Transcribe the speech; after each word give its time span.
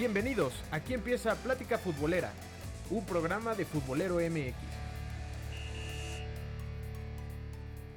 Bienvenidos, 0.00 0.54
aquí 0.70 0.94
empieza 0.94 1.34
Plática 1.34 1.76
Futbolera, 1.76 2.32
un 2.88 3.04
programa 3.04 3.54
de 3.54 3.66
Futbolero 3.66 4.14
MX. 4.14 4.54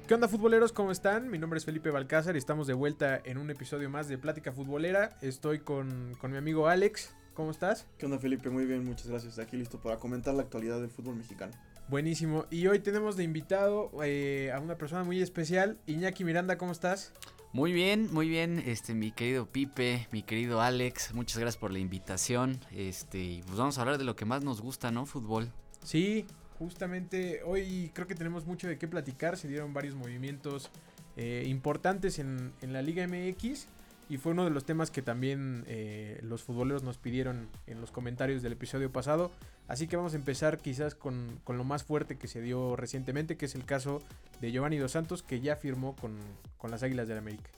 ¿Qué 0.06 0.12
onda 0.12 0.28
futboleros? 0.28 0.70
¿Cómo 0.70 0.92
están? 0.92 1.30
Mi 1.30 1.38
nombre 1.38 1.56
es 1.56 1.64
Felipe 1.64 1.88
Balcázar 1.88 2.34
y 2.34 2.38
estamos 2.38 2.66
de 2.66 2.74
vuelta 2.74 3.22
en 3.24 3.38
un 3.38 3.48
episodio 3.48 3.88
más 3.88 4.06
de 4.06 4.18
Plática 4.18 4.52
Futbolera. 4.52 5.16
Estoy 5.22 5.60
con, 5.60 6.14
con 6.20 6.30
mi 6.30 6.36
amigo 6.36 6.68
Alex. 6.68 7.14
¿Cómo 7.32 7.50
estás? 7.50 7.86
¿Qué 7.96 8.04
onda 8.04 8.18
Felipe? 8.18 8.50
Muy 8.50 8.66
bien, 8.66 8.84
muchas 8.84 9.06
gracias. 9.06 9.38
Aquí 9.38 9.56
listo 9.56 9.80
para 9.80 9.96
comentar 9.96 10.34
la 10.34 10.42
actualidad 10.42 10.82
del 10.82 10.90
fútbol 10.90 11.16
mexicano. 11.16 11.54
Buenísimo. 11.88 12.44
Y 12.50 12.66
hoy 12.66 12.80
tenemos 12.80 13.16
de 13.16 13.24
invitado 13.24 13.90
eh, 14.04 14.52
a 14.54 14.60
una 14.60 14.76
persona 14.76 15.04
muy 15.04 15.22
especial. 15.22 15.78
Iñaki 15.86 16.22
Miranda, 16.22 16.58
¿cómo 16.58 16.72
estás? 16.72 17.14
Muy 17.54 17.72
bien, 17.72 18.12
muy 18.12 18.28
bien, 18.28 18.58
este, 18.66 18.94
mi 18.94 19.12
querido 19.12 19.46
Pipe, 19.46 20.08
mi 20.10 20.24
querido 20.24 20.60
Alex, 20.60 21.14
muchas 21.14 21.38
gracias 21.38 21.56
por 21.56 21.70
la 21.70 21.78
invitación. 21.78 22.58
Este, 22.72 23.18
y 23.18 23.42
pues 23.42 23.56
vamos 23.56 23.78
a 23.78 23.82
hablar 23.82 23.96
de 23.96 24.02
lo 24.02 24.16
que 24.16 24.24
más 24.24 24.42
nos 24.42 24.60
gusta, 24.60 24.90
¿no? 24.90 25.06
Fútbol. 25.06 25.52
Sí, 25.84 26.26
justamente 26.58 27.42
hoy 27.44 27.92
creo 27.94 28.08
que 28.08 28.16
tenemos 28.16 28.44
mucho 28.44 28.66
de 28.66 28.76
qué 28.76 28.88
platicar. 28.88 29.36
Se 29.36 29.46
dieron 29.46 29.72
varios 29.72 29.94
movimientos 29.94 30.68
eh, 31.16 31.44
importantes 31.46 32.18
en, 32.18 32.52
en, 32.60 32.72
la 32.72 32.82
Liga 32.82 33.06
MX. 33.06 33.68
Y 34.08 34.18
fue 34.18 34.32
uno 34.32 34.44
de 34.44 34.50
los 34.50 34.64
temas 34.64 34.90
que 34.90 35.02
también 35.02 35.64
eh, 35.66 36.18
los 36.22 36.42
futboleros 36.42 36.82
nos 36.82 36.98
pidieron 36.98 37.48
en 37.66 37.80
los 37.80 37.90
comentarios 37.90 38.42
del 38.42 38.52
episodio 38.52 38.92
pasado. 38.92 39.30
Así 39.66 39.86
que 39.86 39.96
vamos 39.96 40.12
a 40.12 40.16
empezar 40.16 40.58
quizás 40.58 40.94
con, 40.94 41.40
con, 41.44 41.56
lo 41.56 41.64
más 41.64 41.84
fuerte 41.84 42.18
que 42.18 42.28
se 42.28 42.42
dio 42.42 42.76
recientemente, 42.76 43.36
que 43.36 43.46
es 43.46 43.54
el 43.54 43.64
caso 43.64 44.02
de 44.40 44.52
Giovanni 44.52 44.76
Dos 44.76 44.92
Santos, 44.92 45.22
que 45.22 45.40
ya 45.40 45.56
firmó 45.56 45.96
con, 45.96 46.18
con 46.58 46.70
las 46.70 46.82
Águilas 46.82 47.08
del 47.08 47.16
la 47.16 47.22
América. 47.22 47.50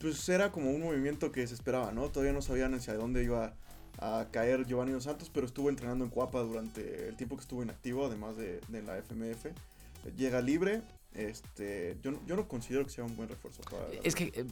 Pues 0.00 0.26
era 0.28 0.50
como 0.50 0.70
un 0.70 0.80
movimiento 0.80 1.30
que 1.30 1.46
se 1.46 1.54
esperaba, 1.54 1.92
¿no? 1.92 2.08
Todavía 2.08 2.32
no 2.32 2.40
sabían 2.40 2.74
hacia 2.74 2.94
dónde 2.94 3.22
iba 3.22 3.54
a 3.98 4.26
caer 4.30 4.66
Giovanni 4.66 4.92
Dos 4.92 5.04
Santos, 5.04 5.30
pero 5.32 5.46
estuvo 5.46 5.68
entrenando 5.68 6.04
en 6.04 6.10
Cuapa 6.10 6.40
durante 6.40 7.08
el 7.08 7.16
tiempo 7.16 7.36
que 7.36 7.42
estuvo 7.42 7.62
inactivo, 7.62 8.06
además 8.06 8.36
de, 8.36 8.60
de 8.68 8.82
la 8.82 8.98
FMF. 8.98 9.46
Llega 10.16 10.40
libre, 10.40 10.82
este, 11.14 11.96
yo, 12.02 12.12
yo 12.26 12.36
no 12.36 12.48
considero 12.48 12.84
que 12.84 12.90
sea 12.90 13.04
un 13.04 13.16
buen 13.16 13.28
refuerzo 13.28 13.62
para... 13.62 13.86
Es 14.02 14.14
que 14.14 14.32
eh, 14.34 14.44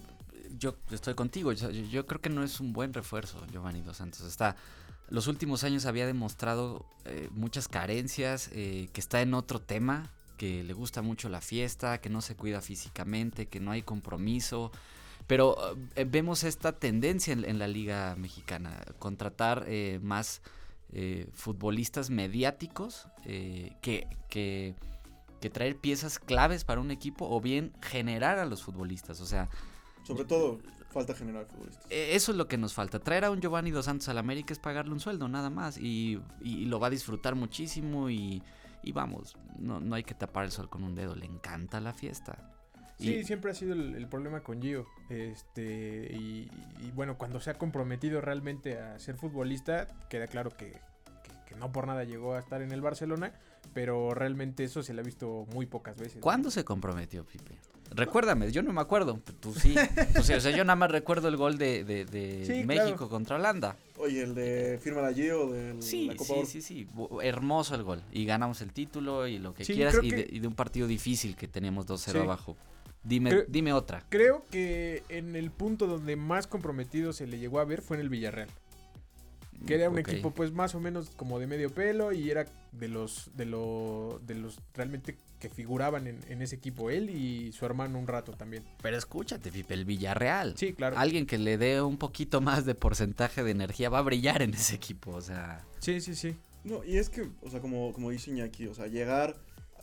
yo 0.59 0.77
estoy 0.91 1.15
contigo, 1.15 1.53
yo, 1.53 2.07
creo 2.07 2.21
que 2.21 2.31
no 2.31 2.43
es 2.43 2.61
un 2.61 2.73
buen 2.73 2.93
refuerzo 2.93 3.45
Giovanni 3.51 3.81
Dos 3.81 3.99
Santos. 3.99 4.23
Está, 4.23 4.57
los 5.09 5.27
últimos 5.27 5.65
años 5.65 5.87
había 5.87 6.07
demostrado 6.07 6.87
eh, 7.05 7.29
muchas 7.33 7.69
carencias, 7.69 8.51
eh, 8.53 8.89
que 8.93 9.01
está 9.01 9.21
en 9.21 9.35
otro 9.35 9.61
tema, 9.61 10.11
que 10.37 10.65
le 10.65 10.73
gusta 10.73 11.03
mucho 11.03 11.29
la 11.29 11.41
fiesta, 11.41 12.01
que 12.01 12.09
no 12.09 12.21
se 12.23 12.35
cuida 12.35 12.61
físicamente, 12.61 13.47
que 13.47 13.61
no 13.61 13.71
hay 13.71 13.83
compromiso. 13.83 14.73
Pero 15.27 15.57
eh, 15.97 16.05
vemos 16.05 16.45
esta 16.45 16.73
tendencia 16.73 17.33
en, 17.33 17.59
la 17.59 17.69
liga 17.69 18.17
mexicana, 18.17 18.81
contratar 18.99 19.67
más 20.01 20.43
futbolistas 21.33 22.11
mediáticos 22.11 23.07
que, 23.25 23.75
que, 24.29 24.75
que, 25.41 25.51
traer 25.51 25.77
piezas 25.77 26.19
claves 26.19 26.65
para 26.65 26.83
un 26.83 26.91
equipo 26.91 27.27
o 27.31 27.41
bien 27.41 27.73
generar 27.81 28.39
a 28.39 28.45
los 28.45 28.63
futbolistas. 28.63 29.21
O 29.23 29.27
sea, 29.27 29.49
sobre 30.03 30.25
todo 30.25 30.61
falta 30.93 31.15
generar 31.15 31.47
futbolistas. 31.47 31.87
Eso 31.91 32.33
es 32.33 32.39
lo 32.39 32.47
que 32.47 32.59
nos 32.59 32.75
falta. 32.75 33.01
Traer 33.01 33.25
a 33.25 33.31
un 33.31 33.41
Giovanni 33.41 33.71
Dos 33.71 33.87
Santos 33.87 34.09
al 34.09 34.19
América 34.19 34.53
es 34.53 34.59
pagarle 34.59 34.93
un 34.93 35.01
sueldo, 35.01 35.29
nada 35.29 35.51
más. 35.51 35.79
Y, 35.79 36.21
y 36.41 36.67
lo 36.67 36.79
va 36.79 36.89
a 36.89 36.91
disfrutar 36.91 37.35
muchísimo 37.35 38.11
y, 38.11 38.43
y 38.83 38.93
vamos, 38.93 39.37
no, 39.59 39.81
no 39.81 39.95
hay 39.95 40.05
que 40.05 40.15
tapar 40.15 40.45
el 40.45 40.53
sol 40.53 40.69
con 40.69 40.85
un 40.85 40.95
dedo. 40.95 41.15
Le 41.15 41.27
encanta 41.27 41.81
la 41.81 41.93
fiesta. 41.93 42.51
Sí, 42.99 43.15
y, 43.15 43.25
siempre 43.25 43.51
ha 43.51 43.55
sido 43.55 43.73
el, 43.73 43.97
el, 43.97 44.07
problema 44.07 44.43
con 44.43 44.61
Gio. 44.61 44.87
Este, 45.09 46.09
y, 46.13 46.49
y, 46.81 46.91
bueno, 46.93 47.19
cuando 47.19 47.41
se 47.41 47.51
ha 47.51 47.55
comprometido 47.55 48.21
realmente 48.21 48.79
a 48.79 48.99
ser 48.99 49.17
futbolista, 49.17 49.89
queda 50.09 50.29
claro 50.29 50.51
que, 50.51 50.73
que, 51.25 51.33
que, 51.47 51.57
no 51.57 51.73
por 51.73 51.87
nada 51.87 52.05
llegó 52.05 52.35
a 52.35 52.39
estar 52.39 52.63
en 52.63 52.71
el 52.71 52.81
Barcelona, 52.81 53.33
pero 53.75 54.15
realmente 54.15 54.63
eso 54.63 54.83
se 54.83 54.95
le 54.95 55.01
ha 55.01 55.05
visto 55.05 55.47
muy 55.53 55.67
pocas 55.67 55.97
veces. 55.97 56.21
¿Cuándo 56.21 56.51
se 56.51 56.65
comprometió, 56.65 57.25
Pipe? 57.25 57.59
Recuérdame, 57.95 58.51
yo 58.53 58.63
no 58.63 58.73
me 58.73 58.81
acuerdo. 58.81 59.21
Tú 59.41 59.55
sí. 59.55 59.75
o, 60.19 60.23
sea, 60.23 60.37
o 60.37 60.41
sea, 60.41 60.51
yo 60.51 60.65
nada 60.65 60.77
más 60.77 60.91
recuerdo 60.91 61.29
el 61.29 61.37
gol 61.37 61.59
de, 61.59 61.85
de, 61.85 62.05
de 62.05 62.45
sí, 62.47 62.65
México 62.65 62.97
claro. 62.97 63.09
contra 63.09 63.37
Holanda. 63.37 63.77
Oye, 63.99 64.23
el 64.23 64.35
de 64.35 64.79
firma 64.83 65.01
la 65.03 65.13
Gio 65.13 65.51
de 65.51 65.81
sí, 65.81 66.07
la 66.07 66.17
Copa 66.17 66.35
Sí, 66.45 66.47
sí, 66.47 66.63
sí. 66.63 66.89
Hermoso 67.23 67.75
el 67.75 67.83
gol. 67.83 68.03
Y 68.13 68.25
ganamos 68.25 68.61
el 68.63 68.73
título 68.73 69.27
y 69.27 69.39
lo 69.39 69.55
que 69.55 69.65
sí, 69.65 69.75
quieras. 69.75 69.97
Y 70.03 70.11
de, 70.11 70.27
y 70.31 70.41
de, 70.41 70.47
un 70.49 70.55
partido 70.55 70.87
difícil 70.87 71.37
que 71.37 71.49
teníamos 71.49 71.87
2-0 71.87 72.23
abajo. 72.23 72.57
Dime, 73.05 73.31
creo, 73.31 73.45
dime 73.49 73.73
otra. 73.73 74.05
Creo 74.09 74.45
que 74.51 75.03
en 75.09 75.35
el 75.35 75.51
punto 75.51 75.87
donde 75.87 76.17
más 76.17 76.47
comprometido 76.47 77.13
se 77.13 77.27
le 77.27 77.39
llegó 77.39 77.59
a 77.59 77.65
ver 77.65 77.83
fue 77.83 77.97
en 77.97 78.03
el 78.03 78.09
Villarreal. 78.09 78.49
Que 79.67 79.75
era 79.75 79.89
un 79.89 79.99
okay. 79.99 80.15
equipo 80.15 80.33
pues 80.33 80.53
más 80.53 80.75
o 80.75 80.81
menos 80.81 81.11
como 81.11 81.39
de 81.39 81.47
medio 81.47 81.71
pelo 81.71 82.13
y 82.13 82.31
era 82.31 82.47
de 82.73 82.89
los 82.89 83.31
de 83.37 83.47
lo, 83.47 84.21
de 84.27 84.35
los 84.35 84.59
realmente 84.75 85.19
que 85.39 85.49
figuraban 85.49 86.07
en, 86.07 86.21
en, 86.29 86.41
ese 86.41 86.57
equipo 86.57 86.91
él 86.91 87.11
y 87.11 87.53
su 87.53 87.67
hermano 87.67 87.99
un 87.99 88.07
rato 88.07 88.33
también. 88.33 88.65
Pero 88.81 88.97
escúchate, 88.97 89.51
Pipe, 89.51 89.75
el 89.75 89.85
Villarreal. 89.85 90.57
Sí, 90.57 90.73
claro. 90.73 90.97
Alguien 90.99 91.27
que 91.27 91.39
le 91.39 91.59
dé 91.59 91.83
un 91.83 91.99
poquito 91.99 92.41
más 92.41 92.65
de 92.65 92.75
porcentaje 92.75 93.43
de 93.43 93.51
energía 93.51 93.89
va 93.89 93.99
a 93.99 94.03
brillar 94.03 94.43
en 94.43 94.55
ese 94.55 94.77
equipo, 94.77 95.11
o 95.11 95.21
sea. 95.21 95.65
Sí, 95.81 96.01
sí, 96.01 96.15
sí. 96.15 96.37
No, 96.65 96.85
y 96.85 96.97
es 96.97 97.11
que, 97.11 97.29
o 97.43 97.51
sea, 97.51 97.61
como, 97.61 97.93
como 97.93 98.11
dice 98.11 98.31
Iñaki, 98.31 98.69
o 98.69 98.75
sea, 98.75 98.87
llegar 98.87 99.37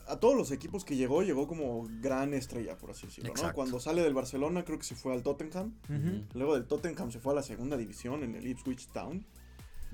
a 0.07 0.17
todos 0.19 0.35
los 0.35 0.51
equipos 0.51 0.85
que 0.85 0.95
llegó, 0.95 1.21
llegó 1.23 1.47
como 1.47 1.87
gran 2.01 2.33
estrella, 2.33 2.77
por 2.77 2.91
así 2.91 3.07
decirlo, 3.07 3.29
Exacto. 3.29 3.49
¿no? 3.49 3.55
Cuando 3.55 3.79
sale 3.79 4.01
del 4.01 4.13
Barcelona, 4.13 4.63
creo 4.63 4.79
que 4.79 4.85
se 4.85 4.95
fue 4.95 5.13
al 5.13 5.23
Tottenham. 5.23 5.75
Uh 5.87 5.93
-huh. 5.93 6.25
Luego 6.33 6.55
del 6.55 6.65
Tottenham 6.65 7.11
se 7.11 7.19
fue 7.19 7.33
a 7.33 7.35
la 7.35 7.43
segunda 7.43 7.77
división 7.77 8.23
en 8.23 8.35
el 8.35 8.47
Ipswich 8.47 8.87
Town. 8.87 9.25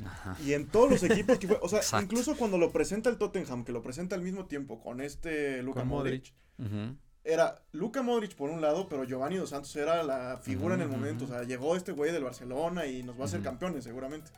Ajá. 0.04 0.38
Y 0.44 0.54
en 0.54 0.68
todos 0.68 0.90
los 0.90 1.04
equipos 1.04 1.38
que 1.40 1.48
fue, 1.48 1.60
o 1.62 1.70
sea, 1.70 1.80
Exacto. 1.80 2.04
incluso 2.04 2.36
cuando 2.36 2.58
lo 2.58 2.72
presenta 2.72 3.10
el 3.10 3.18
Tottenham, 3.18 3.64
que 3.64 3.72
lo 3.72 3.82
presenta 3.82 4.16
al 4.16 4.22
mismo 4.22 4.46
tiempo 4.46 4.80
con 4.82 5.00
este 5.02 5.62
Luka 5.64 5.84
Modric, 5.84 6.34
uh 6.58 6.64
-huh. 6.64 6.98
era 7.24 7.64
Luka 7.72 8.02
Modric 8.02 8.36
por 8.36 8.50
un 8.50 8.62
lado, 8.62 8.90
pero 8.90 9.04
Giovanni 9.06 9.38
Dos 9.38 9.52
Santos 9.52 9.76
era 9.76 10.04
la 10.04 10.38
figura 10.38 10.76
uh 10.76 10.78
-huh. 10.78 10.82
en 10.84 10.92
el 10.92 10.98
momento, 10.98 11.26
o 11.26 11.28
sea, 11.28 11.44
llegó 11.44 11.76
este 11.76 11.92
güey 11.92 12.12
del 12.12 12.24
Barcelona 12.24 12.86
y 12.86 13.04
nos 13.04 13.18
va 13.18 13.22
a 13.22 13.26
hacer 13.26 13.42
campeones 13.42 13.84
seguramente. 13.84 14.32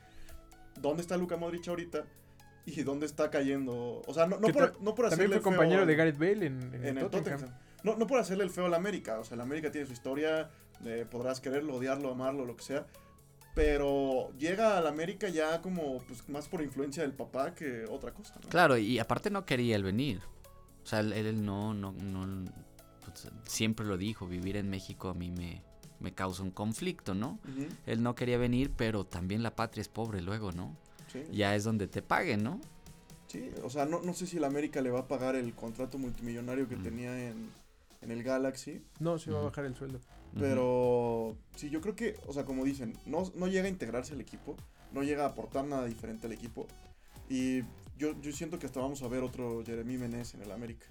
¿Dónde 0.80 1.02
está 1.02 1.18
Luka 1.18 1.38
Modric 1.38 1.68
ahorita? 1.68 2.06
y 2.68 2.84
dónde 2.84 3.06
está 3.06 3.30
cayendo. 3.32 4.02
O 4.06 4.14
sea, 4.14 4.28
no, 4.28 4.40
no, 4.40 4.50
por, 4.50 4.82
no 4.82 4.94
por 4.94 5.06
hacerle. 5.06 5.24
También 5.26 5.42
fue 5.42 5.52
compañero 5.52 5.86
de 5.86 5.96
Gareth 5.96 6.18
Bale 6.18 6.46
en, 6.46 6.62
en, 6.74 6.86
en 6.86 6.98
el 6.98 7.10
Tottenham. 7.10 7.40
Tottenham. 7.40 7.60
No, 7.84 7.96
no 7.96 8.08
por 8.08 8.20
hacerle 8.20 8.44
el 8.44 8.50
feo 8.50 8.66
a 8.66 8.70
la 8.70 8.78
América. 8.78 9.20
O 9.20 9.24
sea, 9.24 9.38
la 9.38 9.44
América 9.44 9.72
tiene 9.72 9.88
su 9.88 9.94
historia. 9.94 10.50
Eh, 10.86 11.06
podrás 11.10 11.40
quererlo, 11.40 11.76
odiarlo, 11.76 12.12
amarlo, 12.12 12.46
lo 12.46 12.56
que 12.56 12.64
sea. 12.64 12.86
Pero 13.58 14.32
llega 14.38 14.78
a 14.78 14.82
la 14.82 14.90
América 14.90 15.30
ya 15.30 15.64
como 15.64 15.98
pues, 16.04 16.30
más 16.30 16.48
por 16.48 16.62
influencia 16.62 17.02
del 17.02 17.14
papá 17.14 17.56
que 17.56 17.86
otra 17.90 18.14
cosa. 18.14 18.36
¿no? 18.36 18.48
Claro, 18.50 18.78
y 18.78 19.00
aparte 19.00 19.32
no 19.32 19.48
quería 19.48 19.76
él 19.76 19.82
venir. 19.84 20.22
O 20.84 20.86
sea, 20.86 21.00
él, 21.00 21.12
él 21.12 21.44
no, 21.44 21.74
no, 21.74 21.92
no 21.92 22.46
pues, 23.04 23.28
siempre 23.46 23.84
lo 23.84 23.98
dijo, 23.98 24.28
vivir 24.28 24.58
en 24.58 24.70
México 24.70 25.10
a 25.10 25.16
mí 25.16 25.32
me, 25.32 25.64
me 26.00 26.14
causa 26.14 26.44
un 26.44 26.52
conflicto, 26.52 27.16
¿no? 27.16 27.40
Uh 27.46 27.62
-huh. 27.62 27.70
Él 27.88 28.04
no 28.04 28.14
quería 28.14 28.38
venir, 28.38 28.72
pero 28.78 29.06
también 29.06 29.42
la 29.42 29.56
patria 29.56 29.82
es 29.82 29.88
pobre 29.88 30.22
luego, 30.22 30.52
¿no? 30.52 30.78
Sí. 31.12 31.24
Ya 31.32 31.56
es 31.56 31.64
donde 31.64 31.88
te 31.88 32.04
paguen, 32.04 32.44
¿no? 32.44 32.62
Sí, 33.26 33.50
o 33.64 33.72
sea, 33.72 33.88
no, 33.88 34.04
no 34.04 34.14
sé 34.14 34.28
si 34.28 34.38
el 34.38 34.44
América 34.44 34.82
le 34.82 34.92
va 34.92 35.00
a 35.00 35.08
pagar 35.08 35.36
el 35.36 35.52
contrato 35.56 35.98
multimillonario 35.98 36.70
que 36.70 36.76
mm. 36.76 36.84
tenía 36.84 37.28
en, 37.28 37.50
en, 38.04 38.12
el 38.12 38.22
Galaxy. 38.22 38.84
No, 39.00 39.18
se 39.18 39.32
va 39.32 39.40
a 39.40 39.44
bajar 39.46 39.66
el 39.66 39.76
sueldo. 39.76 40.00
Pero 40.40 41.36
sí, 41.56 41.70
yo 41.70 41.82
creo 41.82 41.96
que, 41.96 42.16
o 42.28 42.34
sea, 42.34 42.46
como 42.46 42.64
dicen, 42.64 42.94
no, 43.06 43.24
no 43.36 43.48
llega 43.48 43.66
a 43.66 43.70
integrarse 43.70 44.14
al 44.14 44.22
equipo, 44.22 44.56
no 44.92 45.04
llega 45.04 45.24
a 45.24 45.30
aportar 45.30 45.66
nada 45.66 45.86
diferente 45.86 46.28
al 46.28 46.34
equipo. 46.34 46.68
Y 47.30 47.62
yo, 47.98 48.20
yo 48.22 48.32
siento 48.32 48.60
que 48.60 48.68
hasta 48.68 48.80
vamos 48.80 49.02
a 49.02 49.08
ver 49.08 49.24
otro 49.24 49.64
Jeremy 49.66 49.98
Menez 49.98 50.36
en 50.36 50.44
el 50.44 50.52
América. 50.52 50.86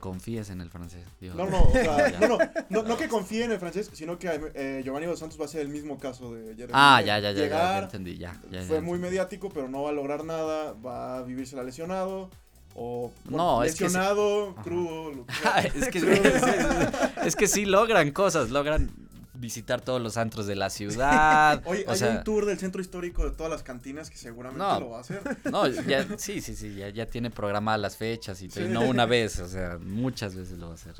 Confías 0.00 0.50
en 0.50 0.60
el 0.60 0.68
francés. 0.68 1.04
Dios. 1.20 1.36
No, 1.36 1.48
no, 1.48 1.62
o 1.62 1.70
sea, 1.70 2.10
no, 2.20 2.26
no, 2.26 2.38
no, 2.70 2.82
no, 2.82 2.96
que 2.96 3.06
confíe 3.06 3.44
en 3.44 3.52
el 3.52 3.60
francés, 3.60 3.88
sino 3.92 4.18
que 4.18 4.50
eh, 4.54 4.82
Giovanni 4.84 5.06
Dos 5.06 5.20
Santos 5.20 5.40
va 5.40 5.44
a 5.44 5.48
ser 5.48 5.60
el 5.60 5.68
mismo 5.68 5.96
caso 5.96 6.34
de 6.34 6.56
Jeremy. 6.56 6.72
Ah, 6.72 7.00
ya, 7.00 7.20
ya, 7.20 7.30
ya, 7.30 7.42
Llegar, 7.42 7.60
ya, 7.60 7.78
ya, 7.78 7.84
entendí, 7.84 8.18
ya. 8.18 8.32
ya 8.50 8.62
fue 8.62 8.80
muy 8.80 8.96
entendí. 8.96 8.98
mediático, 8.98 9.48
pero 9.50 9.68
no 9.68 9.84
va 9.84 9.90
a 9.90 9.92
lograr 9.92 10.24
nada, 10.24 10.72
va 10.72 11.18
a 11.18 11.22
vivirse 11.22 11.54
la 11.54 11.62
lesionado. 11.62 12.30
O 12.74 13.12
no, 13.28 13.62
lesionado, 13.62 14.50
es 14.50 14.54
que 14.56 14.62
crudo. 14.62 15.26
es, 15.74 15.88
que, 15.88 15.98
es, 15.98 17.26
es 17.26 17.36
que 17.36 17.46
sí 17.46 17.66
logran 17.66 18.10
cosas, 18.12 18.50
logran 18.50 18.90
visitar 19.34 19.80
todos 19.80 20.00
los 20.00 20.16
antros 20.16 20.46
de 20.46 20.54
la 20.54 20.70
ciudad. 20.70 21.62
Oye, 21.66 21.84
o 21.86 21.90
hay 21.90 21.98
sea, 21.98 22.10
un 22.10 22.24
tour 22.24 22.46
del 22.46 22.58
centro 22.58 22.80
histórico 22.80 23.24
de 23.24 23.32
todas 23.32 23.50
las 23.50 23.62
cantinas 23.62 24.08
que 24.08 24.16
seguramente 24.16 24.64
no, 24.64 24.80
lo 24.80 24.90
va 24.90 24.98
a 24.98 25.00
hacer. 25.00 25.20
No, 25.50 25.66
ya, 25.66 26.06
sí, 26.16 26.40
sí, 26.40 26.56
sí, 26.56 26.74
ya, 26.74 26.88
ya 26.88 27.06
tiene 27.06 27.30
programadas 27.30 27.80
las 27.80 27.96
fechas 27.96 28.40
y 28.40 28.50
sí. 28.50 28.64
no 28.68 28.82
una 28.82 29.04
vez, 29.04 29.38
o 29.40 29.48
sea, 29.48 29.78
muchas 29.78 30.34
veces 30.34 30.58
lo 30.58 30.66
va 30.66 30.72
a 30.72 30.76
hacer. 30.76 30.94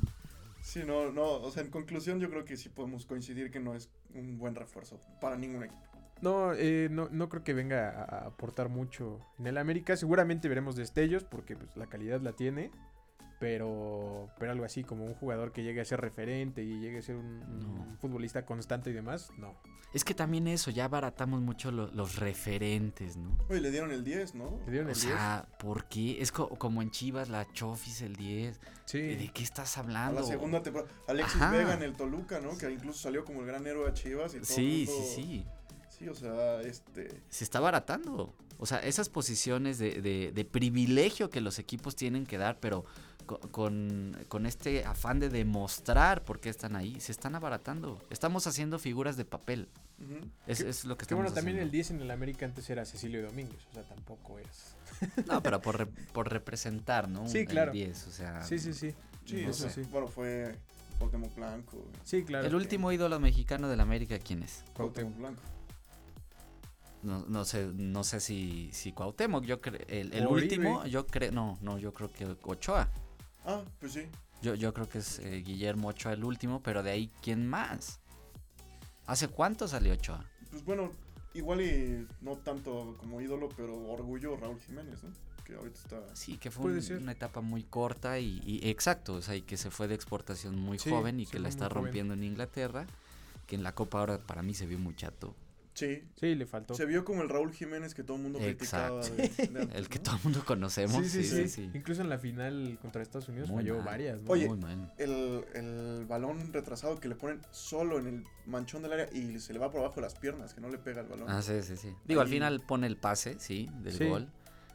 Sí, 0.61 0.81
no, 0.87 1.11
no, 1.13 1.25
o 1.25 1.51
sea, 1.51 1.63
en 1.63 1.71
conclusión 1.71 2.19
yo 2.21 2.29
creo 2.31 2.45
que 2.45 2.57
sí 2.57 2.69
podemos 2.69 3.07
coincidir 3.07 3.51
que 3.51 3.61
no 3.61 3.75
es 3.75 3.89
un 4.15 4.39
buen 4.39 4.55
refuerzo 4.55 5.01
para 5.21 5.37
ningún 5.37 5.65
equipo. 5.65 5.92
No, 6.23 6.55
eh, 6.55 6.89
no, 6.91 7.09
no 7.11 7.29
creo 7.29 7.43
que 7.45 7.53
venga 7.53 7.91
a 7.91 8.27
aportar 8.29 8.69
mucho 8.69 9.19
en 9.39 9.49
el 9.49 9.59
América. 9.59 9.97
Seguramente 9.97 10.49
veremos 10.49 10.77
destellos 10.77 11.25
porque 11.25 11.57
pues, 11.57 11.77
la 11.77 11.87
calidad 11.87 12.21
la 12.21 12.33
tiene. 12.33 12.71
pero, 13.43 14.31
pero 14.39 14.53
algo 14.53 14.65
así 14.65 14.85
como 14.85 15.05
un 15.05 15.15
jugador 15.15 15.51
que 15.51 15.65
llegue 15.65 15.81
a 15.81 15.85
ser 15.85 16.01
referente 16.01 16.63
y 16.63 16.79
llegue 16.79 16.99
a 16.99 17.03
ser 17.03 17.17
un, 17.17 17.97
futbolista 18.01 18.47
constante 18.47 18.91
y 18.91 18.93
demás, 18.93 19.31
no. 19.37 19.57
Es 19.93 20.05
que 20.05 20.15
también 20.15 20.47
eso, 20.47 20.71
ya 20.71 20.85
abaratamos 20.85 21.41
mucho 21.41 21.73
los 21.73 22.17
referentes, 22.17 23.17
¿no? 23.17 23.37
Oye, 23.51 23.61
le 23.61 23.73
dieron 23.73 23.91
el 23.91 24.05
10, 24.05 24.37
¿no? 24.37 24.61
Le 24.65 24.71
dieron 24.71 24.91
el 24.91 24.97
o 24.97 24.99
10. 24.99 25.13
sea, 25.13 25.49
¿por 25.59 25.87
qué? 25.87 26.23
Es 26.23 26.31
como 26.31 26.83
en 26.83 26.93
Chivas, 26.93 27.29
la 27.29 27.53
Chofis 27.53 28.01
el 28.03 28.15
10. 28.15 28.61
Sí. 28.85 29.01
¿De 29.01 29.31
qué 29.35 29.43
estás 29.43 29.77
hablando? 29.77 30.19
A 30.19 30.23
la 30.23 30.27
segunda 30.29 30.63
temporada. 30.63 30.91
Alexis 31.09 31.41
Vega 31.51 31.75
en 31.75 31.83
el 31.83 31.95
Toluca, 31.95 32.41
¿no? 32.41 32.57
Que 32.57 32.71
incluso 32.71 33.01
salió 33.01 33.25
como 33.25 33.41
el 33.41 33.47
gran 33.47 33.67
héroe 33.67 33.89
a 33.89 33.93
Chivas 33.93 34.35
y 34.35 34.39
todo 34.39 34.47
Sí, 34.47 34.87
sí, 34.87 35.15
sí. 35.15 35.47
Sí, 36.03 36.09
o 36.09 36.15
sea, 36.15 36.61
este... 36.63 37.23
Se 37.29 37.45
está 37.45 37.59
abaratando. 37.59 38.35
O 38.59 38.67
sea, 38.67 38.79
esas 38.79 39.09
posiciones 39.09 39.79
de, 39.79 40.03
de, 40.03 40.33
de 40.33 40.45
privilegio 40.45 41.31
que 41.31 41.41
los 41.41 41.61
equipos 41.61 41.95
tienen 41.95 42.27
que 42.27 42.39
dar, 42.39 42.59
pero 42.59 42.85
con, 43.53 44.17
con, 44.29 44.47
este 44.47 44.85
afán 44.85 45.21
de 45.21 45.29
demostrar 45.29 46.25
por 46.25 46.41
qué 46.41 46.49
están 46.49 46.75
ahí, 46.75 47.01
se 47.01 47.13
están 47.13 47.37
abaratando. 47.37 48.01
Estamos 48.11 48.47
haciendo 48.47 48.79
figuras 48.79 49.17
de 49.17 49.25
papel. 49.25 49.69
es, 50.47 50.61
es, 50.61 50.85
lo 50.85 50.97
que 50.97 51.03
estamos 51.03 51.23
bueno, 51.23 51.35
también 51.35 51.59
el 51.59 51.71
10 51.71 51.93
en 51.93 52.01
el 52.01 52.11
América 52.11 52.47
antes 52.47 52.69
era 52.69 52.85
Cecilio 52.85 53.23
Domínguez, 53.25 53.61
o 53.71 53.75
sea, 53.75 53.85
tampoco 53.85 54.39
es. 54.41 54.77
no, 55.27 55.43
pero 55.43 55.61
por, 55.61 55.89
por 55.89 56.33
representar, 56.33 57.09
¿no? 57.09 57.29
Sí, 57.29 57.47
claro. 57.47 57.73
El 57.73 57.79
10, 57.79 58.07
o 58.07 58.11
sea. 58.11 58.43
Sí, 58.43 58.59
sí, 58.59 58.73
sí. 58.75 58.93
Sí, 59.25 59.41
eso 59.41 59.71
sí. 59.71 59.83
Bueno, 59.91 60.09
fue 60.09 60.57
Cuauhtémoc 60.99 61.35
Blanco. 61.37 61.85
Sí, 62.05 62.25
claro. 62.25 62.47
El 62.47 62.55
último 62.55 62.91
ídolo 62.91 63.21
mexicano 63.21 63.69
del 63.69 63.81
América, 63.81 64.19
¿quién 64.19 64.43
es? 64.43 64.65
Cuauhtémoc 64.75 65.17
Blanco. 65.17 65.43
No, 67.03 67.25
no 67.27 67.45
sé, 67.45 67.67
no 67.75 68.05
sé 68.05 68.21
si, 68.21 68.71
si 68.73 68.93
Cuauhtémoc, 68.93 69.45
yo 69.45 69.61
creo, 69.61 69.81
el, 69.89 70.13
el 70.15 70.27
último, 70.27 70.87
yo 70.87 71.07
creo, 71.07 71.33
no, 71.33 71.59
no, 71.61 71.79
yo 71.79 71.93
creo 71.93 72.13
que 72.13 72.37
Ochoa. 72.45 72.89
Ah, 73.45 73.63
pues 73.81 73.93
sí. 73.95 74.03
Yo, 74.41 74.55
yo 74.55 74.73
creo 74.73 74.89
que 74.89 74.99
es 74.99 75.19
eh, 75.19 75.43
Guillermo 75.45 75.89
Ochoa 75.89 76.13
el 76.13 76.25
último, 76.25 76.63
pero 76.63 76.83
de 76.83 76.91
ahí, 76.91 77.11
¿quién 77.21 77.49
más? 77.49 78.01
¿Hace 79.07 79.29
cuánto 79.29 79.67
salió 79.67 79.95
Ochoa? 79.95 80.25
Pues 80.51 80.65
bueno, 80.65 80.93
igual 81.35 81.61
y 81.61 82.07
no 82.21 82.37
tanto 82.37 82.97
como 82.99 83.21
ídolo, 83.21 83.49
pero 83.57 83.77
orgullo 83.89 84.37
Raúl 84.37 84.61
Jiménez, 84.61 85.03
¿no? 85.03 85.11
Que 85.45 85.57
ahorita 85.57 85.79
está... 85.81 86.17
Sí, 86.17 86.39
que 86.39 86.53
fue 86.53 86.79
una 86.97 87.13
etapa 87.13 87.41
muy 87.41 87.65
corta 87.65 88.21
y, 88.21 88.61
exacto, 88.63 89.15
o 89.15 89.23
sea, 89.23 89.35
y 89.35 89.43
que 89.43 89.57
se 89.57 89.71
fue 89.71 89.89
de 89.89 89.97
exportación 89.97 90.57
muy 90.57 90.79
joven 90.79 91.19
y 91.19 91.27
que 91.27 91.41
la 91.41 91.49
está 91.49 91.69
rompiendo 91.69 92.15
en 92.15 92.23
Inglaterra, 92.23 92.87
que 93.47 93.57
en 93.57 93.65
la 93.65 93.75
Copa 93.75 93.99
ahora 93.99 94.19
para 94.19 94.43
mí 94.43 94.55
se 94.55 94.67
vio 94.67 94.79
muy 94.79 94.95
chato. 94.95 95.35
Sí. 95.75 96.03
Sí, 96.21 96.35
le 96.35 96.47
faltó. 96.47 96.75
Se 96.75 96.85
vio 96.85 97.05
como 97.05 97.23
el 97.23 97.29
Raúl 97.29 97.53
Jiménez 97.53 97.95
que 97.95 98.03
todo 98.03 98.17
el 98.19 98.23
mundo 98.25 98.39
criticaba. 98.39 99.01
el 99.75 99.89
que 99.89 99.99
todo 99.99 100.17
el 100.17 100.23
mundo 100.25 100.45
conocemos. 100.45 101.07
Sí 101.07 101.25
sí, 101.25 101.49
sí 101.49 101.71
Incluso 101.73 102.03
en 102.03 102.11
la 102.11 102.19
final 102.19 102.79
contra 102.83 103.03
Estados 103.03 103.29
Unidos 103.29 103.51
falló 103.51 103.83
varias. 103.83 104.21
Oye, 104.27 104.51
El, 104.99 105.45
el, 105.55 106.05
balón 106.07 106.53
retrasado 106.53 107.01
que 107.01 107.09
le 107.09 107.15
ponen 107.15 107.41
solo 107.51 107.99
en 107.99 108.07
el 108.07 108.25
manchón 108.47 108.83
del 108.83 108.93
área 108.93 109.09
y 109.13 109.39
se 109.39 109.53
le 109.53 109.59
va 109.59 109.71
por 109.71 109.81
abajo 109.81 109.97
de 109.97 110.03
las 110.03 110.15
piernas, 110.15 110.53
que 110.53 110.61
no 110.61 110.69
le 110.69 110.79
pega 110.79 111.01
el 111.01 111.09
balón. 111.09 111.29
Ah, 111.31 111.41
sí, 111.43 111.63
sí, 111.63 111.77
sí. 111.77 111.95
Digo, 112.05 112.21
al 112.21 112.29
final 112.29 112.61
pone 112.61 112.87
el 112.87 112.97
pase, 112.97 113.37
sí, 113.39 113.71
del 113.83 114.11
gol. 114.11 114.29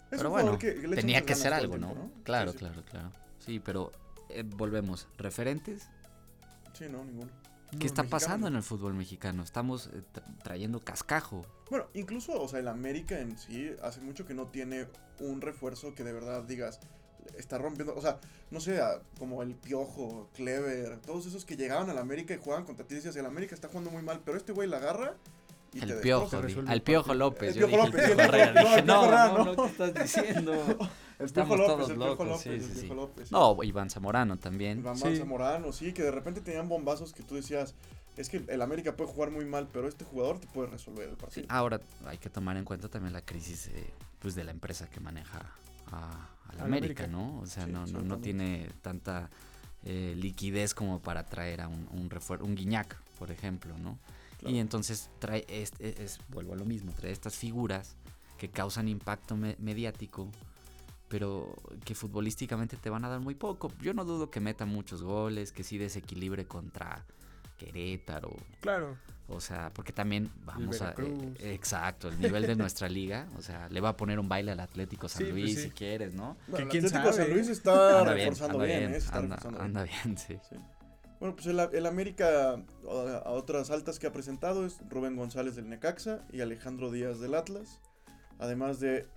pero 0.10 0.30
bueno, 0.30 0.58
tenía 0.58 1.22
que 1.22 1.36
ser 1.36 1.54
algo, 1.54 1.78
¿no? 1.78 2.12
Claro, 2.24 2.54
claro, 2.54 2.84
claro. 2.84 3.12
Sí, 3.40 3.60
pero 3.60 3.92
eh, 4.30 4.44
volvemos. 4.44 5.08
¿Referentes? 5.18 5.88
Sí, 6.74 6.86
no, 6.90 7.06
ninguno. 7.06 7.32
¿Qué 7.80 7.86
está 7.86 8.04
pasando 8.04 8.48
en 8.48 8.56
el 8.56 8.64
fútbol 8.64 8.94
mexicano? 8.94 9.44
Estamos 9.44 9.90
eh, 9.94 10.02
trayendo 10.44 10.80
cascajo. 10.80 11.46
Bueno, 11.70 11.88
incluso, 11.94 12.42
o 12.42 12.48
sea, 12.48 12.60
el 12.60 12.68
América 12.68 13.20
en 13.20 13.38
sí 13.38 13.72
hace 13.82 14.00
mucho 14.02 14.26
que 14.26 14.34
no 14.34 14.48
tiene 14.48 14.88
un 15.20 15.42
refuerzo 15.42 15.94
que 15.94 16.04
de 16.04 16.14
verdad 16.14 16.44
digas, 16.44 16.80
está 17.38 17.58
rompiendo, 17.58 17.94
o 17.96 18.02
sea, 18.02 18.20
no 18.52 18.60
sé, 18.60 18.80
como 19.20 19.44
el 19.44 19.56
Piojo, 19.56 20.30
Clever, 20.34 21.00
todos 21.00 21.26
esos 21.26 21.44
que 21.44 21.58
llegaban 21.58 21.90
al 21.90 21.98
América 21.98 22.34
y 22.34 22.38
juegan 22.38 22.64
contra 22.64 22.86
ti 22.88 22.94
y 22.94 22.98
decías, 22.98 23.16
el 23.18 23.26
América 23.26 23.54
está 23.54 23.68
jugando 23.68 23.92
muy 23.92 24.02
mal, 24.02 24.22
pero 24.24 24.38
este 24.38 24.54
güey 24.54 24.70
la 24.70 24.78
agarra 24.78 25.16
y 25.74 25.82
el 25.82 26.00
Piojo, 26.00 26.38
al 26.68 26.82
Piojo 26.82 27.14
López. 27.14 27.56
El 27.56 27.66
Piojo 27.66 27.86
López. 27.86 28.16
no, 28.86 29.12
no, 29.12 29.44
no, 29.44 29.56
¿qué 29.56 29.66
estás 29.66 29.94
diciendo? 29.94 30.78
Estamos 31.20 31.58
todos 31.58 31.90
locos. 31.98 32.42
sí, 32.42 32.60
sí, 32.60 32.82
sí. 32.82 32.92
No, 33.32 33.58
Iván 33.64 33.90
Zamorano 33.90 34.38
también. 34.38 34.80
Iván 34.80 34.98
Zamorano, 34.98 35.72
sí, 35.72 35.94
que 35.94 36.04
de 36.04 36.12
repente 36.12 36.42
tenían 36.42 36.70
bombazos 36.70 37.14
que 37.14 37.24
tú 37.24 37.36
decías, 37.36 37.74
es 38.16 38.30
que 38.30 38.44
el 38.48 38.62
América 38.62 38.96
puede 38.96 39.12
jugar 39.12 39.32
muy 39.32 39.46
mal, 39.46 39.68
pero 39.72 39.88
este 39.88 40.06
jugador 40.06 40.40
te 40.40 40.48
puede 40.48 40.70
resolver 40.70 41.10
el 41.10 41.16
partido. 41.16 41.48
ahora 41.50 41.82
hay 42.06 42.18
que 42.18 42.30
tomar 42.30 42.58
en 42.58 42.66
cuenta 42.66 42.88
también 42.88 43.14
la 43.14 43.22
crisis 43.22 43.68
eh, 43.68 43.94
pues 44.20 44.36
de 44.36 44.44
la 44.44 44.52
empresa 44.52 44.90
que 44.90 45.00
maneja 45.00 45.46
a, 45.92 46.30
la 46.56 46.64
América, 46.64 47.08
¿no? 47.08 47.40
O 47.40 47.46
sea, 47.46 47.68
no, 47.68 47.86
no, 47.88 48.02
no, 48.02 48.20
tiene 48.20 48.70
tanta 48.82 49.30
eh, 49.84 50.14
liquidez 50.16 50.74
como 50.74 51.00
para 51.00 51.24
traer 51.24 51.62
a 51.62 51.68
un, 51.68 51.88
un 51.92 52.10
refuerzo, 52.10 52.46
un 52.46 52.56
Guiñac, 52.56 52.96
por 53.20 53.32
ejemplo, 53.32 53.78
¿no? 53.78 54.00
Y 54.46 54.60
entonces 54.60 55.10
trae, 55.20 55.46
es, 55.50 55.74
es, 55.80 56.20
vuelvo 56.30 56.54
a 56.54 56.56
lo 56.56 56.66
mismo, 56.66 56.94
trae 56.94 57.12
estas 57.12 57.36
figuras 57.36 57.96
que 58.38 58.50
causan 58.50 58.88
impacto 58.88 59.36
mediático 59.36 60.30
pero 61.10 61.56
que 61.86 61.96
futbolísticamente 61.96 62.78
te 62.78 62.90
van 62.90 63.06
a 63.06 63.10
dar 63.10 63.20
muy 63.20 63.36
poco. 63.36 63.72
Yo 63.82 63.94
no 63.94 64.06
dudo 64.06 64.30
que 64.30 64.40
meta 64.40 64.66
muchos 64.66 65.04
goles, 65.04 65.52
que 65.52 65.64
sí 65.64 65.78
desequilibre 65.78 66.46
contra 66.46 67.06
Querétaro. 67.58 68.36
Claro. 68.62 68.98
O 69.30 69.42
sea, 69.42 69.72
porque 69.74 69.92
también 69.92 70.32
vamos 70.46 70.82
a... 70.82 70.94
Eh, 70.98 71.54
exacto, 71.54 72.08
el 72.08 72.20
nivel 72.20 72.48
de 72.48 72.56
nuestra 72.56 72.88
liga. 72.88 73.28
O 73.38 73.42
sea, 73.42 73.68
le 73.70 73.82
va 73.82 73.90
a 73.90 73.98
poner 73.98 74.20
un 74.20 74.30
baile 74.30 74.52
al 74.52 74.60
Atlético 74.60 75.10
San 75.10 75.24
pues 75.24 75.34
Luis 75.34 75.62
si 75.62 75.70
quieres, 75.72 76.14
¿no? 76.14 76.38
el 76.48 76.64
Atlético 76.64 77.12
San 77.12 77.30
Luis 77.30 77.50
está 77.50 78.06
reforzando 78.06 78.60
bien, 78.60 78.94
¿eh? 78.94 79.00
anda, 79.12 79.84
bien, 79.84 80.18
sí. 80.18 80.38
Bueno, 81.20 81.36
pues 81.36 81.48
el, 81.48 81.60
el, 81.60 81.86
América 81.88 82.62
a 82.86 83.30
otras 83.32 83.72
altas 83.72 84.00
que 84.00 84.08
ha 84.08 84.14
presentado 84.14 84.66
es 84.66 84.80
Rubén 84.88 85.16
González 85.16 85.56
del 85.56 85.68
Necaxa 85.68 86.22
y 86.32 86.42
Alejandro 86.42 86.92
Díaz 86.92 87.20
del 87.20 87.34
Atlas. 87.34 87.82
Además 88.40 88.80
de 88.80 89.08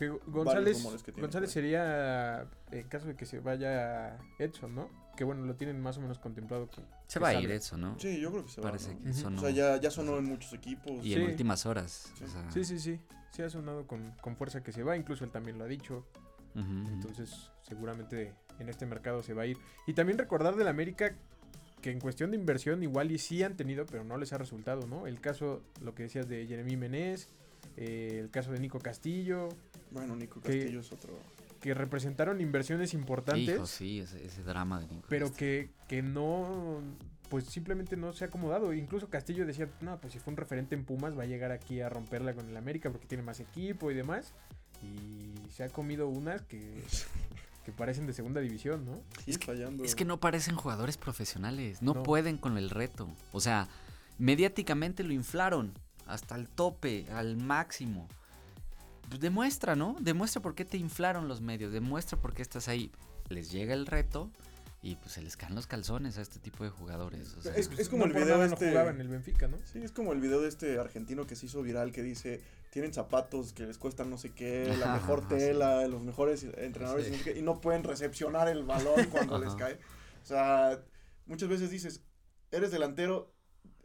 que 0.00 0.08
González, 0.08 0.82
González 1.14 1.50
sería, 1.50 2.46
en 2.70 2.88
caso 2.88 3.06
de 3.06 3.16
que 3.16 3.26
se 3.26 3.38
vaya 3.38 4.16
Edson, 4.38 4.74
¿no? 4.74 4.88
Que 5.14 5.24
bueno, 5.24 5.44
lo 5.44 5.54
tienen 5.56 5.78
más 5.78 5.98
o 5.98 6.00
menos 6.00 6.18
contemplado 6.18 6.70
que... 6.70 6.80
Se 7.06 7.18
va 7.18 7.28
a 7.28 7.34
ir 7.34 7.50
Edson, 7.50 7.82
¿no? 7.82 7.98
Sí, 7.98 8.18
yo 8.18 8.30
creo 8.30 8.46
que 8.46 8.50
se 8.50 8.62
va. 8.62 8.70
Parece 8.70 8.96
que 8.96 9.12
sonó. 9.12 9.36
O 9.36 9.40
sea, 9.42 9.50
ya, 9.50 9.76
ya 9.76 9.90
sonó 9.90 10.16
en 10.16 10.24
muchos 10.24 10.54
equipos. 10.54 11.04
Y 11.04 11.12
en 11.12 11.24
últimas 11.24 11.66
horas. 11.66 12.10
Sí. 12.14 12.64
sí, 12.64 12.78
sí, 12.78 12.98
sí. 13.34 13.42
ha 13.42 13.50
sonado 13.50 13.86
con, 13.86 14.12
con, 14.22 14.36
fuerza 14.36 14.62
que 14.62 14.72
se 14.72 14.82
va, 14.82 14.96
incluso 14.96 15.24
él 15.24 15.30
también 15.30 15.58
lo 15.58 15.64
ha 15.64 15.68
dicho. 15.68 16.06
Entonces, 16.54 17.50
seguramente 17.60 18.32
en 18.58 18.70
este 18.70 18.86
mercado 18.86 19.22
se 19.22 19.34
va 19.34 19.42
a 19.42 19.46
ir. 19.46 19.58
Y 19.86 19.92
también 19.92 20.16
recordar 20.16 20.56
del 20.56 20.68
América 20.68 21.14
que 21.82 21.90
en 21.90 22.00
cuestión 22.00 22.30
de 22.30 22.38
inversión 22.38 22.82
igual 22.82 23.10
y 23.12 23.18
sí 23.18 23.42
han 23.42 23.54
tenido, 23.54 23.84
pero 23.84 24.02
no 24.02 24.16
les 24.16 24.32
ha 24.32 24.38
resultado, 24.38 24.86
¿no? 24.86 25.06
El 25.06 25.20
caso, 25.20 25.62
lo 25.82 25.94
que 25.94 26.04
decías 26.04 26.26
de 26.26 26.46
Jeremy 26.46 26.76
Menez, 26.76 27.28
eh, 27.76 28.18
el 28.20 28.30
caso 28.30 28.52
de 28.52 28.58
Nico 28.58 28.78
Castillo, 28.78 29.48
bueno, 29.90 30.16
Nico 30.16 30.40
Castillo 30.40 30.80
es 30.80 30.92
otro. 30.92 31.18
Que 31.60 31.74
representaron 31.74 32.40
inversiones 32.40 32.94
importantes. 32.94 33.54
Hijo, 33.54 33.66
sí, 33.66 34.00
ese, 34.00 34.42
drama 34.42 34.80
de 34.80 34.86
Nico. 34.86 35.06
Pero 35.08 35.32
que, 35.32 35.70
que 35.88 36.02
no, 36.02 36.80
pues 37.28 37.44
simplemente 37.44 37.96
no 37.96 38.12
se 38.12 38.24
ha 38.24 38.28
acomodado. 38.28 38.72
Incluso 38.72 39.08
Castillo 39.08 39.46
decía, 39.46 39.68
no, 39.80 40.00
pues 40.00 40.14
si 40.14 40.18
fue 40.18 40.32
un 40.32 40.36
referente 40.36 40.74
en 40.74 40.84
Pumas 40.84 41.18
va 41.18 41.24
a 41.24 41.26
llegar 41.26 41.52
aquí 41.52 41.80
a 41.80 41.88
romperla 41.88 42.34
con 42.34 42.48
el 42.48 42.56
América 42.56 42.90
porque 42.90 43.06
tiene 43.06 43.22
más 43.22 43.40
equipo 43.40 43.90
y 43.90 43.94
demás. 43.94 44.32
Y 44.82 45.50
se 45.50 45.62
ha 45.62 45.68
comido 45.68 46.08
unas 46.08 46.42
que, 46.42 46.82
que 47.64 47.72
parecen 47.72 48.06
de 48.06 48.14
segunda 48.14 48.40
división, 48.40 48.86
¿no? 48.86 49.02
es, 49.26 49.36
que, 49.36 49.68
es 49.84 49.94
que 49.94 50.04
no 50.06 50.18
parecen 50.18 50.56
jugadores 50.56 50.96
profesionales, 50.96 51.82
no, 51.82 51.94
no 51.94 52.02
pueden 52.02 52.38
con 52.38 52.56
el 52.56 52.70
reto. 52.70 53.08
O 53.32 53.40
sea, 53.40 53.68
mediáticamente 54.18 55.04
lo 55.04 55.12
inflaron 55.12 55.74
hasta 56.06 56.36
el 56.36 56.48
tope, 56.48 57.06
al 57.12 57.36
máximo. 57.36 58.08
Pues, 59.10 59.20
demuestra, 59.20 59.76
¿no? 59.76 59.96
Demuestra 60.00 60.40
por 60.40 60.54
qué 60.54 60.64
te 60.64 60.78
inflaron 60.78 61.28
los 61.28 61.40
medios, 61.40 61.72
demuestra 61.72 62.18
por 62.18 62.32
qué 62.32 62.42
estás 62.42 62.68
ahí. 62.68 62.90
Les 63.28 63.50
llega 63.50 63.74
el 63.74 63.86
reto 63.86 64.30
y 64.82 64.96
pues 64.96 65.12
se 65.12 65.22
les 65.22 65.36
caen 65.36 65.54
los 65.54 65.66
calzones 65.66 66.16
a 66.16 66.22
este 66.22 66.38
tipo 66.38 66.64
de 66.64 66.70
jugadores. 66.70 67.36
es, 67.54 67.88
como 67.88 68.04
el 68.06 68.12
video 68.12 68.38
de 68.38 68.46
este... 68.46 68.72
en 68.72 69.00
el 69.00 69.08
Benfica, 69.08 69.46
¿no? 69.46 69.58
Sí, 69.64 69.82
es 69.82 69.92
como 69.92 70.12
el 70.12 70.20
video 70.20 70.40
de 70.40 70.48
este 70.48 70.78
argentino 70.78 71.26
que 71.26 71.36
se 71.36 71.46
hizo 71.46 71.60
viral 71.62 71.92
que 71.92 72.02
dice, 72.02 72.40
tienen 72.70 72.94
zapatos 72.94 73.52
que 73.52 73.66
les 73.66 73.78
cuestan 73.78 74.08
no 74.10 74.16
sé 74.16 74.30
qué, 74.30 74.74
la 74.78 74.94
mejor 74.94 75.28
tela, 75.28 75.86
los 75.86 76.02
mejores 76.02 76.44
entrenadores 76.56 77.12
y 77.36 77.42
no 77.42 77.60
pueden 77.60 77.84
recepcionar 77.84 78.48
el 78.48 78.64
balón 78.64 79.06
cuando 79.10 79.38
les 79.38 79.54
cae. 79.54 79.78
O 80.22 80.26
sea, 80.26 80.80
muchas 81.26 81.48
veces 81.48 81.70
dices, 81.70 82.02
eres 82.50 82.70
delantero, 82.70 83.34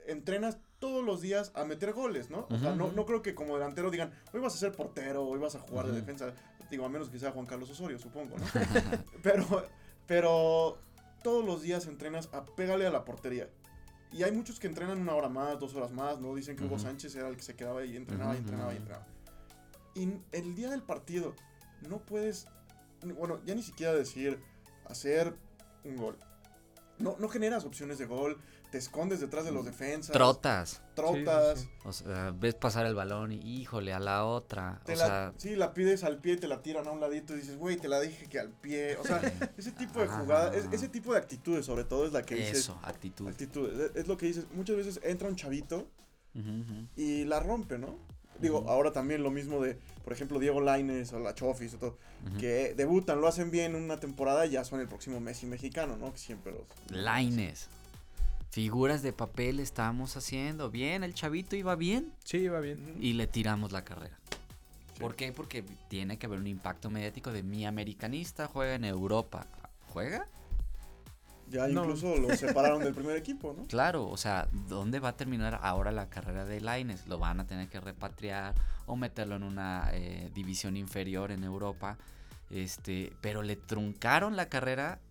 entrenas 0.08 0.60
todos 0.80 1.04
los 1.04 1.22
días 1.22 1.52
a 1.56 1.64
meter 1.66 1.94
goles, 1.94 2.30
¿no? 2.30 2.48
O 2.50 2.58
sea, 2.58 2.76
no, 2.76 2.92
no 2.92 3.06
creo 3.06 3.22
que 3.22 3.34
como 3.34 3.56
delantero 3.56 3.90
digan, 3.92 4.12
hoy 4.34 4.40
vas 4.40 4.56
a 4.56 4.58
ser 4.58 4.72
portero, 4.72 5.26
hoy 5.26 5.40
vas 5.40 5.56
a 5.56 5.60
jugar 5.60 5.88
de 5.88 5.94
defensa. 5.94 6.34
Digo, 6.70 6.86
a 6.86 6.90
menos 6.90 7.10
que 7.10 7.20
sea 7.20 7.32
Juan 7.32 7.46
Carlos 7.46 7.70
Osorio, 7.70 8.00
supongo, 8.00 8.38
¿no? 8.38 8.46
pero, 9.24 9.66
pero 10.06 10.78
todos 11.24 11.46
los 11.46 11.62
días 11.62 11.88
entrenas 11.88 12.30
a 12.34 12.46
pégale 12.46 12.86
a 12.86 12.92
la 12.92 13.06
portería. 13.06 13.50
Y 14.12 14.24
hay 14.24 14.32
muchos 14.32 14.60
que 14.60 14.68
entrenan 14.68 15.00
una 15.00 15.14
hora 15.14 15.28
más, 15.28 15.60
dos 15.60 15.76
horas 15.76 15.92
más, 15.92 16.20
¿no? 16.20 16.36
Dicen 16.36 16.56
que 16.56 16.64
Hugo 16.64 16.80
Sánchez 16.80 17.16
era 17.16 17.28
el 17.28 17.36
que 17.36 17.44
se 17.44 17.56
quedaba 17.56 17.84
y 17.84 17.98
entrenaba 17.98 18.34
y 18.36 18.38
entrenaba 18.38 18.74
y 18.74 18.78
entrenaba. 18.78 19.08
Y 19.94 20.20
el 20.32 20.56
día 20.56 20.70
del 20.70 20.82
partido 20.82 21.36
no 21.90 22.00
puedes, 22.00 22.48
bueno, 23.18 23.42
ya 23.46 23.56
ni 23.56 23.64
siquiera 23.64 23.94
decir 23.94 24.40
hacer 24.86 25.36
un 25.84 25.98
gol. 25.98 26.18
No, 26.98 27.18
no 27.20 27.28
generas 27.28 27.66
opciones 27.66 27.98
de 27.98 28.06
gol, 28.06 28.38
te 28.72 28.78
escondes 28.78 29.20
detrás 29.20 29.46
de 29.46 29.52
los 29.52 29.66
defensas. 29.66 30.12
Trotas. 30.14 30.82
Trotas. 30.96 31.60
Sí, 31.60 31.66
sí, 31.66 31.72
O 31.86 31.94
sea, 31.94 32.32
ves 32.38 32.56
pasar 32.56 32.86
el 32.86 32.96
balón 32.96 33.32
y 33.32 33.38
híjole, 33.62 33.94
a 33.94 34.00
la 34.00 34.26
otra. 34.26 34.82
Te 34.86 34.94
o 34.94 34.96
la, 34.98 35.06
sea, 35.06 35.34
sí, 35.38 35.56
la 35.56 35.74
pides 35.74 36.04
al 36.04 36.18
pie, 36.20 36.38
te 36.38 36.48
la 36.48 36.62
tiran 36.62 36.88
a 36.88 36.92
un 36.92 37.00
ladito 37.00 37.34
y 37.34 37.40
dices, 37.40 37.58
güey, 37.58 37.78
te 37.78 37.88
la 37.88 38.00
dije 38.02 38.28
que 38.28 38.40
al 38.40 38.50
pie. 38.52 38.98
O 38.98 39.04
sea, 39.04 39.22
ese 39.58 39.72
tipo 39.72 40.00
de 40.02 40.08
jugadas, 40.08 40.56
es- 40.56 40.68
ese 40.72 40.90
tipo 40.90 41.14
de 41.14 41.20
actitudes, 41.20 41.66
sobre 41.66 41.84
todo, 41.84 42.06
es 42.06 42.14
la 42.14 42.24
que 42.24 42.36
dices. 42.36 42.60
eso, 42.60 42.80
actitud. 42.84 43.28
Actitudes. 43.28 43.92
Es, 43.92 43.96
es 43.96 44.08
lo 44.08 44.18
que 44.18 44.26
dices. 44.28 44.46
Muchas 44.54 44.76
veces 44.76 45.00
entra 45.04 45.28
un 45.28 45.36
chavito 45.36 45.88
y 46.96 47.24
la 47.26 47.40
rompe, 47.40 47.78
¿no? 47.78 47.98
Digo, 48.40 48.66
ahora 48.68 48.92
también 48.92 49.24
lo 49.24 49.32
mismo 49.32 49.62
de, 49.62 49.78
por 50.04 50.12
ejemplo, 50.12 50.40
Diego 50.40 50.60
Laines 50.60 51.14
o 51.14 51.20
la 51.20 51.34
Chofis 51.34 51.74
o 51.76 51.78
todo, 51.78 51.98
que 52.38 52.74
debutan, 52.76 53.22
lo 53.22 53.28
hacen 53.30 53.50
bien 53.50 53.76
en 53.78 53.82
una 53.84 53.98
temporada 53.98 54.46
y 54.46 54.50
ya 54.52 54.66
son 54.66 54.82
el 54.82 54.90
próximo 54.90 55.22
Messi 55.22 55.46
mexicano, 55.46 55.96
¿no? 55.96 56.12
Que 56.12 56.20
siempre 56.20 56.52
los. 56.52 56.64
Laines. 56.92 57.70
Figuras 58.56 59.02
de 59.02 59.12
papel 59.12 59.60
estábamos 59.60 60.16
haciendo. 60.16 60.72
Bien, 60.72 61.04
el 61.04 61.14
chavito 61.14 61.58
iba 61.58 61.76
bien 61.76 62.14
Sí, 62.24 62.48
va 62.48 62.62
bien. 62.62 62.96
Y 63.02 63.12
le 63.12 63.28
tiramos 63.28 63.74
la 63.74 63.84
carrera. 63.84 64.18
Sí. 64.94 65.02
¿Por 65.02 65.18
qué? 65.18 65.34
Porque 65.34 65.62
tiene 65.90 66.18
que 66.18 66.26
haber 66.26 66.40
un 66.40 66.48
impacto 66.48 66.90
mediático 66.90 67.34
de 67.34 67.44
mi 67.44 67.66
americanista 67.66 68.48
juega 68.48 68.76
en 68.76 68.86
Europa. 68.86 69.46
¿Juega? 69.92 70.26
Ya 71.50 71.68
No. 71.68 71.82
incluso 71.82 72.16
lo 72.16 72.30
separaron 72.38 72.82
del 72.82 72.94
primer 72.94 73.18
equipo, 73.18 73.54
¿no? 73.58 73.66
Claro, 73.66 74.08
o 74.08 74.16
sea, 74.16 74.48
¿dónde 74.70 75.02
va 75.02 75.10
a 75.10 75.18
terminar 75.18 75.60
ahora 75.62 75.92
la 75.92 76.10
carrera 76.10 76.46
de 76.46 76.62
Laines? 76.62 77.08
¿Lo 77.08 77.20
van 77.20 77.42
a 77.42 77.48
tener 77.48 77.68
que 77.68 77.82
repatriar 77.82 78.56
o 78.86 78.96
meterlo 78.96 79.36
en 79.36 79.44
una 79.44 79.90
eh, 79.92 80.32
división 80.34 80.78
inferior 80.78 81.32
en 81.32 81.44
Europa? 81.44 81.98
Este, 82.50 83.12
pero 83.20 83.42
le 83.42 83.58
truncaron 83.58 84.38
la 84.38 84.48
carrera 84.48 85.02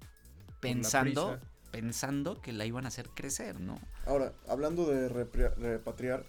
pensando. 0.60 1.38
Pensando 1.74 2.40
que 2.40 2.52
la 2.52 2.64
iban 2.66 2.84
a 2.84 2.88
hacer 2.88 3.08
crecer, 3.10 3.58
¿no? 3.60 3.78
Ahora, 4.06 4.32
hablando 4.48 4.86
de 4.86 5.08
repatriar, 5.08 6.24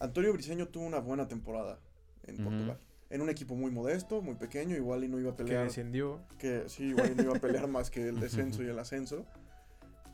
Antonio 0.00 0.32
Briseño 0.32 0.66
tuvo 0.66 0.84
una 0.84 0.98
buena 0.98 1.28
temporada 1.28 1.78
en. 2.24 2.42
Portugal. 2.42 2.78
En 3.08 3.20
un 3.22 3.28
equipo 3.28 3.56
muy 3.56 3.72
modesto, 3.72 4.22
muy 4.22 4.36
pequeño, 4.36 4.76
igual 4.76 5.02
y 5.02 5.08
no 5.08 5.18
iba 5.18 5.30
a 5.32 5.36
Que 5.36 5.42
pelear. 5.44 5.64
descendió. 5.64 6.20
que 6.38 6.68
sí, 6.68 6.84
igual 6.84 7.10
y 7.12 7.14
no 7.16 7.22
iba 7.24 7.36
a 7.36 7.40
pelear 7.40 7.66
más 7.68 7.90
que 7.90 8.08
el 8.08 8.20
descenso 8.20 8.62
y 8.62 8.66
el 8.68 8.78
ascenso. 8.78 9.26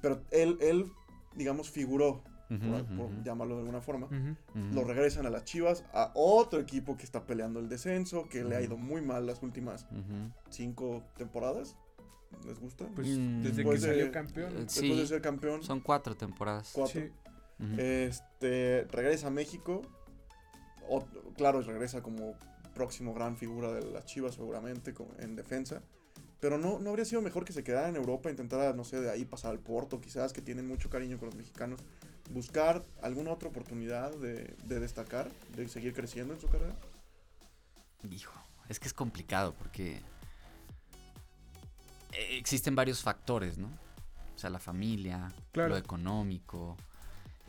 Pero 0.00 0.22
él, 0.30 0.56
él 0.60 0.86
digamos, 1.34 1.70
figuró, 1.70 2.22
Ujú, 2.48 2.96
por, 2.96 3.22
llamarlo 3.22 3.54
de 3.56 3.60
alguna 3.60 3.80
forma. 3.82 4.08
Lo 4.72 4.84
regresan 4.84 5.26
a 5.26 5.30
las 5.30 5.44
Chivas, 5.44 5.84
a 5.92 6.10
otro 6.14 6.58
equipo 6.60 6.96
que 6.96 7.04
está 7.04 7.26
peleando 7.26 7.60
el 7.60 7.68
descenso, 7.68 8.28
que 8.30 8.44
le 8.44 8.56
ha 8.56 8.62
ido 8.62 8.76
muy 8.78 9.02
mal 9.02 9.26
las 9.26 9.42
últimas 9.42 9.86
cinco 10.50 11.02
temporadas. 11.18 11.76
¿Les 12.44 12.58
gusta? 12.58 12.86
Pues 12.94 13.08
Mm. 13.08 13.42
desde 13.42 13.64
que 13.64 13.70
de- 13.70 13.78
salió 13.80 14.12
campeón. 14.12 14.54
Después 14.66 14.96
de 14.98 15.06
ser 15.06 15.20
campeón, 15.22 15.62
Son 15.62 15.80
cuatro 15.80 16.14
temporadas. 16.16 16.70
cuatro. 16.72 17.00
Sí. 17.00 17.10
Ujú. 17.58 17.80
Este, 17.80 18.86
regresa 18.90 19.28
a 19.28 19.30
México. 19.30 19.82
O- 20.88 21.04
claro, 21.36 21.62
regresa 21.62 22.02
como 22.02 22.34
próximo 22.74 23.14
gran 23.14 23.36
figura 23.36 23.72
de 23.72 23.82
las 23.90 24.04
Chivas 24.04 24.34
seguramente 24.34 24.94
en 25.18 25.34
defensa. 25.36 25.82
Pero 26.38 26.58
no, 26.58 26.78
no 26.78 26.90
habría 26.90 27.06
sido 27.06 27.22
mejor 27.22 27.44
que 27.46 27.54
se 27.54 27.64
quedara 27.64 27.88
en 27.88 27.96
Europa, 27.96 28.28
intentara, 28.30 28.74
no 28.74 28.84
sé, 28.84 29.00
de 29.00 29.10
ahí 29.10 29.24
pasar 29.24 29.52
al 29.52 29.58
Porto, 29.58 30.00
quizás, 30.00 30.34
que 30.34 30.42
tienen 30.42 30.68
mucho 30.68 30.90
cariño 30.90 31.18
con 31.18 31.26
los 31.26 31.34
mexicanos. 31.34 31.80
Buscar 32.30 32.82
alguna 33.00 33.32
otra 33.32 33.48
oportunidad 33.48 34.14
de, 34.16 34.54
de 34.64 34.80
destacar, 34.80 35.30
de 35.56 35.66
seguir 35.68 35.94
creciendo 35.94 36.34
en 36.34 36.40
su 36.40 36.48
carrera. 36.48 36.76
Hijo, 38.10 38.38
es 38.68 38.78
que 38.78 38.86
es 38.88 38.94
complicado 38.94 39.54
porque 39.58 40.02
existen 42.16 42.74
varios 42.74 43.02
factores, 43.02 43.58
¿no? 43.58 43.68
O 44.34 44.38
sea, 44.38 44.50
la 44.50 44.58
familia, 44.58 45.32
Claro. 45.52 45.70
lo 45.70 45.76
económico, 45.76 46.76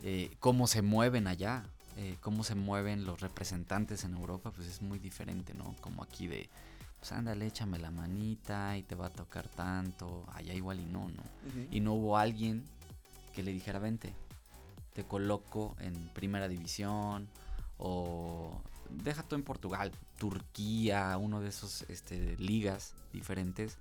eh, 0.02 0.30
cómo 0.40 0.66
se 0.66 0.82
mueven 0.82 1.26
allá, 1.26 1.64
eh, 1.96 2.16
cómo 2.20 2.44
se 2.44 2.54
mueven 2.54 3.04
los 3.04 3.20
representantes 3.20 4.04
en 4.04 4.14
Europa, 4.14 4.50
pues 4.52 4.68
es 4.68 4.80
muy 4.82 4.98
diferente, 4.98 5.52
¿no? 5.54 5.74
Como 5.80 6.02
aquí 6.02 6.26
de, 6.26 6.48
pues 7.00 7.12
ándale, 7.12 7.46
échame 7.46 7.78
la 7.78 7.90
manita 7.90 8.76
y 8.78 8.82
te 8.82 8.94
va 8.94 9.06
a 9.06 9.10
tocar 9.10 9.48
tanto, 9.48 10.24
allá 10.32 10.54
igual 10.54 10.80
y 10.80 10.84
no, 10.86 11.08
¿no? 11.10 11.22
Y 11.70 11.80
no 11.80 11.94
hubo 11.94 12.16
alguien 12.16 12.64
que 13.34 13.42
le 13.42 13.52
dijera, 13.52 13.78
vente, 13.78 14.14
te 14.94 15.04
coloco 15.04 15.76
en 15.80 15.92
primera 16.14 16.48
división 16.48 17.28
o 17.76 18.60
deja 18.90 19.22
tú 19.22 19.34
en 19.36 19.42
Portugal, 19.42 19.92
Turquía, 20.18 21.16
uno 21.18 21.40
de 21.40 21.48
esos 21.48 21.82
este, 21.88 22.36
ligas 22.38 22.94
diferentes. 23.12 23.76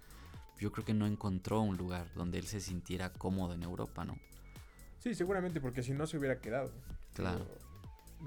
Yo 0.59 0.71
creo 0.71 0.85
que 0.85 0.93
no 0.93 1.05
encontró 1.05 1.61
un 1.61 1.77
lugar 1.77 2.11
donde 2.15 2.39
él 2.39 2.47
se 2.47 2.59
sintiera 2.59 3.11
cómodo 3.13 3.53
en 3.53 3.63
Europa, 3.63 4.05
¿no? 4.05 4.17
Sí, 4.99 5.13
seguramente 5.15 5.61
porque 5.61 5.83
si 5.83 5.93
no 5.93 6.07
se 6.07 6.17
hubiera 6.17 6.39
quedado. 6.39 6.71
Claro. 7.13 7.45
Pero 7.45 7.67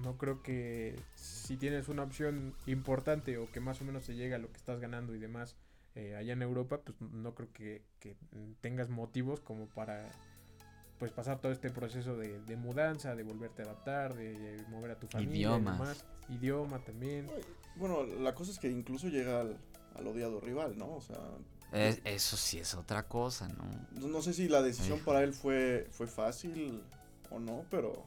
no 0.02 0.16
creo 0.16 0.42
que 0.42 0.96
si 1.14 1.56
tienes 1.56 1.88
una 1.88 2.02
opción 2.04 2.54
importante 2.66 3.38
o 3.38 3.50
que 3.50 3.60
más 3.60 3.80
o 3.80 3.84
menos 3.84 4.04
se 4.04 4.14
llega 4.14 4.36
a 4.36 4.38
lo 4.38 4.48
que 4.50 4.56
estás 4.56 4.78
ganando 4.80 5.14
y 5.14 5.18
demás 5.18 5.56
eh, 5.96 6.14
allá 6.14 6.32
en 6.32 6.42
Europa, 6.42 6.80
pues 6.84 6.96
no 7.00 7.34
creo 7.34 7.52
que, 7.52 7.82
que 7.98 8.16
tengas 8.60 8.88
motivos 8.88 9.40
como 9.40 9.66
para 9.66 10.08
pues 10.98 11.10
pasar 11.10 11.40
todo 11.40 11.50
este 11.50 11.70
proceso 11.70 12.16
de, 12.16 12.40
de 12.42 12.56
mudanza, 12.56 13.16
de 13.16 13.22
volverte 13.22 13.62
a 13.62 13.64
adaptar, 13.64 14.14
de 14.14 14.62
mover 14.68 14.92
a 14.92 15.00
tu 15.00 15.08
familia. 15.08 15.34
y 15.34 15.38
Idiomas. 15.40 15.78
demás. 15.78 16.04
Idioma 16.28 16.78
también. 16.84 17.26
Bueno, 17.76 18.04
la 18.04 18.34
cosa 18.34 18.52
es 18.52 18.58
que 18.58 18.70
incluso 18.70 19.08
llega 19.08 19.40
al, 19.40 19.56
al 19.96 20.06
odiado 20.06 20.40
rival, 20.40 20.76
¿no? 20.78 20.94
O 20.94 21.00
sea, 21.00 21.16
Es- 21.72 22.00
eso 22.04 22.36
sí 22.36 22.58
es 22.58 22.74
otra 22.74 23.06
cosa, 23.06 23.48
¿no? 23.48 23.64
no, 23.92 24.08
no 24.08 24.22
sé 24.22 24.32
si 24.32 24.48
la 24.48 24.60
decisión 24.62 24.96
Hijo. 24.98 25.06
para 25.06 25.22
él 25.22 25.32
fue, 25.32 25.86
fue 25.92 26.06
fácil 26.06 26.82
o 27.30 27.38
no, 27.38 27.64
pero 27.70 28.04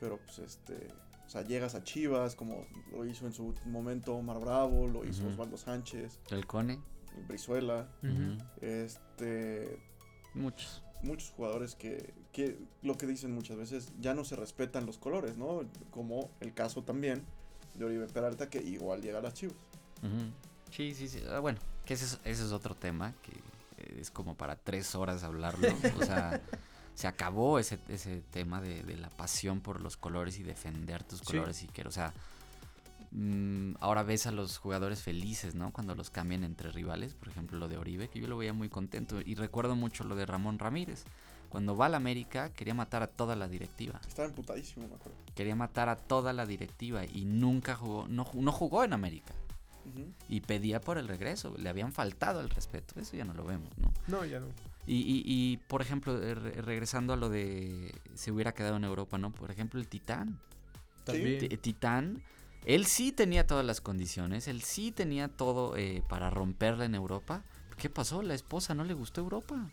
pero 0.00 0.18
pues 0.24 0.38
este, 0.38 0.88
o 1.26 1.28
sea, 1.30 1.42
llegas 1.42 1.74
a 1.74 1.82
Chivas 1.84 2.34
como 2.34 2.66
lo 2.90 3.04
hizo 3.04 3.26
en 3.26 3.32
su 3.32 3.54
momento 3.66 4.14
Omar 4.14 4.40
Bravo, 4.40 4.86
lo 4.88 5.04
hizo. 5.04 5.26
Osvaldo 5.28 5.56
Sánchez, 5.58 6.18
El 6.30 6.46
Cone, 6.46 6.80
Brizuela, 7.28 7.88
este, 8.60 9.78
muchos. 10.34 10.82
muchos 11.02 11.30
jugadores 11.30 11.74
que, 11.74 12.14
que 12.32 12.58
lo 12.82 12.96
que 12.96 13.06
dicen 13.06 13.32
muchas 13.32 13.56
veces 13.56 13.92
ya 14.00 14.14
no 14.14 14.24
se 14.24 14.36
respetan 14.36 14.86
los 14.86 14.98
colores, 14.98 15.36
¿no? 15.36 15.60
Como 15.90 16.30
el 16.40 16.52
caso 16.54 16.82
también 16.82 17.22
de 17.74 17.84
Oribe 17.84 18.06
Peralta 18.06 18.48
que 18.48 18.62
igual 18.62 19.02
llega 19.02 19.18
a 19.18 19.22
las 19.22 19.34
Chivas. 19.34 19.56
Sí, 20.70 20.94
sí, 20.94 21.08
sí. 21.08 21.22
Ah, 21.30 21.40
bueno, 21.40 21.58
que 21.86 21.94
ese 21.94 22.04
es, 22.04 22.20
ese 22.24 22.44
es 22.44 22.52
otro 22.52 22.74
tema 22.74 23.14
que 23.22 23.32
eh, 23.82 23.98
es 24.00 24.10
como 24.10 24.34
para 24.34 24.56
tres 24.56 24.94
horas 24.94 25.22
hablarlo. 25.22 25.68
o 25.98 26.04
sea, 26.04 26.40
se 26.94 27.06
acabó 27.06 27.58
ese, 27.58 27.78
ese 27.88 28.20
tema 28.30 28.60
de, 28.60 28.82
de 28.82 28.96
la 28.96 29.08
pasión 29.08 29.60
por 29.60 29.80
los 29.80 29.96
colores 29.96 30.38
y 30.38 30.42
defender 30.42 31.02
tus 31.04 31.20
Sí. 31.20 31.26
colores 31.26 31.62
y 31.62 31.66
que, 31.68 31.82
o 31.82 31.90
sea, 31.90 32.12
mm, 33.12 33.74
ahora 33.80 34.02
ves 34.02 34.26
a 34.26 34.30
los 34.32 34.58
jugadores 34.58 35.02
felices, 35.02 35.54
¿no? 35.54 35.72
Cuando 35.72 35.94
los 35.94 36.10
cambian 36.10 36.44
entre 36.44 36.70
rivales, 36.72 37.14
por 37.14 37.28
ejemplo 37.28 37.58
lo 37.58 37.68
de 37.68 37.76
Oribe, 37.78 38.08
que 38.08 38.20
yo 38.20 38.28
lo 38.28 38.36
veía 38.36 38.52
muy 38.52 38.68
contento 38.68 39.20
y 39.24 39.34
recuerdo 39.34 39.76
mucho 39.76 40.04
lo 40.04 40.16
de 40.16 40.26
Ramón 40.26 40.58
Ramírez. 40.58 41.04
Cuando 41.48 41.76
va 41.76 41.86
a 41.86 41.88
la 41.88 41.96
América 41.98 42.50
quería 42.52 42.74
matar 42.74 43.02
a 43.02 43.06
toda 43.06 43.36
la 43.36 43.46
directiva. 43.48 44.00
Estaba 44.06 44.28
emputadísimo, 44.28 44.88
me 44.88 44.94
acuerdo. 44.96 45.16
Quería 45.34 45.54
matar 45.54 45.88
a 45.88 45.96
toda 45.96 46.32
la 46.32 46.44
directiva 46.44 47.04
y 47.06 47.24
nunca 47.24 47.76
jugó, 47.76 48.08
no, 48.08 48.28
no 48.34 48.52
jugó 48.52 48.82
en 48.84 48.92
América 48.92 49.32
Y 50.28 50.40
pedía 50.40 50.80
por 50.80 50.98
el 50.98 51.08
regreso. 51.08 51.54
Le 51.58 51.68
habían 51.68 51.92
faltado 51.92 52.40
el 52.40 52.50
respeto. 52.50 52.98
Eso 53.00 53.16
ya 53.16 53.24
no 53.24 53.34
lo 53.34 53.44
vemos, 53.44 53.70
¿no? 53.78 53.92
No, 54.08 54.24
ya 54.24 54.40
no. 54.40 54.46
Y, 54.86 54.96
y, 54.98 55.22
y, 55.24 55.56
por 55.68 55.82
ejemplo, 55.82 56.22
eh, 56.22 56.34
re- 56.34 56.62
regresando 56.62 57.12
a 57.12 57.16
lo 57.16 57.28
de 57.28 57.94
se 58.14 58.30
hubiera 58.32 58.52
quedado 58.54 58.76
en 58.76 58.84
Europa, 58.84 59.18
¿no? 59.18 59.32
Por 59.32 59.50
ejemplo, 59.50 59.80
el 59.80 59.88
Titán. 59.88 60.38
También. 61.04 61.38
T- 61.48 61.56
Titán, 61.58 62.22
él 62.64 62.86
sí 62.86 63.12
tenía 63.12 63.46
todas 63.46 63.64
las 63.64 63.80
condiciones, 63.80 64.48
él 64.48 64.62
sí 64.62 64.92
tenía 64.92 65.28
todo 65.28 65.76
eh, 65.76 66.02
para 66.08 66.30
romperla 66.30 66.84
en 66.84 66.94
Europa. 66.94 67.44
¿Qué 67.78 67.90
pasó? 67.90 68.22
La 68.22 68.34
esposa 68.34 68.74
no 68.74 68.84
le 68.84 68.94
gustó 68.94 69.20
Europa. 69.20 69.70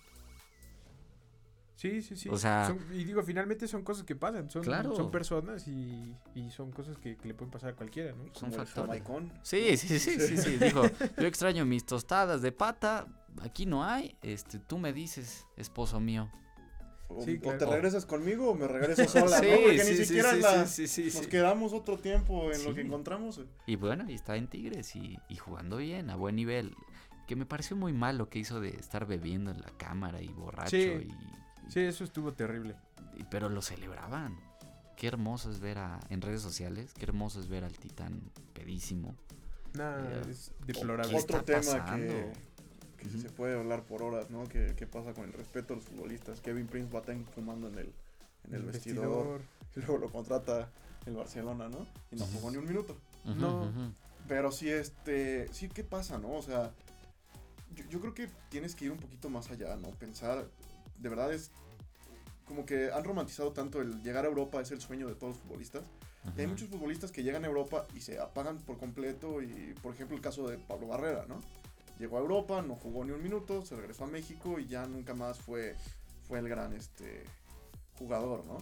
Sí, 1.75 2.01
sí, 2.03 2.15
sí. 2.15 2.29
O 2.29 2.37
sea- 2.37 2.67
Son- 2.67 2.77
y 2.93 3.03
digo, 3.03 3.23
finalmente 3.23 3.67
son 3.67 3.83
cosas 3.83 4.03
que 4.05 4.15
pasan. 4.15 4.49
Son, 4.49 4.61
Claro. 4.63 4.95
son 4.95 5.09
personas 5.09 5.67
y, 5.67 6.15
y 6.35 6.49
son 6.51 6.71
cosas 6.71 6.97
que, 6.97 7.17
que 7.17 7.27
le 7.27 7.33
pueden 7.33 7.51
pasar 7.51 7.71
a 7.71 7.75
cualquiera, 7.75 8.13
¿no? 8.13 8.25
Son 8.33 8.51
factores. 8.51 8.73
jamaicón. 8.73 9.33
Sí, 9.41 9.75
sí, 9.77 9.99
sí, 9.99 10.19
sí, 10.19 10.37
sí. 10.37 10.57
Dijo, 10.61 10.83
yo 11.17 11.27
extraño 11.27 11.65
mis 11.65 11.85
tostadas 11.85 12.41
de 12.43 12.51
pata, 12.51 13.07
aquí 13.41 13.65
no 13.65 13.83
hay. 13.83 14.15
Este, 14.21 14.59
tú 14.59 14.77
me 14.77 14.93
dices, 14.93 15.47
esposo 15.57 15.99
mío. 15.99 16.29
O, 17.09 17.21
Sí, 17.23 17.37
o 17.37 17.41
claro. 17.41 17.57
te 17.57 17.65
regresas 17.65 18.05
conmigo 18.05 18.49
o 18.51 18.55
me 18.55 18.67
regreso 18.67 19.03
sola, 19.07 19.39
Sí, 19.39 19.47
¿no? 19.49 19.57
Porque 19.63 19.79
sí, 19.83 19.91
ni 19.91 19.97
sí, 19.97 20.05
siquiera 20.05 20.31
sí, 20.33 20.39
la- 20.41 20.65
sí, 20.67 20.87
sí, 20.87 21.09
sí, 21.09 21.17
nos 21.17 21.25
sí. 21.25 21.29
quedamos 21.29 21.73
otro 21.73 21.97
tiempo 21.97 22.51
en 22.51 22.63
lo 22.63 22.69
Sí. 22.69 22.75
que 22.75 22.81
encontramos. 22.81 23.41
Y 23.65 23.75
bueno, 23.77 24.09
y 24.09 24.13
está 24.13 24.35
en 24.37 24.47
Tigres 24.47 24.95
y, 24.95 25.17
y 25.27 25.35
jugando 25.37 25.77
bien, 25.77 26.09
a 26.11 26.15
buen 26.15 26.35
nivel. 26.35 26.75
Que 27.27 27.35
me 27.35 27.45
pareció 27.45 27.75
muy 27.75 27.93
mal 27.93 28.17
lo 28.17 28.29
que 28.29 28.37
hizo 28.39 28.59
de 28.59 28.69
estar 28.69 29.05
bebiendo 29.07 29.49
en 29.51 29.59
la 29.61 29.69
cámara 29.77 30.21
y 30.21 30.27
borracho. 30.27 30.69
Sí. 30.71 31.07
Y, 31.09 31.42
Sí, 31.69 31.79
eso 31.81 32.03
estuvo 32.03 32.33
terrible. 32.33 32.75
y- 33.15 33.23
pero 33.25 33.49
lo 33.49 33.61
celebraban. 33.61 34.37
Qué 34.97 35.07
hermoso 35.07 35.51
es 35.51 35.59
ver 35.59 35.79
a, 35.79 35.99
en 36.09 36.21
redes 36.21 36.41
sociales, 36.41 36.93
qué 36.93 37.03
hermoso 37.05 37.39
es 37.39 37.47
ver 37.47 37.63
al 37.63 37.77
titán 37.77 38.21
pedísimo. 38.53 39.15
Nada, 39.73 40.23
Ya. 40.23 40.31
es 40.31 40.51
¿Qué 40.65 40.73
deplorable. 40.73 41.17
Otro 41.17 41.43
tema 41.43 41.59
pasando? 41.61 42.13
que, 42.13 42.33
que 42.97 43.09
se 43.09 43.29
puede 43.29 43.57
hablar 43.57 43.83
por 43.83 44.03
horas, 44.03 44.29
¿no? 44.29 44.47
¿Qué, 44.47 44.73
¿Qué, 44.77 44.85
pasa 44.87 45.13
con 45.13 45.25
el 45.25 45.33
respeto 45.33 45.73
a 45.73 45.77
los 45.77 45.85
futbolistas? 45.85 46.41
Kevin 46.41 46.67
Prince 46.67 46.89
Boateng 46.89 47.25
fumando 47.25 47.67
en 47.67 47.79
el, 47.79 47.93
en 48.47 48.53
el, 48.53 48.63
vestidor, 48.63 49.41
y 49.75 49.79
luego 49.79 49.97
lo 49.97 50.11
contrata 50.11 50.69
el 51.05 51.15
Barcelona, 51.15 51.69
¿no? 51.69 51.87
Y 52.11 52.15
no 52.15 52.25
jugó 52.27 52.51
ni 52.51 52.57
un 52.57 52.65
minuto. 52.65 52.95
no. 53.25 53.71
Pero 54.27 54.51
sí, 54.51 54.69
este, 54.69 55.51
sí, 55.51 55.67
¿qué 55.67 55.83
pasa, 55.83 56.17
no? 56.17 56.31
O 56.33 56.41
sea, 56.41 56.71
yo, 57.75 57.83
yo, 57.89 57.99
creo 57.99 58.13
que 58.13 58.29
tienes 58.49 58.73
que 58.73 58.85
ir 58.85 58.91
un 58.91 58.97
poquito 58.97 59.29
más 59.29 59.49
allá, 59.51 59.75
¿no? 59.75 59.89
Pensar, 59.89 60.47
de 61.03 61.09
verdad 61.09 61.31
es 61.33 61.51
como 62.45 62.65
que 62.65 62.91
han 62.91 63.03
romantizado 63.03 63.51
tanto 63.51 63.81
el 63.81 64.01
llegar 64.01 64.25
a 64.25 64.29
Europa 64.29 64.61
es 64.61 64.71
el 64.71 64.81
sueño 64.81 65.07
de 65.07 65.15
todos 65.15 65.35
los 65.35 65.43
futbolistas. 65.43 65.83
Y 66.37 66.39
hay 66.39 66.47
muchos 66.47 66.69
futbolistas 66.69 67.11
que 67.11 67.21
llegan 67.21 67.43
a 67.43 67.47
Europa 67.47 67.85
y 67.93 67.99
se 67.99 68.17
apagan 68.17 68.57
por 68.59 68.77
completo 68.77 69.41
y, 69.41 69.75
por 69.83 69.93
ejemplo, 69.93 70.15
el 70.15 70.21
caso 70.21 70.47
de 70.47 70.57
Pablo 70.57 70.87
Barrera, 70.87 71.25
¿no? 71.27 71.41
Llegó 71.99 72.17
a 72.17 72.21
Europa, 72.21 72.61
no 72.61 72.75
jugó 72.75 73.03
ni 73.03 73.11
un 73.11 73.21
minuto, 73.21 73.65
se 73.65 73.75
regresó 73.75 74.05
a 74.05 74.07
México 74.07 74.57
y 74.57 74.67
ya 74.67 74.85
nunca 74.85 75.13
más 75.13 75.37
fue, 75.37 75.75
fue 76.25 76.39
el 76.39 76.47
gran 76.47 76.71
este, 76.71 77.25
jugador, 77.99 78.45
¿no? 78.45 78.57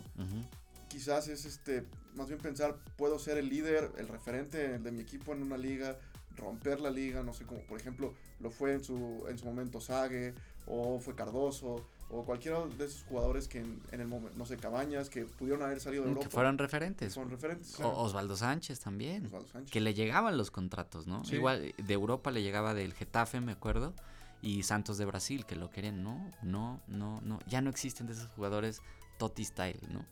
Quizás 0.89 1.27
es 1.27 1.45
este, 1.45 1.86
más 2.15 2.29
bien 2.29 2.39
pensar, 2.39 2.75
puedo 2.98 3.19
ser 3.19 3.38
el 3.38 3.48
líder, 3.48 3.91
el 3.98 4.07
referente 4.07 4.79
de 4.79 4.91
mi 4.91 5.01
equipo 5.01 5.31
en 5.31 5.43
una 5.43 5.57
liga, 5.57 6.00
romper 6.38 6.79
la 6.79 6.89
liga, 6.89 7.21
no 7.21 7.33
sé, 7.33 7.45
como 7.45 7.62
por 7.62 7.79
ejemplo 7.79 8.13
lo 8.39 8.50
fue 8.50 8.74
en 8.74 8.83
su, 8.83 9.25
en 9.29 9.38
su 9.38 9.45
momento 9.45 9.79
Sague, 9.79 10.33
o 10.68 11.00
fue 11.00 11.15
Cardoso, 11.15 11.86
o 12.10 12.25
cualquiera 12.25 12.65
de 12.65 12.86
esos 12.86 13.03
jugadores 13.03 13.48
que 13.48 13.60
en, 13.60 13.82
el 13.91 14.08
momento, 14.08 14.38
no 14.38 14.46
sé, 14.46 14.58
Cabañas, 14.58 15.10
que 15.10 15.25
pudieron 15.25 15.63
haber 15.63 15.80
salido 15.80 16.03
de 16.03 16.10
Europa. 16.10 16.27
Que 16.27 16.32
fueron 16.32 16.58
referentes. 16.58 17.13
Son 17.13 17.30
referentes. 17.30 17.80
Osvaldo 17.80 18.36
Sánchez 18.36 18.80
también. 18.82 19.25
Osvaldo 19.27 19.48
Sánchez. 19.48 19.72
Que 19.72 19.80
le 19.80 19.94
llegaban 19.94 20.38
los 20.38 20.51
contratos, 20.51 21.08
¿no? 21.08 21.24
Igual 21.32 21.74
de 21.77 21.94
Europa 21.94 22.32
le 22.32 22.44
llegaba 22.44 22.74
del 22.74 22.94
Getafe, 22.94 23.39
me 23.39 23.53
acuerdo, 23.53 23.94
y 24.41 24.63
Santos 24.63 24.98
de 24.98 25.06
Brasil, 25.06 25.46
que 25.46 25.56
lo 25.56 25.70
querían. 25.70 26.03
No, 26.03 26.30
no, 26.41 26.82
no, 26.88 27.22
no. 27.22 27.39
Ya 27.48 27.62
no 27.62 27.70
existen 27.70 28.08
de 28.08 28.13
esos 28.13 28.27
jugadores 28.32 28.82
Totti 29.18 29.46
style, 29.46 29.80
¿no? 29.89 30.06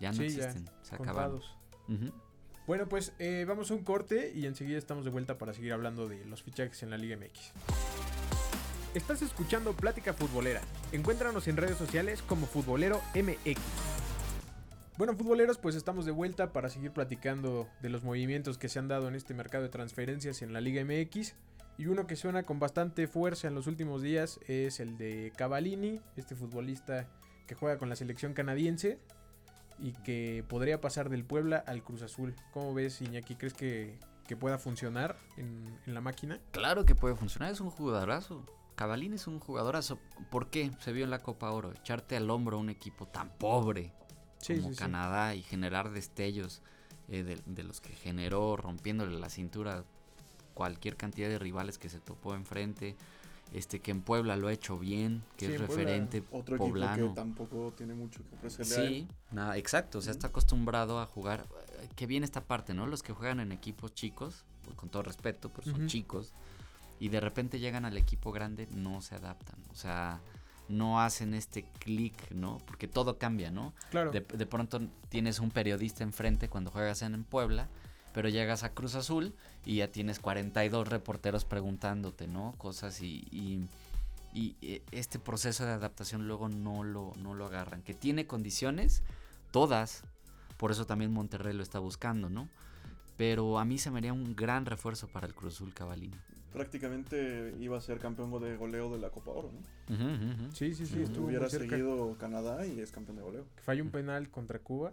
Ya 0.00 0.12
no 0.12 0.22
existen. 0.22 0.68
se 0.82 0.94
acabaron. 0.96 1.40
Bueno, 2.66 2.88
pues 2.88 3.12
eh, 3.18 3.44
vamos 3.46 3.70
a 3.70 3.74
un 3.74 3.84
corte 3.84 4.32
y 4.34 4.46
enseguida 4.46 4.78
estamos 4.78 5.04
de 5.04 5.10
vuelta 5.10 5.38
para 5.38 5.52
seguir 5.52 5.72
hablando 5.72 6.08
de 6.08 6.24
los 6.24 6.42
fichajes 6.42 6.82
en 6.82 6.90
la 6.90 6.96
Liga 6.96 7.16
MX. 7.16 7.52
Estás 8.92 9.22
escuchando 9.22 9.72
Plática 9.72 10.12
Futbolera. 10.12 10.60
Encuéntranos 10.90 11.46
en 11.46 11.56
redes 11.56 11.76
sociales 11.76 12.22
como 12.22 12.46
Futbolero 12.46 13.00
MX. 13.14 13.60
Bueno, 14.98 15.14
futboleros, 15.14 15.58
pues 15.58 15.76
estamos 15.76 16.06
de 16.06 16.10
vuelta 16.10 16.52
para 16.52 16.68
seguir 16.70 16.90
platicando 16.90 17.68
de 17.82 17.88
los 17.88 18.02
movimientos 18.02 18.58
que 18.58 18.68
se 18.68 18.80
han 18.80 18.88
dado 18.88 19.06
en 19.06 19.14
este 19.14 19.32
mercado 19.32 19.62
de 19.62 19.68
transferencias 19.68 20.42
en 20.42 20.52
la 20.52 20.60
Liga 20.60 20.84
MX. 20.84 21.36
Y 21.78 21.86
uno 21.86 22.08
que 22.08 22.16
suena 22.16 22.42
con 22.42 22.58
bastante 22.58 23.06
fuerza 23.06 23.46
en 23.46 23.54
los 23.54 23.68
últimos 23.68 24.02
días 24.02 24.40
es 24.48 24.80
el 24.80 24.98
de 24.98 25.32
Cavallini, 25.36 26.00
este 26.16 26.34
futbolista 26.34 27.06
que 27.46 27.54
juega 27.54 27.78
con 27.78 27.88
la 27.88 27.94
selección 27.94 28.34
canadiense 28.34 28.98
y 29.78 29.92
que 30.02 30.44
podría 30.48 30.80
pasar 30.80 31.10
del 31.10 31.24
Puebla 31.24 31.62
al 31.64 31.84
Cruz 31.84 32.02
Azul. 32.02 32.34
¿Cómo 32.52 32.74
ves, 32.74 33.00
Iñaki? 33.00 33.36
¿Crees 33.36 33.54
que, 33.54 33.98
pueda 34.40 34.58
funcionar 34.58 35.16
en, 35.36 35.78
en, 35.86 35.94
la 35.94 36.00
máquina? 36.00 36.40
Claro 36.50 36.84
que 36.84 36.96
puede 36.96 37.14
funcionar, 37.14 37.52
es 37.52 37.60
un 37.60 37.70
jugadorazo. 37.70 38.44
Cabalín 38.80 39.12
es 39.12 39.26
un 39.26 39.40
jugadorazo. 39.40 39.98
¿Por 40.30 40.48
qué? 40.48 40.70
Se 40.80 40.90
vio 40.94 41.04
en 41.04 41.10
la 41.10 41.18
Copa 41.18 41.50
Oro. 41.50 41.70
Echarte 41.70 42.16
al 42.16 42.30
hombro 42.30 42.56
a 42.56 42.60
un 42.60 42.70
equipo 42.70 43.06
tan 43.06 43.28
pobre 43.28 43.92
como 44.46 44.74
Canadá 44.74 45.34
y 45.34 45.42
generar 45.42 45.90
destellos 45.90 46.62
eh, 47.10 47.42
de, 47.44 47.62
los 47.62 47.82
que 47.82 47.92
generó 47.92 48.56
rompiéndole 48.56 49.18
la 49.18 49.28
cintura 49.28 49.84
cualquier 50.54 50.96
cantidad 50.96 51.28
de 51.28 51.38
rivales 51.38 51.76
que 51.76 51.90
se 51.90 52.00
topó 52.00 52.34
enfrente. 52.34 52.96
Este 53.52 53.80
que 53.80 53.90
en 53.90 54.00
Puebla 54.00 54.36
lo 54.36 54.48
ha 54.48 54.52
hecho 54.54 54.78
bien, 54.78 55.22
que 55.36 55.54
es 55.54 55.60
referente 55.60 56.22
Otro 56.30 56.56
poblano. 56.56 56.94
Equipo 56.94 57.08
que 57.10 57.20
tampoco 57.20 57.74
tiene 57.76 57.92
mucho 57.92 58.22
que 58.30 58.36
ofrecerle. 58.36 58.88
Sí, 58.88 59.08
nada, 59.30 59.58
exacto. 59.58 59.98
O 59.98 60.00
sea, 60.00 60.12
está 60.12 60.28
acostumbrado 60.28 61.00
a 61.00 61.06
jugar. 61.06 61.46
Eh, 61.82 61.88
qué 61.96 62.06
bien 62.06 62.24
esta 62.24 62.40
parte, 62.46 62.72
¿no? 62.72 62.86
Los 62.86 63.02
que 63.02 63.12
juegan 63.12 63.40
en 63.40 63.52
equipos 63.52 63.92
chicos, 63.92 64.46
pues, 64.64 64.74
con 64.74 64.88
todo 64.88 65.02
respeto, 65.02 65.50
pues 65.50 65.68
son 65.68 65.86
chicos 65.86 66.32
y 67.00 67.08
de 67.08 67.18
repente 67.18 67.58
llegan 67.58 67.86
al 67.86 67.96
equipo 67.96 68.30
grande, 68.30 68.68
no 68.70 69.00
se 69.00 69.14
adaptan. 69.14 69.58
O 69.70 69.74
sea, 69.74 70.20
no 70.68 71.00
hacen 71.00 71.32
este 71.32 71.64
clic, 71.80 72.30
¿no? 72.30 72.58
Porque 72.66 72.86
todo 72.86 73.18
cambia, 73.18 73.50
¿no? 73.50 73.72
Claro. 73.90 74.12
De, 74.12 74.20
pronto 74.20 74.80
tienes 75.08 75.40
un 75.40 75.50
periodista 75.50 76.04
enfrente 76.04 76.50
cuando 76.50 76.70
juegas 76.70 77.00
en, 77.00 77.24
Puebla, 77.24 77.68
pero 78.12 78.28
llegas 78.28 78.64
a 78.64 78.74
Cruz 78.74 78.94
Azul 78.94 79.34
y 79.64 79.76
ya 79.76 79.88
tienes 79.88 80.20
42 80.20 80.88
reporteros 80.88 81.46
preguntándote, 81.46 82.28
¿no? 82.28 82.54
Cosas 82.58 83.00
y, 83.00 83.26
y, 83.32 83.66
y 84.34 84.56
eh, 84.60 84.82
este 84.92 85.18
proceso 85.18 85.64
de 85.64 85.72
adaptación 85.72 86.28
luego 86.28 86.50
no 86.50 86.84
lo, 86.84 87.14
no 87.16 87.32
lo 87.32 87.46
agarran. 87.46 87.82
Que 87.82 87.94
tiene 87.94 88.26
condiciones, 88.26 89.02
todas, 89.52 90.04
por 90.58 90.70
eso 90.70 90.84
también 90.84 91.14
Monterrey 91.14 91.54
lo 91.54 91.62
está 91.62 91.78
buscando, 91.78 92.28
¿no? 92.28 92.50
Pero 93.16 93.58
a 93.58 93.64
mí 93.64 93.78
se 93.78 93.90
me 93.90 93.98
haría 93.98 94.12
un 94.12 94.36
gran 94.36 94.66
refuerzo 94.66 95.08
para 95.08 95.26
el 95.26 95.34
Cruz 95.34 95.54
Azul 95.54 95.72
Cabalino 95.72 96.18
prácticamente 96.52 97.54
iba 97.58 97.78
a 97.78 97.80
ser 97.80 97.98
campeón 97.98 98.30
de 98.40 98.56
goleo 98.56 98.90
de 98.90 98.98
la 98.98 99.10
Copa 99.10 99.30
Oro, 99.30 99.50
¿no? 99.52 100.52
Sí, 100.52 100.74
sí, 100.74 100.86
sí. 100.86 101.02
Estuvo 101.02 101.26
Hubiera 101.26 101.48
seguido 101.48 102.16
Canadá 102.18 102.66
y 102.66 102.80
es 102.80 102.90
campeón 102.90 103.16
de 103.16 103.22
goleo. 103.22 103.46
Que 103.56 103.62
falló 103.62 103.84
un 103.84 103.90
penal 103.90 104.30
contra 104.30 104.58
Cuba. 104.58 104.92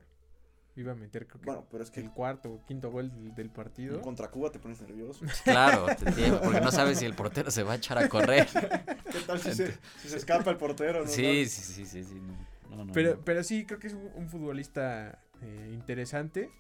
Iba 0.75 0.91
a 0.91 0.95
meter, 0.95 1.25
creo 1.25 1.41
que, 1.41 1.45
bueno, 1.47 1.65
pero 1.71 1.83
es 1.83 1.89
que 1.89 1.99
el 1.99 2.11
cuarto 2.11 2.51
o 2.51 2.65
quinto 2.67 2.91
gol 2.91 3.11
del, 3.33 3.49
partido. 3.49 3.99
Contra 3.99 4.29
Cuba 4.29 4.51
te 4.51 4.59
pones 4.59 4.79
nervioso. 4.79 5.25
Claro, 5.43 5.87
te 5.87 6.31
porque 6.31 6.61
no 6.61 6.71
sabes 6.71 6.99
si 6.99 7.05
el 7.05 7.15
portero 7.15 7.49
se 7.49 7.63
va 7.63 7.73
a 7.73 7.75
echar 7.77 7.97
a 7.97 8.07
correr. 8.07 8.47
¿Qué 9.11 9.19
tal 9.25 9.39
si, 9.39 9.53
se, 9.53 9.73
escapa 10.03 10.51
el 10.51 10.57
portero? 10.57 11.01
¿no? 11.03 11.07
Sí, 11.07 11.47
sí, 11.47 11.61
sí, 11.63 11.85
sí, 11.87 12.03
sí. 12.03 12.21
No, 12.69 12.85
no, 12.85 12.93
pero, 12.93 13.19
pero 13.25 13.43
sí, 13.43 13.65
creo 13.65 13.79
que 13.79 13.87
es 13.87 13.95
un, 13.95 14.29
futbolista 14.29 15.19
eh, 15.41 15.71
interesante. 15.73 16.51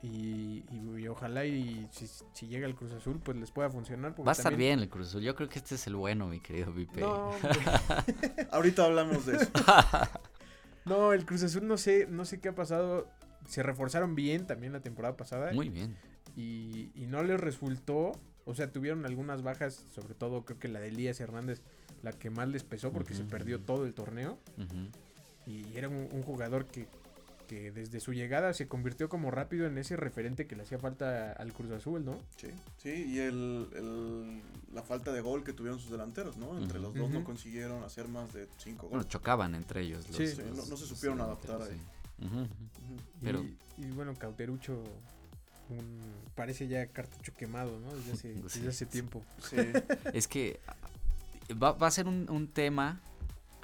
Y, 0.00 0.62
ojalá 1.08 1.44
y 1.44 1.88
si, 1.90 2.46
llega 2.46 2.66
el 2.66 2.76
Cruz 2.76 2.92
Azul, 2.92 3.20
pues 3.22 3.36
les 3.36 3.50
pueda 3.50 3.68
funcionar. 3.68 4.14
Va 4.20 4.30
a 4.30 4.32
estar 4.32 4.54
bien 4.54 4.78
el 4.78 4.88
Cruz 4.88 5.08
Azul. 5.08 5.22
Yo 5.22 5.34
creo 5.34 5.48
que 5.48 5.58
este 5.58 5.74
es 5.74 5.86
el 5.88 5.96
bueno, 5.96 6.28
mi 6.28 6.40
querido 6.40 6.72
Vipe. 6.72 7.00
No, 7.00 7.32
Ahorita 8.52 8.84
hablamos 8.84 9.26
de 9.26 9.36
eso. 9.36 9.50
no, 10.84 11.12
el 11.12 11.26
Cruz 11.26 11.42
Azul 11.42 11.66
no 11.66 11.76
sé, 11.76 12.06
no 12.08 12.24
sé 12.24 12.40
qué 12.40 12.50
ha 12.50 12.54
pasado. 12.54 13.08
Se 13.46 13.62
reforzaron 13.62 14.14
bien 14.14 14.46
también 14.46 14.72
la 14.72 14.80
temporada 14.80 15.16
pasada. 15.16 15.52
Muy 15.52 15.68
bien. 15.68 15.96
Y, 16.36 16.92
no 17.08 17.22
les 17.22 17.40
resultó. 17.40 18.12
O 18.44 18.54
sea, 18.54 18.72
tuvieron 18.72 19.04
algunas 19.04 19.42
bajas, 19.42 19.84
sobre 19.90 20.14
todo 20.14 20.44
creo 20.44 20.58
que 20.58 20.68
la 20.68 20.80
de 20.80 20.88
Elías 20.88 21.20
Hernández, 21.20 21.60
la 22.02 22.12
que 22.12 22.30
más 22.30 22.48
les 22.48 22.64
pesó 22.64 22.92
porque 22.92 23.14
se 23.14 23.24
perdió 23.24 23.60
todo 23.60 23.84
el 23.84 23.94
torneo. 23.94 24.38
Y 25.44 25.76
era 25.76 25.88
un 25.88 26.22
jugador 26.22 26.66
que 26.66 26.86
que 27.48 27.72
desde 27.72 27.98
su 27.98 28.12
llegada 28.12 28.52
se 28.52 28.68
convirtió 28.68 29.08
como 29.08 29.32
rápido 29.32 29.66
en 29.66 29.78
ese 29.78 29.96
referente 29.96 30.46
que 30.46 30.54
le 30.54 30.62
hacía 30.62 30.78
falta 30.78 31.32
al 31.32 31.52
Cruz 31.52 31.72
Azul, 31.72 32.04
¿no? 32.04 32.20
Sí, 32.36 32.48
sí, 32.76 33.06
y 33.08 33.18
el, 33.18 34.40
la 34.72 34.82
falta 34.82 35.12
de 35.12 35.20
gol 35.20 35.42
que 35.42 35.54
tuvieron 35.54 35.80
sus 35.80 35.90
delanteros, 35.90 36.36
¿no? 36.36 36.56
Entre 36.56 36.78
los 36.78 36.94
dos 36.94 37.10
no 37.10 37.24
consiguieron 37.24 37.82
hacer 37.82 38.06
más 38.06 38.32
de 38.32 38.46
cinco 38.58 38.82
goles. 38.82 38.90
Bueno, 38.90 39.08
chocaban 39.08 39.54
entre 39.54 39.80
ellos. 39.80 40.06
sí, 40.10 40.24
no, 40.54 40.76
se 40.76 40.86
supieron 40.86 41.20
adaptar 41.20 41.62
ahí. 41.62 41.80
Pero... 43.20 43.44
Y, 43.78 43.86
bueno, 43.92 44.14
Cauterucho 44.14 44.84
parece 46.34 46.68
ya 46.68 46.86
cartucho 46.86 47.34
quemado, 47.34 47.78
¿no? 47.80 47.94
Desde 47.94 48.12
hace, 48.44 48.68
hace 48.68 48.86
tiempo. 48.86 49.22
Sí. 49.40 49.56
es 50.12 50.28
que 50.28 50.60
va, 51.60 51.72
va 51.72 51.86
a 51.86 51.90
ser 51.90 52.06
un, 52.06 52.28
un 52.30 52.48
tema 52.48 53.00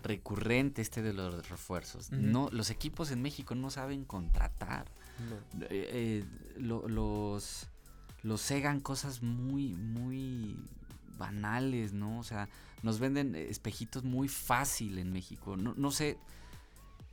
recurrente 0.04 0.82
este 0.82 1.02
de 1.02 1.12
los 1.12 1.48
refuerzos. 1.48 2.12
No, 2.12 2.48
los 2.52 2.70
equipos 2.70 3.10
en 3.10 3.22
México 3.22 3.54
no 3.54 3.70
saben 3.70 4.04
contratar. 4.04 4.86
Eh, 5.62 5.66
eh, 5.70 6.24
los 6.58 7.68
los 8.22 8.40
cegan 8.40 8.80
cosas 8.80 9.22
muy 9.22 9.74
muy 9.74 10.56
banales, 11.18 11.92
¿no? 11.92 12.18
O 12.18 12.24
sea, 12.24 12.48
nos 12.82 12.98
venden 12.98 13.34
espejitos 13.34 14.04
muy 14.04 14.28
fácil 14.28 14.98
en 14.98 15.12
México. 15.12 15.56
No, 15.56 15.74
no 15.76 15.90
sé 15.90 16.18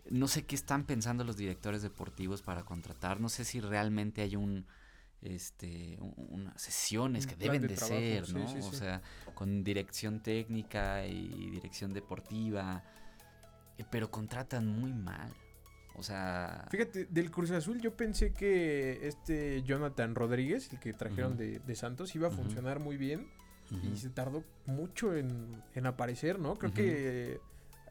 no 0.09 0.27
sé 0.27 0.45
qué 0.45 0.55
están 0.55 0.83
pensando 0.83 1.23
los 1.23 1.37
directores 1.37 1.81
deportivos 1.81 2.41
para 2.41 2.63
contratar. 2.63 3.19
No 3.21 3.29
sé 3.29 3.45
si 3.45 3.61
realmente 3.61 4.21
hay 4.21 4.35
un 4.35 4.65
este 5.21 5.97
unas 5.99 6.59
sesiones 6.61 7.27
que 7.27 7.35
deben 7.35 7.61
de, 7.61 7.77
ser, 7.77 8.33
¿no? 8.33 8.43
o 8.43 8.73
sea, 8.73 9.01
con 9.33 9.63
dirección 9.63 10.21
técnica 10.21 11.05
y 11.05 11.49
dirección 11.51 11.93
deportiva, 11.93 12.83
eh, 13.77 13.85
pero 13.89 14.09
contratan 14.09 14.67
muy 14.67 14.93
mal. 14.93 15.33
O 15.95 16.03
sea, 16.03 16.65
fíjate, 16.71 17.05
del 17.05 17.29
Cruz 17.29 17.51
Azul 17.51 17.81
yo 17.81 17.95
pensé 17.95 18.33
que 18.33 19.07
este 19.07 19.61
Jonathan 19.63 20.15
Rodríguez, 20.15 20.71
el 20.71 20.79
que 20.79 20.93
trajeron 20.93 21.37
de, 21.37 21.75
Santos, 21.75 22.15
iba 22.15 22.29
a 22.29 22.31
funcionar 22.31 22.79
muy 22.79 22.97
bien 22.97 23.27
y 23.93 23.95
se 23.97 24.09
tardó 24.09 24.43
mucho 24.65 25.15
en, 25.15 25.61
en 25.75 25.85
aparecer, 25.85 26.39
¿no? 26.39 26.55
Creo 26.55 26.73
que 26.73 27.39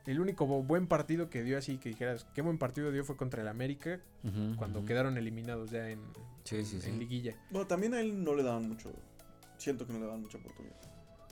el 0.06 0.20
único 0.20 0.46
buen 0.46 0.86
partido 0.86 1.30
que 1.30 1.42
dio 1.42 1.58
así, 1.58 1.78
que 1.78 1.90
dijeras, 1.90 2.26
qué 2.34 2.42
buen 2.42 2.58
partido 2.58 2.90
dio 2.92 3.04
fue 3.04 3.16
contra 3.16 3.42
el 3.42 3.48
América, 3.48 4.00
cuando 4.56 4.84
quedaron 4.84 5.16
eliminados 5.16 5.70
ya 5.70 5.88
en, 5.90 6.00
en, 6.50 6.98
liguilla. 6.98 7.36
Bueno, 7.50 7.66
también 7.66 7.94
a 7.94 8.00
él 8.00 8.22
no 8.22 8.34
le 8.34 8.42
daban 8.42 8.68
mucho, 8.68 8.92
siento 9.58 9.86
que 9.86 9.92
no 9.92 10.00
le 10.00 10.06
daban 10.06 10.22
mucha 10.22 10.38
oportunidad. 10.38 10.76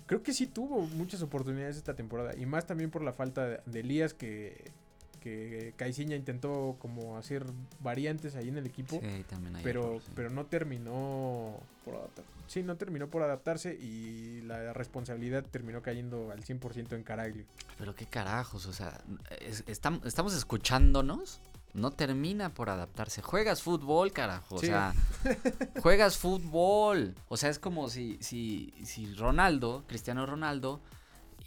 Creo 0.06 0.22
que 0.22 0.32
sí 0.32 0.46
tuvo 0.46 0.80
muchas 0.80 1.20
oportunidades 1.20 1.76
esta 1.76 1.94
temporada. 1.94 2.34
Y 2.34 2.46
más 2.46 2.66
también 2.66 2.90
por 2.90 3.02
la 3.02 3.12
falta 3.12 3.62
de 3.66 3.80
Elías 3.80 4.14
que, 4.14 4.72
que 5.18 5.74
Caiciña 5.76 6.16
intentó 6.16 6.76
como 6.78 7.16
hacer 7.18 7.44
variantes 7.80 8.34
ahí 8.36 8.48
en 8.48 8.58
el 8.58 8.66
equipo. 8.66 9.00
Sí, 9.02 9.24
también 9.28 9.56
hay 9.56 9.62
pero, 9.64 9.84
error, 9.84 10.02
sí. 10.02 10.12
pero 10.14 10.30
no 10.30 10.46
terminó 10.46 11.60
Por 11.84 11.94
adaptar. 11.96 12.24
Sí, 12.46 12.62
no 12.62 12.76
terminó 12.76 13.08
por 13.08 13.22
adaptarse 13.22 13.74
y 13.74 14.40
la 14.46 14.72
responsabilidad 14.72 15.44
terminó 15.44 15.82
cayendo 15.82 16.30
al 16.30 16.42
100% 16.44 16.92
en 16.96 17.02
Caraglio. 17.02 17.44
Pero 17.76 17.94
qué 17.94 18.06
carajos, 18.06 18.64
o 18.66 18.72
sea, 18.72 18.98
es- 19.40 19.66
estam- 19.66 20.00
estamos 20.06 20.34
escuchándonos. 20.34 21.40
No 21.74 21.90
termina 21.90 22.54
por 22.54 22.70
adaptarse. 22.70 23.20
Juegas 23.20 23.62
fútbol, 23.62 24.12
carajo. 24.12 24.54
O 24.54 24.58
Sí. 24.58 24.66
sea, 24.68 24.94
juegas 25.82 26.16
fútbol. 26.16 27.14
O 27.28 27.36
sea, 27.36 27.50
es 27.50 27.58
como 27.58 27.88
si, 27.90 28.16
si, 28.20 28.72
si 28.84 29.12
Ronaldo, 29.14 29.84
Cristiano 29.86 30.24
Ronaldo, 30.24 30.80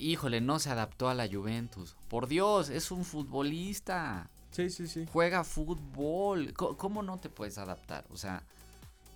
híjole, 0.01 0.41
no 0.41 0.59
se 0.59 0.69
adaptó 0.69 1.09
a 1.09 1.13
la 1.13 1.27
Juventus. 1.27 1.95
Por 2.09 2.27
Dios, 2.27 2.69
es 2.69 2.91
un 2.91 3.05
futbolista. 3.05 4.29
Sí, 4.51 4.69
sí, 4.69 4.87
sí. 4.87 5.05
Juega 5.11 5.43
fútbol. 5.43 6.53
¿Cómo 6.53 7.03
no 7.03 7.19
te 7.19 7.29
puedes 7.29 7.57
adaptar? 7.57 8.05
O 8.09 8.17
sea, 8.17 8.43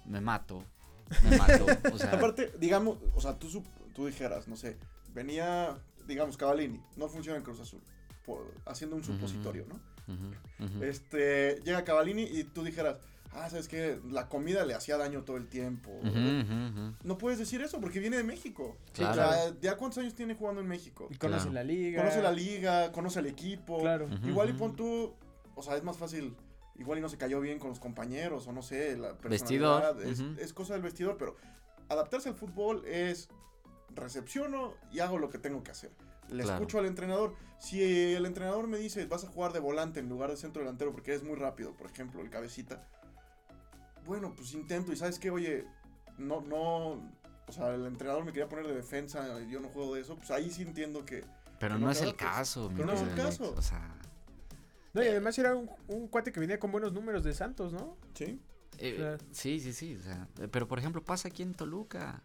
me 0.06 0.22
mato. 0.22 0.64
Me 1.30 1.38
mato. 1.38 1.66
O 1.94 1.98
sea, 2.00 2.14
Aparte, 2.14 2.54
digamos, 2.60 2.98
o 3.16 3.22
sea, 3.22 3.38
tú, 3.38 3.64
tú 3.94 4.06
dijeras, 4.06 4.48
no 4.48 4.56
sé, 4.56 4.78
venía, 5.14 5.78
digamos, 6.08 6.38
Cavallini, 6.38 6.80
no 6.96 7.08
funciona 7.10 7.38
en 7.38 7.44
Cruz 7.44 7.60
Azul, 7.60 7.82
por- 8.26 8.54
haciendo 8.66 8.96
un 8.96 9.04
supositorio, 9.04 9.66
¿no? 9.68 9.80
Este, 10.82 11.60
llega 11.64 11.84
Cavallini 11.84 12.24
y 12.24 12.44
tú 12.44 12.64
dijeras, 12.64 12.98
ah, 13.36 13.50
¿sabes 13.50 13.68
qué? 13.68 14.00
La 14.10 14.28
comida 14.30 14.66
le 14.66 14.74
hacía 14.74 14.98
daño 14.98 15.24
todo 15.24 15.38
el 15.38 15.48
tiempo. 15.48 15.92
No 17.04 17.18
puedes 17.18 17.38
decir 17.40 17.62
eso 17.62 17.80
porque 17.80 18.00
viene 18.00 18.18
de 18.18 18.24
México. 18.24 18.78
Claro. 18.94 19.12
O 19.12 19.16
sea, 19.16 19.54
¿ya 19.62 19.78
cuántos 19.78 20.00
años 20.00 20.16
tiene 20.16 20.36
jugando 20.36 20.62
en 20.62 20.68
México? 20.68 21.08
Y 21.12 21.16
conoce 21.18 21.44
Claro. 21.50 21.54
la 21.54 21.64
liga. 21.64 22.02
Conoce 22.02 22.22
la 22.22 22.32
liga, 22.32 22.92
conoce 22.92 23.20
al 23.20 23.28
equipo. 23.28 23.80
Claro. 23.80 24.08
Igual 24.26 24.50
y 24.50 24.54
pon 24.54 24.76
tú, 24.76 25.14
o 25.56 25.62
sea, 25.64 25.76
es 25.78 25.84
más 25.84 25.98
fácil, 25.98 26.36
igual 26.78 26.98
y 26.98 27.02
no 27.02 27.10
se 27.10 27.18
cayó 27.18 27.40
bien 27.42 27.60
con 27.60 27.70
los 27.70 27.80
compañeros, 27.80 28.48
o 28.48 28.52
no 28.54 28.62
sé, 28.62 28.98
la 28.98 29.14
Vestidor, 29.14 29.82
personalidad, 29.96 30.40
es, 30.40 30.54
cosa 30.54 30.74
del 30.74 30.82
vestidor, 30.82 31.18
pero 31.18 31.36
adaptarse 31.90 32.30
al 32.30 32.36
fútbol 32.36 32.84
es 32.88 33.30
recepciono 33.94 34.74
y 34.92 35.00
hago 35.00 35.18
lo 35.18 35.30
que 35.30 35.38
tengo 35.38 35.64
que 35.64 35.72
hacer. 35.72 35.92
Le 36.30 36.44
Claro. 36.44 36.58
escucho 36.60 36.80
al 36.80 36.86
entrenador. 36.88 37.36
Si 37.60 37.82
el 38.14 38.26
entrenador 38.26 38.68
me 38.68 38.78
dice, 38.80 39.06
vas 39.06 39.24
a 39.24 39.28
jugar 39.28 39.54
de 39.54 39.60
volante 39.60 40.00
en 40.00 40.10
lugar 40.10 40.32
de 40.32 40.38
centro 40.38 40.62
delantero 40.62 40.92
porque 40.92 41.14
es 41.14 41.24
muy 41.24 41.36
rápido, 41.36 41.74
por 41.74 41.90
ejemplo, 41.90 42.22
el 42.22 42.30
cabecita. 42.30 42.88
Bueno, 44.06 44.34
pues 44.36 44.54
intento 44.54 44.92
y 44.92 44.96
sabes 44.96 45.20
qué, 45.20 45.30
oye, 45.30 45.66
no, 46.18 46.42
no, 46.42 46.92
o 47.48 47.52
sea, 47.52 47.74
el 47.74 47.86
entrenador 47.86 48.24
me 48.26 48.32
quería 48.32 48.48
poner 48.50 48.68
de 48.68 48.76
defensa, 48.76 49.40
y 49.42 49.50
yo 49.52 49.60
no 49.60 49.70
juego 49.70 49.96
de 49.96 50.02
eso, 50.02 50.16
pues 50.16 50.32
ahí 50.32 50.50
sí 50.52 50.62
entiendo 50.62 51.04
que 51.06 51.24
Pero 51.60 51.76
que 51.76 51.80
no 51.82 51.86
no 51.88 51.92
es 51.92 52.02
el 52.02 52.16
caso, 52.16 52.70
mi 52.70 52.76
Pero 52.78 52.88
no 52.88 52.94
es 52.94 53.02
el 53.02 53.16
caso. 53.16 53.54
O 53.58 53.62
sea, 53.62 53.96
No, 54.94 55.04
y 55.04 55.08
además 55.08 55.38
era 55.40 55.56
un, 55.56 55.70
un 55.88 56.08
cuate 56.08 56.32
que 56.32 56.40
venía 56.40 56.60
con 56.60 56.72
buenos 56.72 56.94
números 56.94 57.24
de 57.24 57.34
Santos, 57.34 57.74
¿no? 57.74 57.98
sí. 58.14 58.40
eh, 58.78 59.18
sí, 59.32 59.60
sí, 59.60 59.74
sí. 59.74 59.96
O 59.96 60.02
sea, 60.02 60.28
pero 60.52 60.68
por 60.68 60.80
ejemplo, 60.80 61.04
pasa 61.04 61.28
aquí 61.30 61.44
en 61.44 61.54
Toluca. 61.54 62.22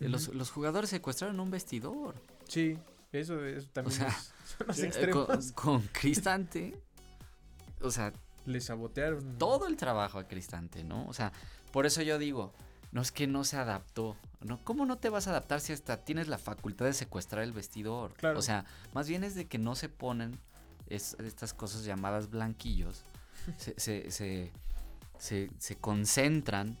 Eh, 0.00 0.08
los, 0.08 0.28
los 0.34 0.50
jugadores 0.50 0.90
secuestraron 0.90 1.40
un 1.40 1.50
vestidor. 1.50 2.14
Sí, 2.46 2.78
eso, 3.12 3.44
eso 3.44 3.68
también 3.72 3.96
sea, 3.98 4.08
es- 4.08 4.32
son 4.58 4.66
los 4.68 4.76
sí. 4.76 4.82
Eh, 4.82 4.86
extremos. 4.86 5.26
con, 5.26 5.78
con 5.80 5.82
Cristante. 5.88 6.80
O 7.80 7.90
sea, 7.90 8.12
Le 8.48 8.60
sabotearon. 8.60 9.38
todo 9.38 9.66
el 9.66 9.76
trabajo 9.76 10.18
a 10.18 10.26
Cristante, 10.26 10.82
¿no? 10.84 11.06
O 11.06 11.12
sea, 11.12 11.32
por 11.72 11.84
eso 11.86 12.02
yo 12.02 12.18
digo, 12.18 12.52
no 12.92 13.02
es 13.02 13.12
que 13.12 13.26
no 13.26 13.44
se 13.44 13.56
adaptó. 13.56 14.16
¿no? 14.40 14.58
¿Cómo 14.64 14.86
no 14.86 14.96
te 14.98 15.08
vas 15.10 15.26
a 15.26 15.30
adaptar 15.30 15.60
si 15.60 15.72
hasta 15.72 15.98
tienes 16.04 16.28
la 16.28 16.38
facultad 16.38 16.86
de 16.86 16.92
secuestrar 16.94 17.42
el 17.42 17.52
vestidor? 17.52 18.14
Claro. 18.14 18.38
O 18.38 18.42
sea, 18.42 18.64
más 18.94 19.08
bien 19.08 19.24
es 19.24 19.34
de 19.34 19.46
que 19.46 19.58
no 19.58 19.74
se 19.74 19.88
ponen 19.88 20.38
es- 20.88 21.16
estas 21.20 21.52
cosas 21.54 21.84
llamadas 21.84 22.30
blanquillos. 22.30 23.04
se, 23.58 23.78
se, 23.78 24.10
se, 24.10 24.52
se- 25.18 25.50
se 25.58 25.76
concentran, 25.76 26.76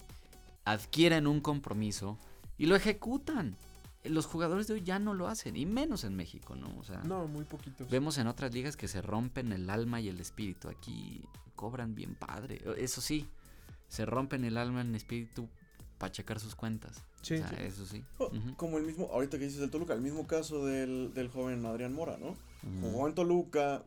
adquieren 0.64 1.26
un 1.26 1.40
compromiso 1.40 2.18
y 2.56 2.66
lo 2.66 2.76
ejecutan. 2.76 3.56
Los 4.04 4.26
jugadores 4.26 4.68
de 4.68 4.74
hoy 4.74 4.82
ya 4.82 4.98
no 5.00 5.12
lo 5.12 5.26
hacen, 5.26 5.56
y 5.56 5.66
menos 5.66 6.04
en 6.04 6.14
México, 6.14 6.54
¿no? 6.54 6.72
O 6.78 6.84
sea, 6.84 6.98
No, 7.02 7.26
muy 7.26 7.44
poquitos. 7.44 7.90
Vemos 7.90 8.16
en 8.16 8.28
otras 8.28 8.54
ligas 8.54 8.76
que 8.76 8.86
se 8.88 9.02
rompen 9.02 9.52
el 9.52 9.68
alma 9.68 10.00
y 10.00 10.08
el 10.08 10.20
espíritu. 10.20 10.68
Aquí 10.68 11.20
cobran 11.58 11.94
bien 11.94 12.14
padre. 12.14 12.62
Eso 12.78 13.00
sí, 13.02 13.28
se 13.88 14.06
rompen 14.06 14.44
el 14.44 14.56
alma 14.56 14.80
el 14.80 14.94
espíritu 14.94 15.48
para 15.98 16.12
checar 16.12 16.38
sus 16.38 16.54
cuentas. 16.54 17.02
Sí, 17.22 17.34
O 17.34 17.38
sea, 17.38 17.48
sí. 17.48 17.56
eso 17.58 17.84
sí. 17.84 18.04
Oh, 18.18 18.30
Como 18.56 18.78
el 18.78 18.84
mismo, 18.84 19.10
ahorita 19.12 19.38
que 19.38 19.44
dices 19.44 19.58
del 19.60 19.70
Toluca, 19.70 19.92
el 19.92 20.00
mismo 20.00 20.26
caso 20.28 20.64
del, 20.64 21.12
del 21.12 21.28
joven 21.28 21.66
Adrián 21.66 21.92
Mora, 21.92 22.16
¿no? 22.16 22.36
Jugó 22.80 23.08
en 23.08 23.14
Toluca, 23.14 23.82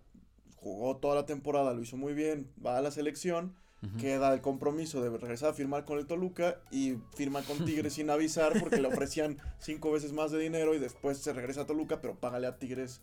jugó 0.57 0.97
toda 0.97 1.15
la 1.15 1.25
temporada, 1.25 1.73
lo 1.73 1.81
hizo 1.81 1.95
muy 1.95 2.13
bien, 2.13 2.51
va 2.63 2.77
a 2.77 2.81
la 2.81 2.91
selección, 2.91 3.55
queda 3.99 4.31
el 4.34 4.41
compromiso 4.41 5.01
de 5.01 5.10
regresar 5.17 5.49
a 5.49 5.53
firmar 5.53 5.86
con 5.86 5.97
el 5.97 6.05
Toluca 6.05 6.57
y 6.69 6.97
firma 7.15 7.41
con 7.41 7.65
Tigres 7.65 7.93
sin 7.95 8.10
avisar 8.10 8.60
porque 8.60 8.79
le 8.81 8.88
ofrecían 8.88 9.38
cinco 9.60 9.91
veces 9.91 10.12
más 10.13 10.29
de 10.31 10.38
dinero 10.39 10.75
y 10.75 10.79
después 10.79 11.17
se 11.17 11.34
regresa 11.34 11.62
a 11.62 11.65
Toluca, 11.65 11.99
pero 12.01 12.15
págale 12.19 12.45
a 12.47 12.57
Tigres 12.60 13.01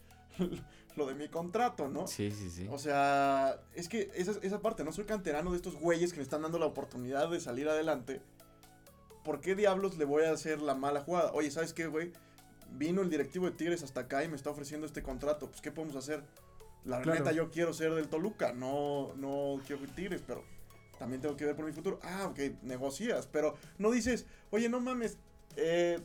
lo 0.98 1.06
de 1.06 1.14
mi 1.14 1.28
contrato, 1.28 1.88
¿no? 1.88 2.06
Sí, 2.06 2.30
sí, 2.30 2.50
sí. 2.50 2.68
O 2.70 2.78
sea, 2.78 3.58
es 3.74 3.88
que 3.88 4.10
esa, 4.14 4.32
esa 4.42 4.60
parte, 4.60 4.84
no 4.84 4.92
soy 4.92 5.04
canterano 5.04 5.50
de 5.52 5.56
estos 5.56 5.76
güeyes 5.76 6.10
que 6.12 6.18
me 6.18 6.22
están 6.24 6.42
dando 6.42 6.58
la 6.58 6.66
oportunidad 6.66 7.30
de 7.30 7.40
salir 7.40 7.68
adelante. 7.68 8.20
¿Por 9.24 9.40
qué 9.40 9.54
diablos 9.54 9.96
le 9.96 10.04
voy 10.04 10.24
a 10.24 10.32
hacer 10.32 10.60
la 10.60 10.74
mala 10.74 11.00
jugada? 11.00 11.32
Oye, 11.32 11.50
¿sabes 11.50 11.72
qué, 11.72 11.86
güey? 11.86 12.12
Vino 12.72 13.00
el 13.02 13.08
directivo 13.10 13.46
de 13.46 13.52
Tigres 13.52 13.82
hasta 13.82 14.00
acá 14.02 14.24
y 14.24 14.28
me 14.28 14.36
está 14.36 14.50
ofreciendo 14.50 14.86
este 14.86 15.02
contrato. 15.02 15.48
Pues, 15.48 15.60
¿qué 15.60 15.70
podemos 15.72 15.96
hacer? 15.96 16.22
La 16.84 17.00
Claro. 17.00 17.18
neta, 17.18 17.32
yo 17.32 17.50
quiero 17.50 17.72
ser 17.72 17.94
del 17.94 18.08
Toluca, 18.08 18.52
no, 18.52 19.12
no 19.16 19.60
quiero 19.66 19.82
ir 19.82 19.90
Tigres, 19.94 20.22
pero 20.26 20.44
también 20.98 21.20
tengo 21.20 21.36
que 21.36 21.44
ver 21.44 21.54
por 21.56 21.64
mi 21.66 21.72
futuro. 21.72 21.98
Ah, 22.02 22.26
ok, 22.30 22.38
negocias, 22.62 23.26
pero 23.30 23.54
no 23.78 23.90
dices, 23.90 24.26
oye, 24.50 24.68
no 24.68 24.80
mames, 24.80 25.18
eh, 25.56 25.98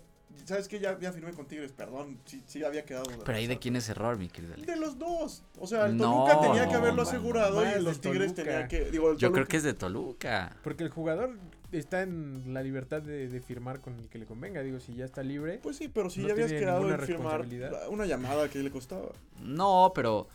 ¿sabes 0.45 0.67
qué? 0.67 0.79
Ya, 0.79 0.99
ya 0.99 1.11
firmé 1.11 1.31
con 1.33 1.45
Tigres, 1.47 1.71
perdón, 1.71 2.19
sí, 2.25 2.43
sí 2.45 2.63
había 2.63 2.83
quedado. 2.85 3.05
Pero 3.25 3.37
ahí 3.37 3.47
de 3.47 3.59
quién 3.59 3.75
es 3.75 3.87
error, 3.89 4.17
mi 4.17 4.29
querido 4.29 4.53
Alex? 4.53 4.67
De 4.67 4.75
los 4.75 4.97
dos. 4.99 5.43
O 5.59 5.67
sea, 5.67 5.85
el 5.87 5.97
No, 5.97 6.25
Toluca 6.25 6.41
tenía 6.41 6.67
que 6.67 6.75
haberlo 6.75 7.03
no, 7.03 7.09
asegurado 7.09 7.63
y 7.63 7.81
los 7.81 8.01
Tigres 8.01 8.33
Toluca. 8.33 8.51
tenía 8.51 8.67
que. 8.67 8.91
Digo, 8.91 9.11
el 9.11 9.17
Yo 9.17 9.31
creo 9.31 9.45
que 9.47 9.57
es 9.57 9.63
de 9.63 9.73
Toluca. 9.73 10.55
Porque 10.63 10.83
el 10.83 10.89
jugador 10.89 11.37
está 11.71 12.01
en 12.03 12.53
la 12.53 12.61
libertad 12.61 13.01
de, 13.01 13.27
de 13.29 13.41
firmar 13.41 13.79
con 13.81 13.97
el 13.99 14.07
que 14.09 14.19
le 14.19 14.25
convenga. 14.25 14.61
Digo, 14.61 14.79
si 14.79 14.93
ya 14.93 15.05
está 15.05 15.23
libre. 15.23 15.59
Pues 15.63 15.77
sí, 15.77 15.87
pero 15.87 16.09
si 16.09 16.21
no 16.21 16.27
ya 16.27 16.33
habías 16.33 16.51
quedado 16.51 16.89
en 16.91 16.99
firmar 17.01 17.45
una 17.89 18.05
llamada 18.05 18.49
que 18.49 18.59
le 18.59 18.69
costaba. 18.71 19.09
No, 19.41 19.91
pero. 19.95 20.27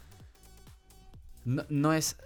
No, 1.45 1.65
no 1.69 1.93
es. 1.93 2.17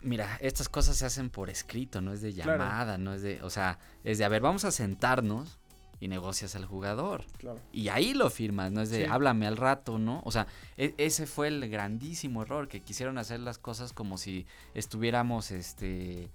Mira, 0.00 0.38
estas 0.40 0.68
cosas 0.68 0.96
se 0.96 1.06
hacen 1.06 1.28
por 1.28 1.50
escrito, 1.50 2.00
no 2.00 2.12
es 2.12 2.20
de 2.20 2.32
Claro. 2.32 2.52
llamada, 2.62 2.98
no 2.98 3.14
es 3.14 3.22
de. 3.22 3.42
O 3.42 3.50
sea, 3.50 3.78
es 4.04 4.18
de, 4.18 4.24
a 4.24 4.28
ver, 4.28 4.40
vamos 4.42 4.64
a 4.64 4.70
sentarnos 4.70 5.58
y 6.00 6.08
negocias 6.08 6.54
al 6.54 6.64
jugador. 6.64 7.24
Claro. 7.38 7.60
Y 7.72 7.88
ahí 7.88 8.14
lo 8.14 8.30
firmas, 8.30 8.70
no 8.72 8.80
es 8.82 8.90
de 8.90 9.04
Sí. 9.04 9.10
háblame 9.10 9.46
al 9.46 9.56
rato, 9.56 9.98
¿no? 9.98 10.22
O 10.24 10.30
sea, 10.30 10.46
e- 10.76 10.94
ese 10.98 11.26
fue 11.26 11.48
el 11.48 11.68
grandísimo 11.68 12.42
error, 12.42 12.68
que 12.68 12.80
quisieron 12.80 13.18
hacer 13.18 13.40
las 13.40 13.58
cosas 13.58 13.92
como 13.92 14.16
si 14.18 14.46
estuviéramos 14.74 15.50
este 15.50 16.30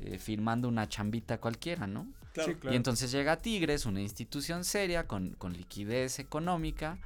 eh, 0.00 0.18
firmando 0.18 0.66
una 0.68 0.88
chambita 0.88 1.38
cualquiera, 1.38 1.86
¿no? 1.86 2.08
Claro. 2.32 2.50
Sí, 2.52 2.58
claro. 2.58 2.74
Y 2.74 2.76
entonces 2.76 3.12
llega 3.12 3.40
Tigres, 3.40 3.86
una 3.86 4.00
institución 4.00 4.64
seria, 4.64 5.06
con, 5.06 5.30
con 5.38 5.52
liquidez 5.52 6.18
económica, 6.18 6.98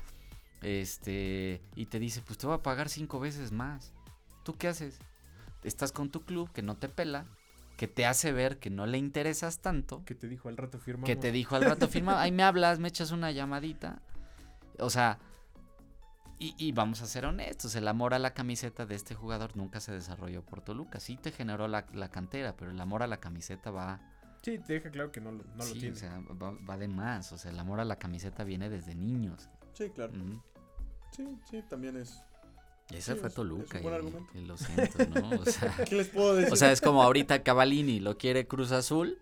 este, 0.62 1.60
y 1.76 1.86
te 1.86 1.98
dice, 1.98 2.22
pues 2.26 2.38
te 2.38 2.46
voy 2.46 2.56
a 2.56 2.62
pagar 2.62 2.88
cinco 2.88 3.20
veces 3.20 3.52
más. 3.52 3.92
¿Tú 4.44 4.56
qué 4.56 4.68
haces? 4.68 4.98
Estás 5.64 5.92
con 5.92 6.10
tu 6.10 6.22
club 6.24 6.50
que 6.52 6.62
no 6.62 6.76
te 6.76 6.88
pela, 6.88 7.26
que 7.78 7.88
te 7.88 8.04
hace 8.04 8.32
ver 8.32 8.58
que 8.58 8.68
no 8.68 8.84
le 8.86 8.98
interesas 8.98 9.60
tanto, 9.60 10.04
Que 10.04 10.14
te 10.14 10.28
dijo 10.28 10.48
al 10.50 10.56
rato 10.58 10.78
firmamos. 10.78 11.06
que 11.06 11.16
te 11.16 11.32
dijo 11.32 11.56
al 11.56 11.64
rato 11.64 11.88
firma, 11.88 12.20
ahí 12.20 12.32
me 12.32 12.42
hablas, 12.42 12.78
me 12.80 12.88
echas 12.88 13.10
una 13.12 13.30
llamadita. 13.30 14.02
O 14.80 14.90
sea, 14.90 15.18
y, 16.40 16.54
y 16.58 16.72
vamos 16.72 17.00
a 17.02 17.06
ser 17.06 17.24
honestos, 17.24 17.74
el 17.76 17.88
amor 17.88 18.14
a 18.14 18.18
la 18.18 18.34
camiseta 18.34 18.84
de 18.84 18.94
este 18.96 19.14
jugador 19.14 19.56
nunca 19.56 19.80
se 19.80 19.92
desarrolló 19.92 20.44
por 20.44 20.60
Toluca. 20.60 21.00
Sí 21.00 21.16
te 21.16 21.30
generó 21.32 21.66
la, 21.68 21.86
la 21.94 22.10
cantera, 22.10 22.54
pero 22.56 22.70
el 22.72 22.80
amor 22.80 23.02
a 23.02 23.06
la 23.06 23.18
camiseta 23.20 23.70
va, 23.70 24.00
Sí, 24.42 24.58
te 24.58 24.74
deja 24.74 24.90
claro 24.90 25.10
que 25.10 25.20
no, 25.20 25.32
lo- 25.32 25.42
no 25.44 25.64
lo 25.64 25.72
tiene. 25.72 25.90
o 25.90 25.96
sea, 25.96 26.20
va, 26.40 26.52
va 26.68 26.76
de 26.76 26.86
más. 26.88 27.32
O 27.32 27.38
sea, 27.38 27.50
el 27.50 27.58
amor 27.58 27.80
a 27.80 27.84
la 27.84 27.96
camiseta 27.96 28.44
viene 28.44 28.68
desde 28.68 28.94
niños. 28.94 29.48
Sí, 29.72 29.90
claro. 29.90 30.12
Sí, 31.12 31.26
sí, 31.50 31.62
también 31.68 31.96
es. 31.96 32.22
Y 32.90 32.96
ese 32.96 33.14
Sí, 33.14 33.18
fue 33.20 33.30
Toluca. 33.30 33.78
es 33.78 33.84
un 33.84 33.90
buen 33.90 33.94
y- 33.94 33.96
argumento. 33.96 34.38
y 34.38 34.44
lo 34.46 34.56
siento, 34.56 35.06
¿no? 35.20 35.30
O 35.40 35.44
sea, 35.44 35.74
¿Qué 35.88 35.94
les 35.94 36.08
puedo 36.08 36.34
decir? 36.34 36.52
o 36.52 36.56
sea, 36.56 36.72
es 36.72 36.80
como 36.80 37.02
ahorita 37.02 37.42
Cavalini 37.42 38.00
lo 38.00 38.16
quiere 38.16 38.46
Cruz 38.46 38.72
Azul. 38.72 39.18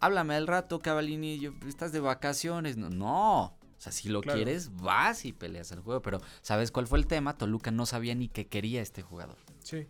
Háblame 0.00 0.34
al 0.34 0.46
rato, 0.46 0.80
Cavalini. 0.80 1.38
yo- 1.38 1.52
estás 1.68 1.92
de 1.92 2.00
vacaciones. 2.00 2.76
No, 2.76 2.90
no. 2.90 3.42
O 3.44 3.56
sea, 3.84 3.92
si 3.92 4.08
lo 4.08 4.20
Claro. 4.20 4.36
quieres, 4.38 4.74
vas 4.76 5.24
y 5.24 5.32
peleas 5.32 5.70
el 5.72 5.80
juego. 5.80 6.02
Pero, 6.02 6.20
¿sabes 6.40 6.70
cuál 6.72 6.86
fue 6.86 6.98
el 6.98 7.06
tema? 7.06 7.36
Toluca 7.36 7.70
no 7.70 7.86
sabía 7.86 8.14
ni 8.14 8.28
que 8.28 8.46
quería 8.46 8.80
este 8.82 9.02
jugador. 9.02 9.36
Sí. 9.62 9.86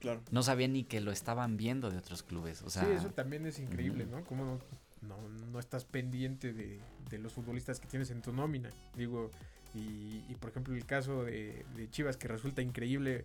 claro. 0.00 0.20
No 0.30 0.42
sabía 0.42 0.68
ni 0.68 0.84
que 0.84 1.00
lo 1.00 1.10
estaban 1.12 1.56
viendo 1.56 1.90
de 1.90 1.96
otros 1.96 2.22
clubes. 2.22 2.60
O 2.62 2.68
sea, 2.68 2.84
sí, 2.84 2.90
eso 2.92 3.08
también 3.08 3.46
es 3.46 3.58
increíble. 3.58 4.04
¿no? 4.04 4.22
Como 4.24 4.44
no, 4.44 4.58
no, 5.00 5.16
no 5.50 5.58
estás 5.58 5.86
pendiente 5.86 6.52
de, 6.52 6.78
de, 7.08 7.18
los 7.18 7.32
futbolistas 7.32 7.80
que 7.80 7.86
tienes 7.88 8.10
en 8.10 8.20
tu 8.20 8.30
nómina. 8.30 8.68
Digo, 8.96 9.30
y, 9.74 10.24
y 10.28 10.34
por 10.40 10.50
ejemplo 10.50 10.74
el 10.74 10.86
caso 10.86 11.24
de, 11.24 11.64
de, 11.76 11.90
Chivas 11.90 12.16
que 12.16 12.28
resulta 12.28 12.62
increíble, 12.62 13.24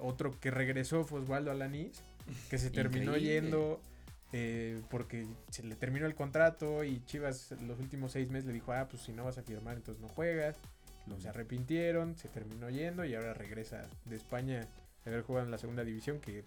otro 0.00 0.38
que 0.38 0.50
regresó 0.50 1.04
fue 1.04 1.20
Osvaldo 1.20 1.50
Alanís, 1.50 2.02
que 2.48 2.58
se 2.58 2.70
terminó 2.70 3.16
yendo 3.16 3.80
eh, 4.32 4.80
porque 4.90 5.26
se 5.50 5.64
le 5.64 5.74
terminó 5.74 6.06
el 6.06 6.14
contrato 6.14 6.84
y 6.84 7.04
Chivas 7.04 7.52
los 7.66 7.80
últimos 7.80 8.12
seis 8.12 8.30
meses 8.30 8.46
le 8.46 8.52
dijo, 8.52 8.72
ah, 8.72 8.86
pues 8.88 9.02
si 9.02 9.12
no 9.12 9.24
vas 9.24 9.38
a 9.38 9.42
firmar 9.42 9.76
entonces 9.76 10.00
no 10.00 10.08
juegas. 10.08 10.56
Los 11.06 11.26
arrepintieron, 11.26 12.16
se 12.16 12.28
terminó 12.28 12.70
yendo 12.70 13.04
y 13.04 13.14
ahora 13.14 13.34
regresa 13.34 13.88
de 14.04 14.16
España 14.16 14.68
a 15.04 15.08
haber 15.08 15.22
jugado 15.22 15.46
en 15.46 15.50
la 15.50 15.58
segunda 15.58 15.82
división 15.82 16.20
que 16.20 16.44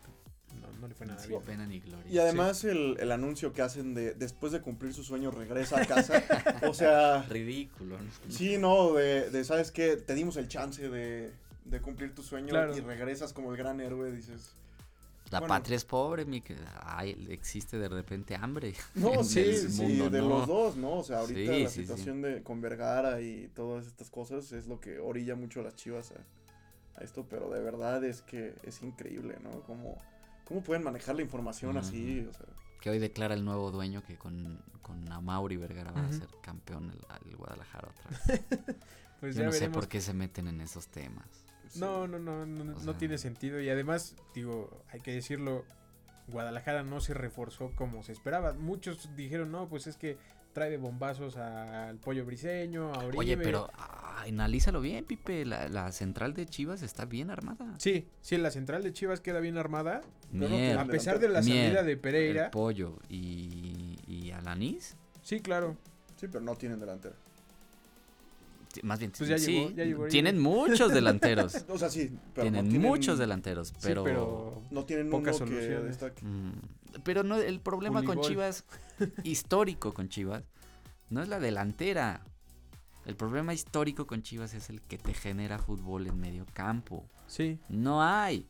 no, 0.80 0.88
le 0.88 0.94
fue 0.94 1.06
nada 1.08 1.26
bien. 1.26 1.42
Pena 1.42 1.66
ni 1.66 1.80
gloria. 1.80 2.12
Y 2.12 2.18
además 2.20 2.64
el, 2.64 2.98
el, 3.00 3.12
anuncio 3.12 3.54
que 3.54 3.62
hacen 3.62 3.94
de 3.94 4.14
después 4.14 4.52
de 4.52 4.62
cumplir 4.62 4.94
su 4.94 5.04
sueño 5.04 5.32
regresa 5.32 5.82
a 5.82 5.86
casa. 5.88 6.24
o 6.68 6.74
sea... 6.74 7.24
Ridículo. 7.24 7.98
Sí, 8.30 8.58
no, 8.58 8.94
de, 8.94 9.30
de, 9.30 9.44
¿sabes 9.44 9.72
qué? 9.72 9.98
Te 9.98 10.14
dimos 10.14 10.38
el 10.38 10.48
chance 10.48 10.90
de, 10.90 11.32
de 11.66 11.82
cumplir 11.82 12.14
tu 12.14 12.24
sueño 12.24 12.54
y 12.76 12.80
regresas 12.80 13.34
como 13.34 13.52
el 13.52 13.58
gran 13.58 13.80
héroe, 13.80 14.12
dices... 14.12 14.56
La 15.32 15.42
patria 15.42 15.76
es 15.76 15.86
pobre, 15.86 16.26
mi 16.26 16.42
que 16.42 16.56
existe 17.30 17.80
de 17.80 17.90
repente 17.90 18.36
hambre. 18.36 18.76
No, 18.96 19.24
sí, 19.24 19.56
sí, 19.56 19.98
de 19.98 20.22
los 20.22 20.46
dos, 20.46 20.76
¿no? 20.76 20.98
O 20.98 21.04
sea, 21.04 21.20
ahorita 21.20 21.54
la 21.54 21.70
situación 21.70 22.22
de 22.22 22.44
con 22.44 22.62
Vergara 22.62 23.20
y 23.20 23.50
todas 23.56 23.88
estas 23.88 24.12
cosas 24.12 24.52
es 24.52 24.68
lo 24.68 24.80
que 24.80 25.00
orilla 25.00 25.36
mucho 25.36 25.62
a 25.62 25.64
las 25.64 25.76
chivas 25.76 26.12
a, 26.12 27.00
a, 27.00 27.04
esto, 27.04 27.26
pero 27.28 27.50
de 27.50 27.62
verdad 27.62 28.04
es 28.04 28.22
que 28.22 28.54
es 28.62 28.84
increíble, 28.84 29.38
¿no? 29.42 29.62
Cómo, 29.62 29.98
cómo 30.46 30.62
pueden 30.62 30.84
manejar 30.84 31.16
la 31.16 31.22
información 31.22 31.78
así, 31.78 32.28
o 32.30 32.34
sea. 32.34 32.46
Que 32.82 32.90
hoy 32.90 33.00
declara 33.00 33.34
el 33.34 33.46
nuevo 33.46 33.72
dueño 33.72 34.04
que 34.04 34.18
con, 34.18 34.62
con 34.82 35.10
Amauri 35.10 35.56
Vergara 35.56 35.92
va 35.92 36.06
a 36.06 36.12
ser 36.12 36.28
campeón 36.42 36.92
el, 36.92 37.30
el 37.30 37.38
Guadalajara 37.38 37.90
otra 37.90 38.10
vez. 38.10 38.42
pues 39.22 39.36
Yo 39.38 39.46
no 39.46 39.54
sé 39.54 39.70
por 39.70 39.88
qué 39.88 40.02
se 40.02 40.14
meten 40.14 40.50
en 40.50 40.60
esos 40.60 40.88
temas. 40.88 41.26
No, 41.76 42.08
no, 42.08 42.20
no, 42.20 42.46
no, 42.46 42.64
no 42.64 42.96
tiene 42.96 43.18
sentido. 43.18 43.60
Y 43.62 43.70
además, 43.70 44.16
digo, 44.36 44.84
hay 44.92 45.00
que 45.00 45.14
decirlo, 45.14 45.66
Guadalajara 46.28 46.84
no 46.84 47.00
se 47.02 47.14
reforzó 47.14 47.72
como 47.76 48.04
se 48.04 48.12
esperaba. 48.12 48.54
Muchos 48.54 49.10
dijeron, 49.16 49.52
no, 49.52 49.68
pues 49.68 49.88
es 49.88 49.98
que 49.98 50.18
trae 50.54 50.70
de 50.70 50.78
bombazos 50.78 51.36
al 51.38 51.98
pollo 51.98 52.26
briseño, 52.26 52.94
a 52.94 53.00
Oribe. 53.00 53.18
Oye, 53.18 53.38
pero 53.38 53.70
ah, 53.74 54.24
analízalo 54.28 54.80
bien, 54.80 55.04
Pipe. 55.06 55.46
La, 55.46 55.92
central 55.92 56.34
de 56.34 56.46
Chivas 56.46 56.82
está 56.82 57.06
bien 57.06 57.30
armada. 57.32 57.74
Sí, 57.80 58.08
sí, 58.22 58.38
la 58.38 58.52
central 58.52 58.84
de 58.84 58.94
Chivas 58.94 59.20
queda 59.20 59.40
bien 59.40 59.58
armada. 59.58 60.02
a 60.78 60.86
pesar 60.86 61.20
de 61.20 61.30
la 61.30 61.44
salida 61.44 61.84
de 61.84 61.98
Pereira. 61.98 62.46
El 62.46 62.52
pollo 62.52 63.00
y, 63.10 63.98
y 64.08 64.32
Alanís. 64.32 64.96
Sí, 65.22 65.40
claro. 65.40 65.76
Sí, 66.16 66.28
pero 66.28 66.42
no 66.42 66.56
tienen 66.56 66.80
delantero 66.80 67.16
más 68.82 69.00
bien, 69.00 69.12
pues 69.16 69.42
sí, 69.42 69.76
tienen 70.10 70.40
muchos 70.40 70.92
delanteros. 70.94 71.66
o 71.70 71.78
sea, 71.78 71.90
sí, 71.90 72.12
pero 72.34 72.50
tienen, 72.50 72.82
muchos 72.82 73.20
delanteros, 73.20 73.74
pero, 73.82 74.62
no 74.72 74.86
tienen 74.86 75.10
pocas 75.10 75.38
soluciones. 75.38 76.00
Mm, 76.22 76.52
pero 77.04 77.24
no, 77.24 77.38
el 77.38 77.60
problema 77.60 78.04
con 78.04 78.22
Chivas, 78.22 78.66
histórico 79.24 79.94
con 79.94 80.10
Chivas, 80.10 80.44
no 81.10 81.22
es 81.22 81.30
la 81.30 81.40
delantera. 81.40 82.26
El 83.06 83.16
problema 83.16 83.54
histórico 83.54 84.08
con 84.08 84.24
Chivas 84.24 84.54
es 84.54 84.70
el 84.70 84.82
que 84.82 84.98
te 84.98 85.14
genera 85.14 85.60
fútbol 85.60 86.08
en 86.08 86.20
medio 86.20 86.46
campo. 86.54 87.06
Sí. 87.28 87.60
No 87.70 88.02
hay. 88.02 88.48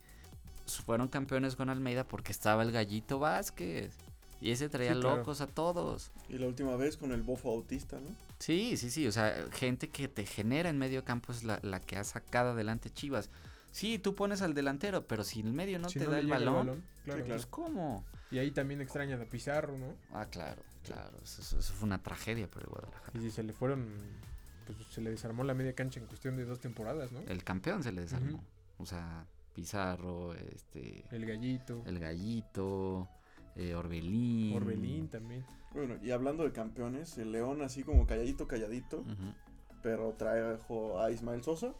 Fueron 0.85 1.07
campeones 1.07 1.55
con 1.55 1.69
Almeida 1.69 2.07
porque 2.07 2.31
estaba 2.31 2.63
el 2.63 2.71
gallito 2.71 3.19
Vázquez. 3.19 3.97
Y 4.43 4.51
ese 4.51 4.67
traía 4.67 4.93
locos 4.93 5.39
a 5.39 5.47
todos. 5.47 6.11
Y 6.27 6.37
la 6.37 6.47
última 6.47 6.75
vez 6.75 6.97
con 6.97 7.13
el 7.13 7.21
bofo 7.21 7.49
autista, 7.49 7.99
¿no? 8.01 8.09
Sí, 8.39 8.75
sí, 8.75 8.91
sí. 8.91 9.07
O 9.07 9.11
sea, 9.13 9.33
gente 9.53 9.89
que 9.89 10.09
te 10.09 10.25
genera 10.25 10.69
en 10.69 10.77
medio 10.77 11.05
campo 11.05 11.31
es 11.31 11.45
la, 11.45 11.79
que 11.79 11.95
ha 11.95 12.03
sacado 12.03 12.51
adelante 12.51 12.89
Chivas. 12.89 13.29
Sí, 13.73 13.97
tú 13.97 14.13
pones 14.13 14.43
al 14.43 14.53
delantero, 14.53 15.07
pero 15.07 15.23
si 15.23 15.39
el 15.39 15.51
medio 15.51 15.79
no 15.79 15.87
te 15.87 16.05
da 16.05 16.19
el 16.19 16.27
balón, 16.27 16.83
claro, 17.03 17.25
pues 17.25 17.47
¿cómo? 17.47 18.05
Y 18.29 18.37
ahí 18.37 18.51
también 18.51 18.81
extraña 18.81 19.19
a 19.19 19.25
Pizarro, 19.25 19.79
¿no? 19.79 19.95
Ah, 20.11 20.27
claro, 20.27 20.61
claro. 20.83 21.17
Eso, 21.23 21.59
fue 21.59 21.87
una 21.87 22.01
tragedia 22.01 22.47
para 22.47 22.65
el 22.65 22.69
Guadalajara. 22.69 23.19
Y 23.19 23.31
se 23.31 23.41
le 23.41 23.51
fueron, 23.51 23.89
pues 24.67 24.77
se 24.91 25.01
le 25.01 25.09
desarmó 25.09 25.43
la 25.43 25.55
media 25.55 25.73
cancha 25.73 25.99
en 25.99 26.05
cuestión 26.05 26.37
de 26.37 26.45
dos 26.45 26.59
temporadas, 26.59 27.11
¿no? 27.11 27.21
El 27.21 27.43
campeón 27.43 27.81
se 27.81 27.91
le 27.91 28.01
desarmó. 28.01 28.43
O 28.77 28.85
sea, 28.85 29.25
Pizarro, 29.55 30.35
este... 30.35 31.03
El 31.09 31.25
Gallito. 31.25 31.81
El 31.87 31.97
Gallito, 31.97 33.09
eh, 33.55 33.73
Orbelín. 33.73 34.55
Orbelín 34.55 35.07
también. 35.09 35.43
Bueno, 35.73 35.97
y 36.03 36.11
hablando 36.11 36.43
de 36.43 36.51
campeones, 36.51 37.17
el 37.17 37.31
León 37.31 37.63
así 37.63 37.81
como 37.81 38.05
calladito, 38.05 38.47
calladito, 38.47 39.03
pero 39.81 40.13
trajo 40.13 41.01
a 41.01 41.09
Ismael 41.09 41.41
Sosa. 41.41 41.73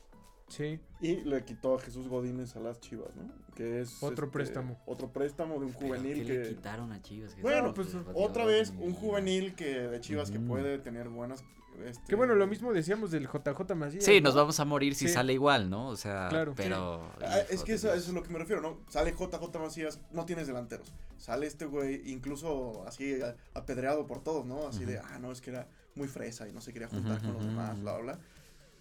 Sí. 0.53 0.79
Y 1.01 1.15
le 1.21 1.43
quitó 1.43 1.75
a 1.75 1.79
Jesús 1.79 2.07
Godínez 2.07 2.55
a 2.55 2.59
las 2.59 2.79
Chivas, 2.79 3.15
¿no? 3.15 3.23
Que 3.55 3.81
es 3.81 4.03
otro 4.03 4.25
este, 4.25 4.37
préstamo. 4.37 4.79
Otro 4.85 5.11
préstamo 5.11 5.59
de 5.59 5.65
un 5.65 5.73
juvenil 5.73 6.25
que 6.25 6.39
le 6.39 6.49
quitaron 6.49 6.91
a 6.91 7.01
Chivas. 7.01 7.35
bueno, 7.41 7.73
pues 7.73 7.89
otra 8.13 8.45
vez 8.45 8.71
un 8.79 8.93
juvenil 8.93 9.55
que 9.55 9.79
de 9.79 9.99
Chivas 9.99 10.29
que 10.29 10.39
puede 10.39 10.77
tener 10.77 11.09
buenas 11.09 11.43
este... 11.87 12.03
Que 12.07 12.15
bueno, 12.15 12.35
lo 12.35 12.45
mismo 12.45 12.71
decíamos 12.71 13.09
del 13.09 13.27
JJ 13.27 13.75
Macías. 13.75 14.03
Sí, 14.03 14.21
nos 14.21 14.35
vamos 14.35 14.59
a 14.59 14.65
morir 14.65 14.93
si 14.93 15.07
sale 15.07 15.33
igual, 15.33 15.71
¿no? 15.71 15.87
O 15.87 15.95
sea, 15.95 16.27
claro, 16.29 16.53
pero. 16.55 17.11
Ah, 17.19 17.39
es 17.49 17.63
que 17.63 17.73
eso, 17.73 17.91
es 17.91 18.07
lo 18.09 18.21
que 18.21 18.29
me 18.29 18.37
refiero, 18.37 18.61
¿no? 18.61 18.77
Sale 18.89 19.11
JJ 19.11 19.59
Macías, 19.59 19.99
no 20.11 20.23
tienes 20.25 20.45
delanteros. 20.45 20.93
Sale 21.17 21.47
este 21.47 21.65
güey, 21.65 22.11
incluso 22.11 22.83
así 22.87 23.19
apedreado 23.55 24.05
por 24.05 24.23
todos, 24.23 24.45
¿no? 24.45 24.67
Así 24.67 24.85
de, 24.85 24.99
ah, 24.99 25.17
no, 25.19 25.31
es 25.31 25.41
que 25.41 25.49
era 25.49 25.67
muy 25.95 26.07
fresa 26.07 26.47
y 26.47 26.53
no 26.53 26.61
se 26.61 26.73
quería 26.73 26.87
juntar 26.87 27.19
con 27.21 27.33
los 27.33 27.45
demás, 27.45 27.81
bla, 27.81 27.93
bla, 27.93 28.01
bla. 28.03 28.19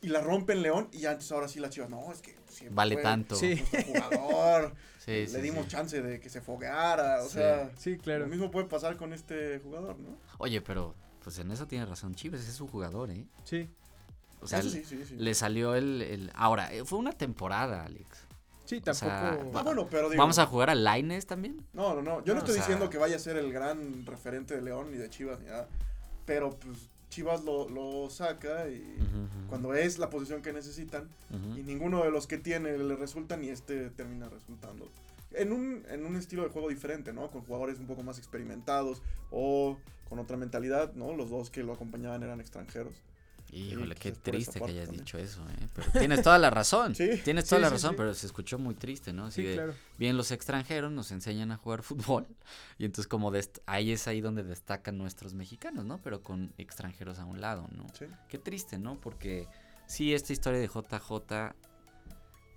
Y 0.02 0.08
la 0.08 0.20
rompe 0.20 0.52
en 0.52 0.62
León 0.62 0.88
y 0.92 1.06
antes 1.06 1.30
ahora 1.32 1.48
sí 1.48 1.60
la 1.60 1.70
chivas, 1.70 1.88
no, 1.88 2.12
es 2.12 2.20
que 2.20 2.36
siempre 2.48 2.74
vale 2.74 2.96
tanto. 2.96 3.36
Sí. 3.36 3.62
jugador. 3.86 4.74
sí, 4.98 5.26
le 5.28 5.40
dimos 5.40 5.68
chance 5.68 6.02
de 6.02 6.20
que 6.20 6.28
se 6.28 6.40
fogueara, 6.40 7.22
o 7.22 7.28
sea. 7.28 7.70
Sí, 7.78 7.98
claro. 7.98 8.24
Lo 8.24 8.26
mismo 8.26 8.50
puede 8.50 8.66
pasar 8.66 8.96
con 8.96 9.12
este 9.12 9.60
jugador, 9.60 9.98
¿no? 9.98 10.18
Oye, 10.38 10.60
pero 10.60 10.94
pues 11.22 11.38
en 11.38 11.50
eso 11.52 11.66
tiene 11.66 11.86
razón 11.86 12.14
Chivas, 12.14 12.40
ese 12.40 12.50
es 12.50 12.56
su 12.56 12.66
jugador, 12.66 13.10
¿eh? 13.10 13.26
Sí. 13.44 13.68
O 14.40 14.46
sea, 14.48 14.60
le 14.60 15.34
salió 15.34 15.76
el, 15.76 16.02
el, 16.02 16.32
Ahora, 16.34 16.72
eh, 16.72 16.84
fue 16.84 16.98
una 16.98 17.12
temporada, 17.12 17.84
Alex. 17.84 18.26
Sí, 18.64 18.80
tampoco. 18.80 19.12
ah, 19.12 19.62
bueno, 19.62 19.86
pero 19.88 20.10
¿Vamos 20.16 20.38
a 20.38 20.46
jugar 20.46 20.70
a 20.70 20.74
Laines 20.74 21.26
también? 21.26 21.64
No, 21.72 21.94
no, 21.94 22.02
no. 22.02 22.24
Yo 22.24 22.34
no, 22.34 22.40
estoy 22.40 22.56
diciendo 22.56 22.90
que 22.90 22.98
vaya 22.98 23.16
a 23.16 23.18
ser 23.18 23.36
el 23.36 23.52
gran 23.52 24.04
referente 24.06 24.56
de 24.56 24.62
León 24.62 24.90
ni 24.90 24.96
de 24.96 25.10
Chivas 25.10 25.38
ni 25.40 25.46
nada. 25.46 25.68
Pero 26.24 26.50
pues 26.50 26.88
Chivas 27.12 27.44
lo, 27.44 27.68
lo 27.68 28.08
saca 28.08 28.68
y 28.68 28.96
cuando 29.50 29.74
es 29.74 29.98
la 29.98 30.08
posición 30.08 30.40
que 30.40 30.50
necesitan 30.54 31.10
y 31.54 31.62
ninguno 31.62 32.02
de 32.04 32.10
los 32.10 32.26
que 32.26 32.38
tiene 32.38 32.78
le 32.78 32.96
resulta 32.96 33.36
ni 33.36 33.50
este 33.50 33.90
termina 33.90 34.30
resultando. 34.30 34.90
En 35.32 35.52
un, 35.52 35.84
en 35.90 36.06
un 36.06 36.16
estilo 36.16 36.42
de 36.42 36.48
juego 36.48 36.70
diferente, 36.70 37.12
¿no? 37.12 37.30
Con 37.30 37.42
jugadores 37.42 37.78
un 37.78 37.86
poco 37.86 38.02
más 38.02 38.16
experimentados 38.16 39.02
o 39.30 39.76
con 40.08 40.18
otra 40.18 40.38
mentalidad, 40.38 40.94
¿no? 40.94 41.14
Los 41.14 41.28
dos 41.28 41.50
que 41.50 41.62
lo 41.62 41.74
acompañaban 41.74 42.22
eran 42.22 42.40
extranjeros. 42.40 42.94
Híjole, 43.52 43.94
qué 43.94 44.12
triste 44.12 44.58
que 44.60 44.70
hayas 44.70 44.90
dicho 44.90 45.18
eso, 45.18 45.42
¿eh? 45.42 45.68
Pero 45.74 45.92
tienes 45.92 46.22
toda 46.22 46.38
la 46.38 46.48
razón. 46.48 46.94
sí, 46.96 47.20
tienes 47.22 47.46
toda 47.46 47.60
la 47.60 47.68
razón, 47.68 47.94
pero 47.96 48.14
se 48.14 48.26
escuchó 48.26 48.58
muy 48.58 48.74
triste, 48.74 49.12
¿no? 49.12 49.30
sí, 49.30 49.44
claro. 49.52 49.74
Bien, 49.98 50.16
los 50.16 50.30
extranjeros 50.30 50.90
nos 50.90 51.12
enseñan 51.12 51.52
a 51.52 51.58
jugar 51.58 51.82
fútbol 51.82 52.26
y 52.78 52.86
entonces 52.86 53.06
como 53.06 53.30
ahí 53.66 53.92
es 53.92 54.08
ahí 54.08 54.22
donde 54.22 54.42
destacan 54.42 54.96
nuestros 54.96 55.34
mexicanos, 55.34 55.84
¿no? 55.84 55.98
Pero 55.98 56.22
con 56.22 56.54
extranjeros 56.56 57.18
a 57.18 57.26
un 57.26 57.42
lado, 57.42 57.68
¿no? 57.76 57.86
Sí. 57.98 58.06
Qué 58.28 58.38
triste, 58.38 58.78
¿no? 58.78 58.98
Porque 58.98 59.46
sí, 59.86 60.14
esta 60.14 60.32
historia 60.32 60.58
de 60.58 60.68
JJ, 60.68 61.54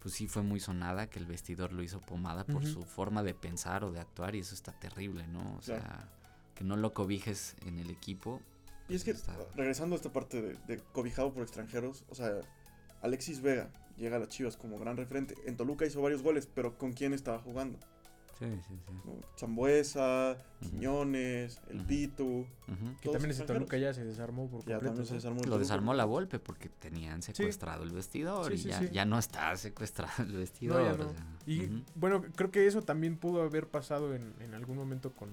pues 0.02 0.16
sí 0.16 0.28
fue 0.28 0.44
muy 0.44 0.62
sonada, 0.62 1.08
que 1.10 1.20
el 1.20 1.26
vestidor 1.26 1.74
lo 1.74 1.84
hizo 1.84 2.00
pomada 2.00 2.46
por 2.46 2.66
su 2.66 2.84
forma 2.84 3.22
de 3.22 3.34
pensar 3.34 3.84
o 3.84 3.92
de 3.92 4.00
actuar 4.00 4.36
y 4.36 4.40
eso 4.40 4.56
está 4.56 4.72
terrible, 4.72 5.28
¿no? 5.28 5.56
O 5.58 5.62
sea 5.62 6.10
que 6.56 6.64
no 6.64 6.78
lo 6.78 6.94
cobijes 6.94 7.56
en 7.66 7.80
el 7.80 7.92
equipo. 7.92 8.42
Y 8.88 8.96
es 8.96 9.04
que, 9.04 9.16
regresando 9.56 9.96
a 9.96 9.98
esta 9.98 10.12
parte 10.12 10.42
de, 10.42 10.80
cobijado 10.94 11.34
por 11.34 11.44
extranjeros, 11.44 12.04
o 12.10 12.16
sea, 12.16 12.42
Alexis 13.02 13.42
Vega 13.42 13.70
llega 13.98 14.18
a 14.18 14.20
las 14.20 14.30
Chivas 14.30 14.58
como 14.58 14.78
gran 14.78 14.98
referente. 14.98 15.36
En 15.46 15.58
Toluca 15.58 15.86
hizo 15.86 16.02
varios 16.02 16.22
goles, 16.22 16.48
pero 16.54 16.78
¿con 16.78 16.94
quién 16.94 17.14
estaba 17.14 17.40
jugando? 17.40 17.80
Sí, 18.38 18.46
sí, 18.68 18.76
sí. 18.86 19.12
Zambuesa, 19.40 20.38
Quiñones, 20.60 21.62
El 21.70 21.86
Pito. 21.86 22.46
Que 23.02 23.10
también 23.10 23.32
ese 23.32 23.46
Toluca 23.46 23.78
ya 23.78 23.94
se 23.94 24.04
desarmó 24.04 24.50
por 24.50 24.66
ya. 24.66 24.80
Se 24.80 25.14
desarmó 25.14 25.42
Lo 25.46 25.58
desarmó 25.58 25.94
la 25.94 26.04
Volpe 26.04 26.40
porque 26.40 26.68
tenían 26.68 27.22
secuestrado 27.22 27.84
el 27.84 27.92
vestidor 27.92 28.52
y 28.54 28.58
ya, 28.58 28.84
ya, 28.92 29.06
no 29.06 29.18
está 29.18 29.56
secuestrado 29.56 30.24
el 30.24 30.34
vestidor. 30.34 31.14
y 31.48 31.84
bueno, 31.96 32.22
creo 32.36 32.52
que 32.52 32.68
eso 32.68 32.82
también 32.82 33.18
pudo 33.18 33.42
haber 33.42 33.68
pasado 33.68 34.14
en, 34.14 34.36
en 34.42 34.54
algún 34.54 34.76
momento 34.76 35.14
con, 35.14 35.30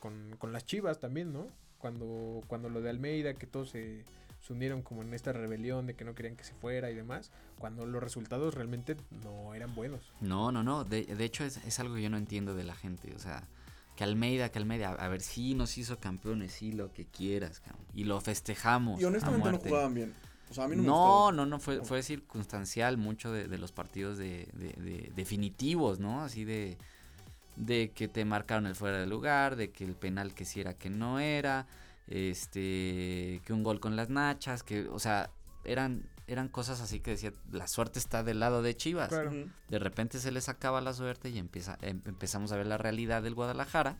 con, 0.00 0.34
con 0.38 0.52
las 0.52 0.64
Chivas 0.64 0.98
también, 0.98 1.32
¿no? 1.32 1.46
Cuando, 1.80 2.42
cuando 2.46 2.68
lo 2.68 2.80
de 2.80 2.90
Almeida, 2.90 3.34
que 3.34 3.46
todos 3.46 3.70
se, 3.70 4.04
se 4.40 4.52
unieron 4.52 4.82
como 4.82 5.02
en 5.02 5.14
esta 5.14 5.32
rebelión 5.32 5.86
de 5.86 5.94
que 5.94 6.04
no 6.04 6.14
querían 6.14 6.36
que 6.36 6.44
se 6.44 6.54
fuera 6.54 6.90
y 6.90 6.94
demás, 6.94 7.30
cuando 7.58 7.86
los 7.86 8.02
resultados 8.02 8.54
realmente 8.54 8.96
no 9.24 9.54
eran 9.54 9.74
buenos. 9.74 10.12
No, 10.20 10.52
no, 10.52 10.62
no. 10.62 10.84
De, 10.84 11.04
de 11.04 11.24
hecho, 11.24 11.44
es, 11.44 11.56
es, 11.64 11.80
algo 11.80 11.94
que 11.94 12.02
yo 12.02 12.10
no 12.10 12.18
entiendo 12.18 12.54
de 12.54 12.64
la 12.64 12.74
gente. 12.74 13.14
O 13.14 13.18
sea, 13.18 13.48
que 13.96 14.04
Almeida, 14.04 14.50
que 14.50 14.58
Almeida, 14.58 14.90
a 14.90 15.08
ver, 15.08 15.20
sí 15.20 15.54
nos 15.54 15.76
hizo 15.76 15.98
campeones, 15.98 16.52
sí, 16.52 16.72
lo 16.72 16.92
que 16.92 17.06
quieras, 17.06 17.60
cabrón. 17.60 17.84
Y 17.94 18.04
lo 18.04 18.20
festejamos. 18.20 19.00
Y 19.00 19.04
honestamente 19.04 19.52
no 19.52 19.58
jugaban 19.58 19.94
bien. 19.94 20.14
O 20.50 20.54
sea, 20.54 20.64
a 20.64 20.68
mí 20.68 20.76
no, 20.76 21.30
no, 21.30 21.32
no, 21.32 21.46
no, 21.46 21.58
fue, 21.60 21.84
fue 21.84 22.02
circunstancial 22.02 22.96
mucho 22.96 23.30
de, 23.30 23.46
los 23.56 23.70
partidos 23.70 24.18
de, 24.18 24.48
definitivos, 25.14 26.00
¿no? 26.00 26.22
Así 26.22 26.44
de, 26.44 26.76
de 27.56 27.92
que 27.92 28.08
te 28.08 28.24
marcaron 28.24 28.66
el 28.66 28.74
fuera 28.74 28.98
de 28.98 29.06
lugar, 29.06 29.56
de 29.56 29.70
que 29.70 29.84
el 29.84 29.94
penal 29.94 30.34
que 30.34 30.44
sí 30.44 30.60
era 30.60 30.74
que 30.74 30.90
no 30.90 31.20
era, 31.20 31.66
este, 32.06 33.40
que 33.44 33.52
un 33.52 33.62
gol 33.62 33.80
con 33.80 33.96
las 33.96 34.08
nachas, 34.08 34.62
que, 34.62 34.88
o 34.88 34.98
sea, 34.98 35.30
eran 35.64 36.08
eran 36.30 36.48
cosas 36.48 36.80
así 36.80 37.00
que 37.00 37.10
decía, 37.10 37.32
la 37.50 37.66
suerte 37.66 37.98
está 37.98 38.22
del 38.22 38.38
lado 38.38 38.62
de 38.62 38.76
Chivas. 38.76 39.10
De 39.10 39.78
repente 39.80 40.20
se 40.20 40.30
les 40.30 40.48
acaba 40.48 40.80
la 40.80 40.92
suerte 40.92 41.28
y 41.28 41.38
empieza, 41.38 41.76
em, 41.82 42.02
empezamos 42.04 42.52
a 42.52 42.56
ver 42.56 42.68
la 42.68 42.78
realidad 42.78 43.20
del 43.20 43.34
Guadalajara 43.34 43.98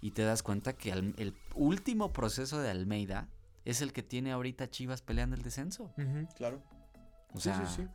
y 0.00 0.12
te 0.12 0.22
das 0.22 0.42
cuenta 0.42 0.72
que 0.72 0.90
el 0.90 1.36
último 1.54 2.14
proceso 2.14 2.60
de 2.62 2.70
Almeida 2.70 3.28
es 3.66 3.82
el 3.82 3.92
que 3.92 4.02
tiene 4.02 4.32
ahorita 4.32 4.70
Chivas 4.70 5.02
peleando 5.02 5.36
el 5.36 5.42
descenso. 5.42 5.92
Claro. 6.34 6.62
O 7.34 7.40
sea, 7.40 7.54
sí, 7.54 7.62
sí, 7.66 7.82
sí. 7.82 7.88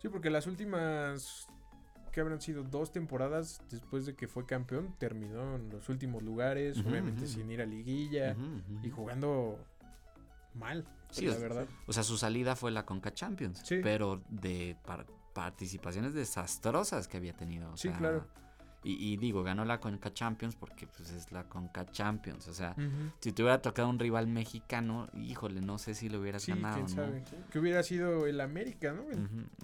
Sí, 0.00 0.08
porque 0.08 0.30
las 0.30 0.46
últimas 0.46 1.48
que 2.16 2.22
habrán 2.22 2.40
sido 2.40 2.62
dos 2.62 2.92
temporadas 2.92 3.60
después 3.70 4.06
de 4.06 4.14
que 4.14 4.26
fue 4.26 4.46
campeón, 4.46 4.94
terminó 4.98 5.56
en 5.56 5.68
los 5.68 5.90
últimos 5.90 6.22
lugares, 6.22 6.78
obviamente 6.78 7.26
sin 7.26 7.50
ir 7.50 7.60
a 7.60 7.66
liguilla 7.66 8.34
y 8.82 8.88
jugando 8.88 9.62
mal. 10.54 10.86
Sí, 11.10 11.26
la 11.26 11.36
verdad. 11.36 11.66
O 11.86 11.92
sea, 11.92 12.02
su 12.04 12.16
salida 12.16 12.56
fue 12.56 12.70
la 12.70 12.86
Conca 12.86 13.12
Champions. 13.12 13.62
Pero 13.68 14.22
de 14.30 14.78
participaciones 15.34 16.14
desastrosas 16.14 17.06
que 17.06 17.18
había 17.18 17.34
tenido. 17.34 17.76
sí, 17.76 17.90
claro. 17.90 18.26
Y, 18.82 19.16
digo, 19.18 19.42
ganó 19.42 19.66
la 19.66 19.78
Conca 19.78 20.14
Champions 20.14 20.56
porque 20.56 20.86
pues 20.86 21.10
es 21.10 21.32
la 21.32 21.44
Conca 21.44 21.84
Champions. 21.84 22.48
O 22.48 22.54
sea, 22.54 22.74
si 23.20 23.32
te 23.32 23.42
hubiera 23.42 23.60
tocado 23.60 23.90
un 23.90 23.98
rival 23.98 24.26
mexicano, 24.26 25.10
híjole, 25.12 25.60
no 25.60 25.76
sé 25.76 25.94
si 25.94 26.08
lo 26.08 26.20
hubieras 26.20 26.46
ganado. 26.46 26.76
Quién 26.76 26.88
sabe. 26.88 27.24
Que 27.50 27.58
hubiera 27.58 27.82
sido 27.82 28.26
el 28.26 28.40
América, 28.40 28.94
¿no? 28.94 29.04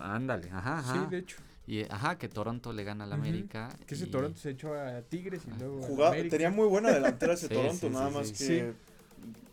Ándale, 0.04 0.50
ajá, 0.50 0.80
ajá. 0.80 0.92
Sí, 0.92 1.10
de 1.10 1.16
hecho. 1.16 1.38
Y 1.66 1.84
ajá, 1.84 2.18
que 2.18 2.28
Toronto 2.28 2.72
le 2.72 2.84
gana 2.84 3.04
al 3.04 3.12
América. 3.12 3.68
Que 3.86 3.94
ese 3.94 4.06
Toronto 4.06 4.38
se 4.38 4.50
echó 4.50 4.74
a 4.74 5.02
Tigres 5.02 5.42
y 5.46 5.58
luego. 5.58 5.82
Jugaba, 5.82 6.16
tenía 6.28 6.50
muy 6.50 6.66
buena 6.66 6.90
delantera 6.90 7.34
ese 7.34 7.48
Toronto, 7.50 7.88
nada 7.90 8.10
más 8.10 8.32
que 8.32 8.72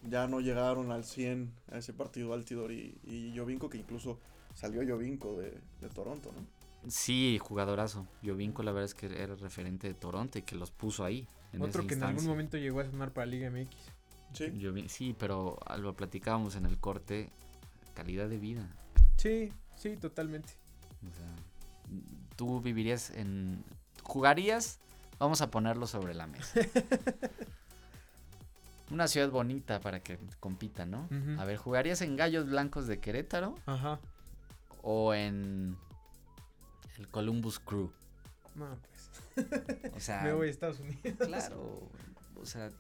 ya 0.10 0.28
no 0.28 0.39
llegaron 0.39 0.91
al 0.91 1.04
100 1.04 1.52
a 1.72 1.78
ese 1.78 1.93
partido 1.93 2.34
Altidor 2.34 2.72
y, 2.72 2.98
y 3.04 3.34
Jovinko, 3.38 3.69
que 3.69 3.78
incluso 3.78 4.19
salió 4.56 4.82
Jovinko 4.88 5.38
de, 5.38 5.54
de 5.82 5.89
Toronto, 5.89 6.32
¿no? 6.36 6.60
Sí, 6.89 7.38
jugadorazo. 7.41 8.08
Jovinko 8.24 8.63
la 8.63 8.72
verdad 8.72 8.86
es 8.86 8.95
que 8.95 9.08
era 9.08 9.36
referente 9.36 9.88
de 9.88 9.93
Toronto 9.93 10.39
y 10.39 10.43
que 10.43 10.56
los 10.56 10.72
puso 10.72 11.04
ahí. 11.04 11.28
Otro 11.60 11.86
que 11.86 11.95
en 11.95 12.04
algún 12.04 12.26
momento 12.26 12.58
llegó 12.58 12.80
a 12.80 12.86
sonar 12.86 13.12
para 13.12 13.26
Liga 13.26 13.50
MX. 13.50 13.76
Sí. 14.34 14.54
sí, 14.88 15.15
pero 15.17 15.58
lo 15.80 15.93
platicábamos 15.93 16.56
en 16.56 16.65
el 16.65 16.78
corte, 16.78 17.30
calidad 17.95 18.30
de 18.30 18.38
vida. 18.38 18.67
Sí, 19.17 19.52
sí, 19.76 19.98
totalmente. 19.98 20.54
O 21.02 21.15
sea, 21.15 21.36
tú 22.36 22.62
vivirías 22.62 23.12
en... 23.12 23.63
¿Jugarías? 24.04 24.80
Vamos 25.19 25.41
a 25.41 25.52
ponerlo 25.52 25.88
sobre 25.88 26.13
la 26.13 26.28
mesa. 26.28 26.60
una 28.91 29.08
ciudad 29.08 29.30
bonita 29.30 29.80
para 29.80 29.99
que 29.99 30.17
compitan, 30.39 30.91
¿no? 30.91 31.08
A 31.38 31.45
ver, 31.45 31.58
¿jugarías 31.58 32.02
en 32.02 32.15
Gallos 32.15 32.47
Blancos 32.47 32.88
de 32.88 32.99
Querétaro? 32.99 33.56
Ajá. 33.65 33.99
¿O 34.82 35.13
en 35.13 35.78
el 36.97 37.08
Columbus 37.10 37.60
Crew? 37.60 37.91
No, 38.56 38.78
pues. 38.82 39.93
O 39.93 39.99
sea. 39.99 40.21
Me 40.23 40.34
voy 40.34 40.47
a 40.47 40.52
Estados 40.52 40.80
Unidos. 40.80 41.28
Claro. 41.28 41.89
O 42.36 42.45
sea. 42.45 42.71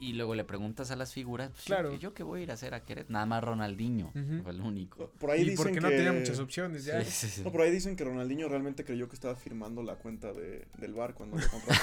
Y 0.00 0.12
luego 0.12 0.34
le 0.34 0.44
preguntas 0.44 0.90
a 0.90 0.96
las 0.96 1.12
figuras, 1.12 1.50
pues, 1.50 1.64
claro. 1.64 1.94
Yo, 1.96 2.14
que 2.14 2.22
voy 2.22 2.40
a 2.40 2.42
ir 2.44 2.50
a 2.50 2.54
hacer 2.54 2.74
a 2.74 2.84
Querétaro. 2.84 3.12
Nada 3.12 3.26
más 3.26 3.42
Ronaldinho, 3.42 4.12
fue 4.12 4.52
el 4.52 4.60
único. 4.60 5.10
Por 5.18 5.30
ahí 5.30 5.40
y 5.40 5.50
dicen 5.50 5.56
porque 5.56 5.80
no 5.80 5.88
tenía 5.88 6.12
muchas 6.12 6.38
opciones 6.38 6.84
ya. 6.84 7.02
No, 7.44 7.50
por 7.50 7.62
ahí 7.62 7.70
dicen 7.70 7.96
que 7.96 8.04
Ronaldinho 8.04 8.48
realmente 8.48 8.84
creyó 8.84 9.08
que 9.08 9.14
estaba 9.14 9.34
firmando 9.34 9.82
la 9.82 9.96
cuenta 9.96 10.32
de, 10.32 10.66
del 10.78 10.94
bar 10.94 11.14
cuando 11.14 11.36
le 11.36 11.46
compró. 11.46 11.74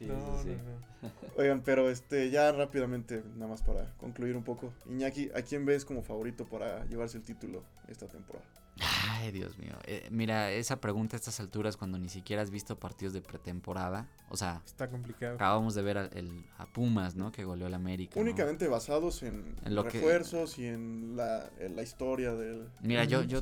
Oigan, 1.36 1.62
pero 1.62 1.90
este, 1.90 2.30
ya 2.30 2.52
rápidamente, 2.52 3.22
nada 3.34 3.48
más 3.48 3.62
para 3.62 3.92
concluir 3.96 4.36
un 4.36 4.44
poco. 4.44 4.72
Iñaki, 4.88 5.30
¿a 5.34 5.42
quién 5.42 5.64
ves 5.64 5.84
como 5.84 6.02
favorito 6.02 6.46
para 6.46 6.84
llevarse 6.86 7.18
el 7.18 7.24
título 7.24 7.62
esta 7.88 8.06
temporada? 8.06 8.44
Ay, 8.80 9.30
Dios 9.30 9.58
mío. 9.58 9.74
Eh, 9.84 10.08
mira, 10.10 10.50
esa 10.50 10.80
pregunta 10.80 11.16
a 11.16 11.18
estas 11.18 11.40
alturas 11.40 11.76
cuando 11.76 11.98
ni 11.98 12.08
siquiera 12.08 12.42
has 12.42 12.50
visto 12.50 12.78
partidos 12.78 13.12
de 13.12 13.20
pretemporada. 13.20 14.08
O 14.28 14.36
sea, 14.36 14.62
está 14.64 14.88
complicado. 14.88 15.34
Acabamos 15.34 15.74
de 15.74 15.82
ver 15.82 15.98
a, 15.98 16.06
el, 16.06 16.44
a 16.58 16.66
Pumas, 16.66 17.16
¿no? 17.16 17.32
Que 17.32 17.44
goleó 17.44 17.66
al 17.66 17.74
América. 17.74 18.18
Únicamente 18.18 18.68
basados 18.68 19.22
en, 19.22 19.56
refuerzos 19.64 20.58
y 20.58 20.66
en 20.66 21.16
la, 21.16 21.50
historia 21.82 22.34
del. 22.34 22.68
Mira, 22.82 23.04
yo, 23.04 23.22
yo, 23.22 23.40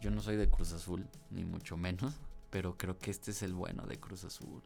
yo 0.00 0.10
no 0.10 0.20
soy 0.20 0.36
de 0.36 0.48
Cruz 0.48 0.72
Azul, 0.72 1.06
ni 1.30 1.44
mucho 1.44 1.76
menos. 1.76 2.14
Pero 2.50 2.76
creo 2.76 2.98
que 2.98 3.12
este 3.12 3.30
es 3.30 3.42
el 3.42 3.54
bueno 3.54 3.86
de 3.86 3.98
Cruz 3.98 4.24
Azul 4.24 4.60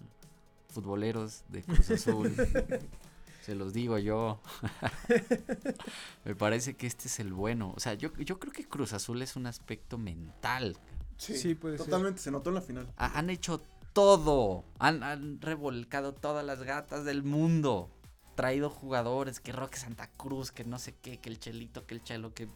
futboleros 0.74 1.44
de 1.48 1.62
Cruz 1.62 1.90
Azul. 1.90 2.34
Se 3.44 3.54
los 3.54 3.74
digo 3.74 3.98
yo. 3.98 4.40
Me 6.24 6.34
parece 6.34 6.76
que 6.76 6.86
este 6.86 7.08
es 7.08 7.20
el 7.20 7.34
bueno. 7.34 7.74
O 7.76 7.80
sea, 7.80 7.92
yo, 7.92 8.10
yo 8.14 8.38
creo 8.38 8.54
que 8.54 8.66
Cruz 8.66 8.94
Azul 8.94 9.20
es 9.20 9.36
un 9.36 9.46
aspecto 9.46 9.98
mental. 9.98 10.78
Sí, 11.18 11.54
puede 11.54 11.76
totalmente. 11.76 12.22
Se 12.22 12.30
notó 12.30 12.48
en 12.48 12.54
la 12.54 12.62
final. 12.62 12.88
han 12.96 13.28
hecho 13.28 13.60
todo. 13.92 14.64
Han, 14.78 15.02
han, 15.02 15.42
revolcado 15.42 16.14
todas 16.14 16.42
las 16.42 16.62
gatas 16.62 17.04
del 17.04 17.22
mundo. 17.22 17.90
Traído 18.34 18.70
jugadores, 18.70 19.40
que 19.40 19.52
Roque 19.52 19.76
Santa 19.76 20.08
Cruz, 20.16 20.50
que 20.50 20.64
no 20.64 20.78
sé 20.78 20.94
qué, 21.02 21.18
que 21.18 21.28
el 21.28 21.38
Chelito, 21.38 21.86
que 21.86 21.96
el 21.96 22.02
Chelo, 22.02 22.32
que 22.32 22.48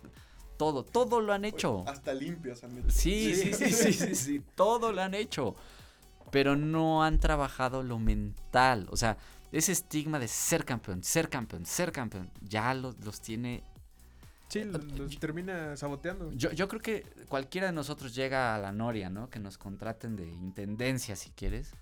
todo, 0.56 0.86
todo 0.86 1.20
lo 1.20 1.34
han 1.34 1.44
hecho. 1.44 1.84
hasta 1.86 2.14
limpios 2.14 2.64
han 2.64 2.78
hecho. 2.78 2.90
sí, 2.90 3.34
sí, 3.34 3.52
sí, 3.52 3.70
sí, 3.72 3.92
sí, 3.92 4.14
sí, 4.14 4.42
todo 4.56 4.90
lo 4.90 5.02
han 5.02 5.12
hecho 5.12 5.54
pero 6.30 6.56
no 6.56 7.02
han 7.02 7.18
trabajado 7.18 7.82
lo 7.82 7.98
mental. 7.98 8.86
O 8.90 8.96
sea, 8.96 9.16
ese 9.52 9.72
estigma 9.72 10.18
de 10.18 10.28
ser 10.28 10.64
campeón, 10.64 11.02
ser 11.02 11.28
campeón, 11.28 11.66
ser 11.66 11.92
campeón, 11.92 12.30
ya 12.40 12.74
los, 12.74 12.98
los 13.04 13.20
tiene... 13.20 13.62
Sí, 14.48 14.64
los, 14.64 15.18
termina 15.18 15.76
saboteando. 15.76 16.32
Yo, 16.32 16.50
yo 16.52 16.68
creo 16.68 16.80
que 16.80 17.04
cualquiera 17.28 17.66
de 17.66 17.74
nosotros 17.74 18.14
llega 18.14 18.54
a 18.54 18.58
la 18.58 18.72
noria, 18.72 19.10
¿no? 19.10 19.28
Que 19.28 19.38
nos 19.38 19.58
contraten 19.58 20.16
de 20.16 20.26
intendencia, 20.26 21.16
si 21.16 21.30
quieres. 21.30 21.72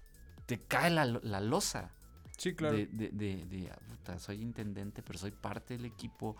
Te 0.46 0.60
cae 0.60 0.90
la, 0.90 1.04
la 1.04 1.40
losa. 1.40 1.92
Sí, 2.36 2.54
claro. 2.54 2.76
De, 2.76 2.86
de, 2.86 3.10
de, 3.10 3.44
de 3.46 3.72
puta, 3.88 4.18
soy 4.18 4.42
intendente, 4.42 5.02
pero 5.02 5.16
soy 5.16 5.30
parte 5.30 5.76
del 5.76 5.84
equipo 5.84 6.36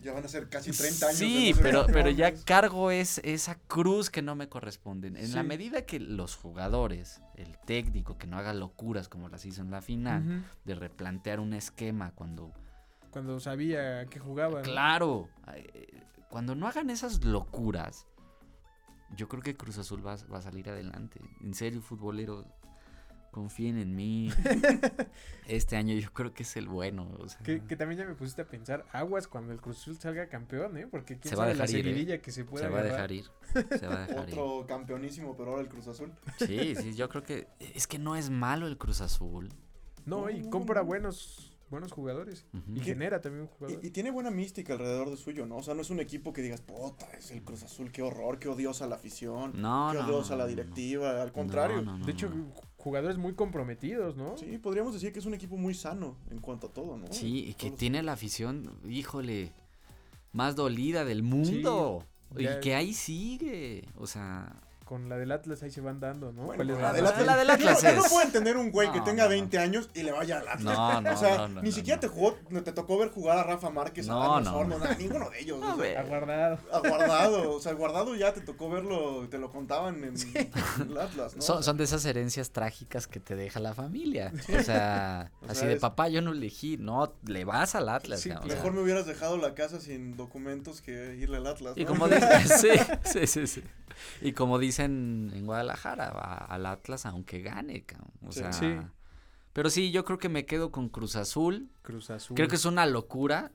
ya 0.00 0.12
van 0.12 0.24
a 0.24 0.28
ser 0.28 0.48
casi 0.48 0.70
30 0.70 1.06
años. 1.06 1.18
Sí, 1.18 1.54
pero, 1.60 1.86
pero 1.86 2.10
ya 2.10 2.32
cargo 2.44 2.90
es 2.90 3.20
esa 3.24 3.56
cruz 3.56 4.10
que 4.10 4.22
no 4.22 4.34
me 4.34 4.48
corresponde. 4.48 5.08
En 5.08 5.34
la 5.34 5.42
medida 5.42 5.82
que 5.82 6.00
los 6.00 6.36
jugadores, 6.36 7.20
el 7.36 7.58
técnico, 7.66 8.18
que 8.18 8.26
no 8.26 8.38
haga 8.38 8.52
locuras 8.52 9.08
como 9.08 9.28
las 9.28 9.44
hizo 9.44 9.62
en 9.62 9.70
la 9.70 9.82
final, 9.82 10.44
de 10.64 10.74
replantear 10.74 11.40
un 11.40 11.54
esquema 11.54 12.12
cuando... 12.14 12.52
Cuando 13.10 13.40
sabía 13.40 14.04
que 14.06 14.18
jugaba. 14.18 14.62
Claro, 14.62 15.28
cuando 16.28 16.54
no 16.54 16.68
hagan 16.68 16.90
esas 16.90 17.24
locuras, 17.24 18.06
yo 19.16 19.28
creo 19.28 19.42
que 19.42 19.56
Cruz 19.56 19.78
Azul 19.78 20.06
va, 20.06 20.16
va 20.32 20.38
a 20.38 20.42
salir 20.42 20.68
adelante. 20.68 21.20
En 21.40 21.54
serio, 21.54 21.80
futbolero, 21.80 22.44
confíen 23.30 23.78
en 23.78 23.94
mí. 23.94 24.30
este 25.48 25.76
año 25.76 25.94
yo 25.94 26.12
creo 26.12 26.32
que 26.32 26.42
es 26.42 26.56
el 26.56 26.68
bueno. 26.68 27.08
que, 27.44 27.58
también 27.76 28.00
ya 28.00 28.06
me 28.06 28.14
pusiste 28.14 28.42
a 28.42 28.46
pensar, 28.46 28.84
aguas 28.92 29.28
cuando 29.28 29.52
el 29.52 29.60
Cruz 29.60 29.78
Azul 29.78 29.98
salga 29.98 30.28
campeón, 30.28 30.76
¿eh? 30.76 30.86
Porque 30.86 31.18
quién 31.18 31.30
se 31.30 31.36
va 31.36 31.44
a 31.44 31.48
dejar 31.48 31.70
ir, 31.70 32.10
¿eh? 32.10 32.20
que 32.20 32.32
se 32.32 32.44
pueda 32.44 32.66
Se 32.66 32.72
va 32.72 32.80
a 32.80 32.82
dejar 32.82 33.12
ir. 33.12 33.24
Se 33.78 33.86
va 33.86 34.04
a 34.04 34.06
dejar 34.06 34.28
Otro 34.28 34.66
campeonísimo, 34.66 35.36
pero 35.36 35.50
ahora 35.50 35.62
el 35.62 35.68
Cruz 35.68 35.86
Azul. 35.88 36.12
Sí, 36.38 36.74
sí, 36.76 36.94
yo 36.94 37.08
creo 37.08 37.22
que 37.22 37.48
es 37.58 37.86
que 37.86 37.98
no 37.98 38.16
es 38.16 38.30
malo 38.30 38.66
el 38.66 38.76
Cruz 38.76 39.00
Azul. 39.00 39.48
No, 40.04 40.30
y 40.30 40.48
compra 40.48 40.80
buenos 40.82 41.58
buenos 41.70 41.92
jugadores. 41.92 42.46
Y 42.74 42.80
genera 42.80 43.20
también 43.20 43.42
un 43.42 43.48
jugador. 43.48 43.84
Y, 43.84 43.90
tiene 43.90 44.10
buena 44.10 44.30
mística 44.30 44.72
alrededor 44.72 45.10
de 45.10 45.16
suyo, 45.16 45.46
¿no? 45.46 45.56
O 45.56 45.62
sea, 45.62 45.74
no 45.74 45.82
es 45.82 45.90
un 45.90 46.00
equipo 46.00 46.32
que 46.32 46.42
digas, 46.42 46.60
puta, 46.60 47.06
es 47.16 47.30
el 47.30 47.42
Cruz 47.42 47.62
Azul, 47.62 47.92
qué 47.92 48.02
horror, 48.02 48.38
qué 48.38 48.48
odiosa 48.48 48.86
la 48.86 48.96
afición. 48.96 49.52
No, 49.60 49.90
qué 49.92 49.98
odiosa 49.98 50.36
la 50.36 50.46
directiva. 50.46 51.22
Al 51.22 51.32
contrario. 51.32 51.82
de 51.82 52.12
hecho, 52.12 52.30
jugadores 52.78 53.18
muy 53.18 53.34
comprometidos, 53.34 54.16
¿no? 54.16 54.36
Sí, 54.38 54.56
podríamos 54.58 54.94
decir 54.94 55.12
que 55.12 55.18
es 55.18 55.26
un 55.26 55.34
equipo 55.34 55.56
muy 55.56 55.74
sano 55.74 56.16
en 56.30 56.38
cuanto 56.38 56.68
a 56.68 56.72
todo, 56.72 56.96
¿no? 56.96 57.12
Sí, 57.12 57.44
y 57.48 57.54
que 57.54 57.70
tiene 57.70 58.02
la 58.02 58.12
afición, 58.12 58.78
híjole, 58.88 59.52
más 60.32 60.56
dolida 60.56 61.04
del 61.04 61.22
mundo. 61.22 62.06
y 62.36 62.46
que 62.60 62.74
ahí 62.74 62.94
sigue. 62.94 63.84
O 63.96 64.06
sea, 64.06 64.60
con 64.88 65.10
la 65.10 65.18
del 65.18 65.30
Atlas 65.32 65.62
ahí 65.62 65.70
se 65.70 65.82
van 65.82 66.00
dando, 66.00 66.32
¿no? 66.32 66.44
Bueno, 66.44 66.56
¿Cuál 66.56 66.70
es 66.70 66.76
la 66.76 66.82
la, 66.82 66.92
del 66.94 67.04
La- 67.04 67.10
Atlas- 67.10 67.26
la 67.26 67.36
del 67.36 67.50
Atlas 67.50 67.82
Yo 67.82 67.92
no 67.94 68.04
es- 68.04 68.08
puedo 68.10 68.24
entender 68.24 68.56
un 68.56 68.70
güey 68.70 68.90
que 68.90 68.98
No, 69.00 69.04
tenga 69.04 69.24
no, 69.24 69.28
20 69.28 69.58
años 69.58 69.90
y 69.94 70.02
le 70.02 70.12
vaya 70.12 70.38
al 70.38 70.48
Atlas. 70.48 70.62
No, 70.64 71.00
no, 71.02 71.12
o 71.12 71.16
sea, 71.16 71.36
no, 71.36 71.48
no, 71.48 71.62
ni 71.62 71.68
no, 71.68 71.74
siquiera 71.74 71.96
no. 71.96 72.00
te 72.00 72.08
jugó, 72.08 72.36
no 72.48 72.62
te 72.62 72.72
tocó 72.72 72.96
ver 72.96 73.10
jugar 73.10 73.36
a 73.36 73.42
Rafa 73.42 73.68
Márquez, 73.68 74.08
a 74.08 74.12
No, 74.12 74.40
no, 74.40 74.64
no. 74.64 74.82
a 74.84 74.94
ninguno 74.94 75.28
de 75.28 75.40
ellos. 75.40 75.60
No, 75.60 75.74
o 75.76 75.78
sea. 75.78 76.00
Aguardado. 76.00 76.58
a 76.72 76.78
Guardado, 76.80 77.52
o 77.52 77.60
sea, 77.60 77.72
Guardado 77.74 78.14
ya 78.14 78.32
te 78.32 78.40
tocó 78.40 78.70
verlo, 78.70 79.28
te 79.28 79.36
lo 79.36 79.50
contaban 79.52 79.96
en, 80.04 80.14
en 80.34 80.50
el 80.90 80.98
Atlas, 80.98 81.36
¿no? 81.36 81.42
Son, 81.42 81.62
son 81.62 81.76
de 81.76 81.84
esas 81.84 82.04
herencias 82.06 82.50
trágicas 82.50 83.06
que 83.06 83.20
te 83.20 83.36
deja 83.36 83.60
la 83.60 83.74
familia. 83.74 84.32
O 84.58 84.62
sea, 84.62 85.30
O 85.42 85.46
así 85.50 85.60
sea, 85.60 85.68
de 85.68 85.74
es- 85.74 85.80
papá, 85.80 86.08
yo 86.08 86.22
no 86.22 86.32
elegí. 86.32 86.78
No, 86.78 87.12
le 87.26 87.44
vas 87.44 87.74
al 87.74 87.88
Atlas. 87.90 88.20
Sí, 88.20 88.30
cabrón, 88.30 88.46
o 88.46 88.48
sea. 88.48 88.56
Mejor 88.56 88.72
me 88.72 88.80
hubieras 88.82 89.06
dejado 89.06 89.36
la 89.36 89.54
casa 89.54 89.80
sin 89.80 90.16
documentos 90.16 90.80
que 90.80 91.16
irle 91.16 91.36
al 91.36 91.46
Atlas. 91.46 91.74
Y 91.76 91.84
¿no? 91.84 91.90
como 91.90 92.08
dicen, 92.08 92.48
sí, 92.58 92.68
sí, 93.04 93.26
sí, 93.26 93.46
sí. 93.46 93.62
Y 94.20 94.32
como 94.32 94.58
dicen 94.78 95.30
en 95.34 95.46
Guadalajara, 95.46 96.08
al 96.48 96.66
Atlas 96.66 97.06
aunque 97.06 97.40
gane, 97.40 97.82
cabrón. 97.84 98.10
O 98.26 98.32
Sí. 98.32 98.40
sea, 98.40 98.52
Sí. 98.52 98.76
pero 99.52 99.70
sí, 99.70 99.90
yo 99.90 100.04
creo 100.04 100.18
que 100.18 100.28
me 100.28 100.46
quedo 100.46 100.70
con 100.70 100.88
Cruz 100.88 101.16
Azul. 101.16 101.68
Cruz 101.82 102.10
Azul. 102.10 102.36
Creo 102.36 102.48
que 102.48 102.56
es 102.56 102.64
una 102.64 102.86
locura. 102.86 103.50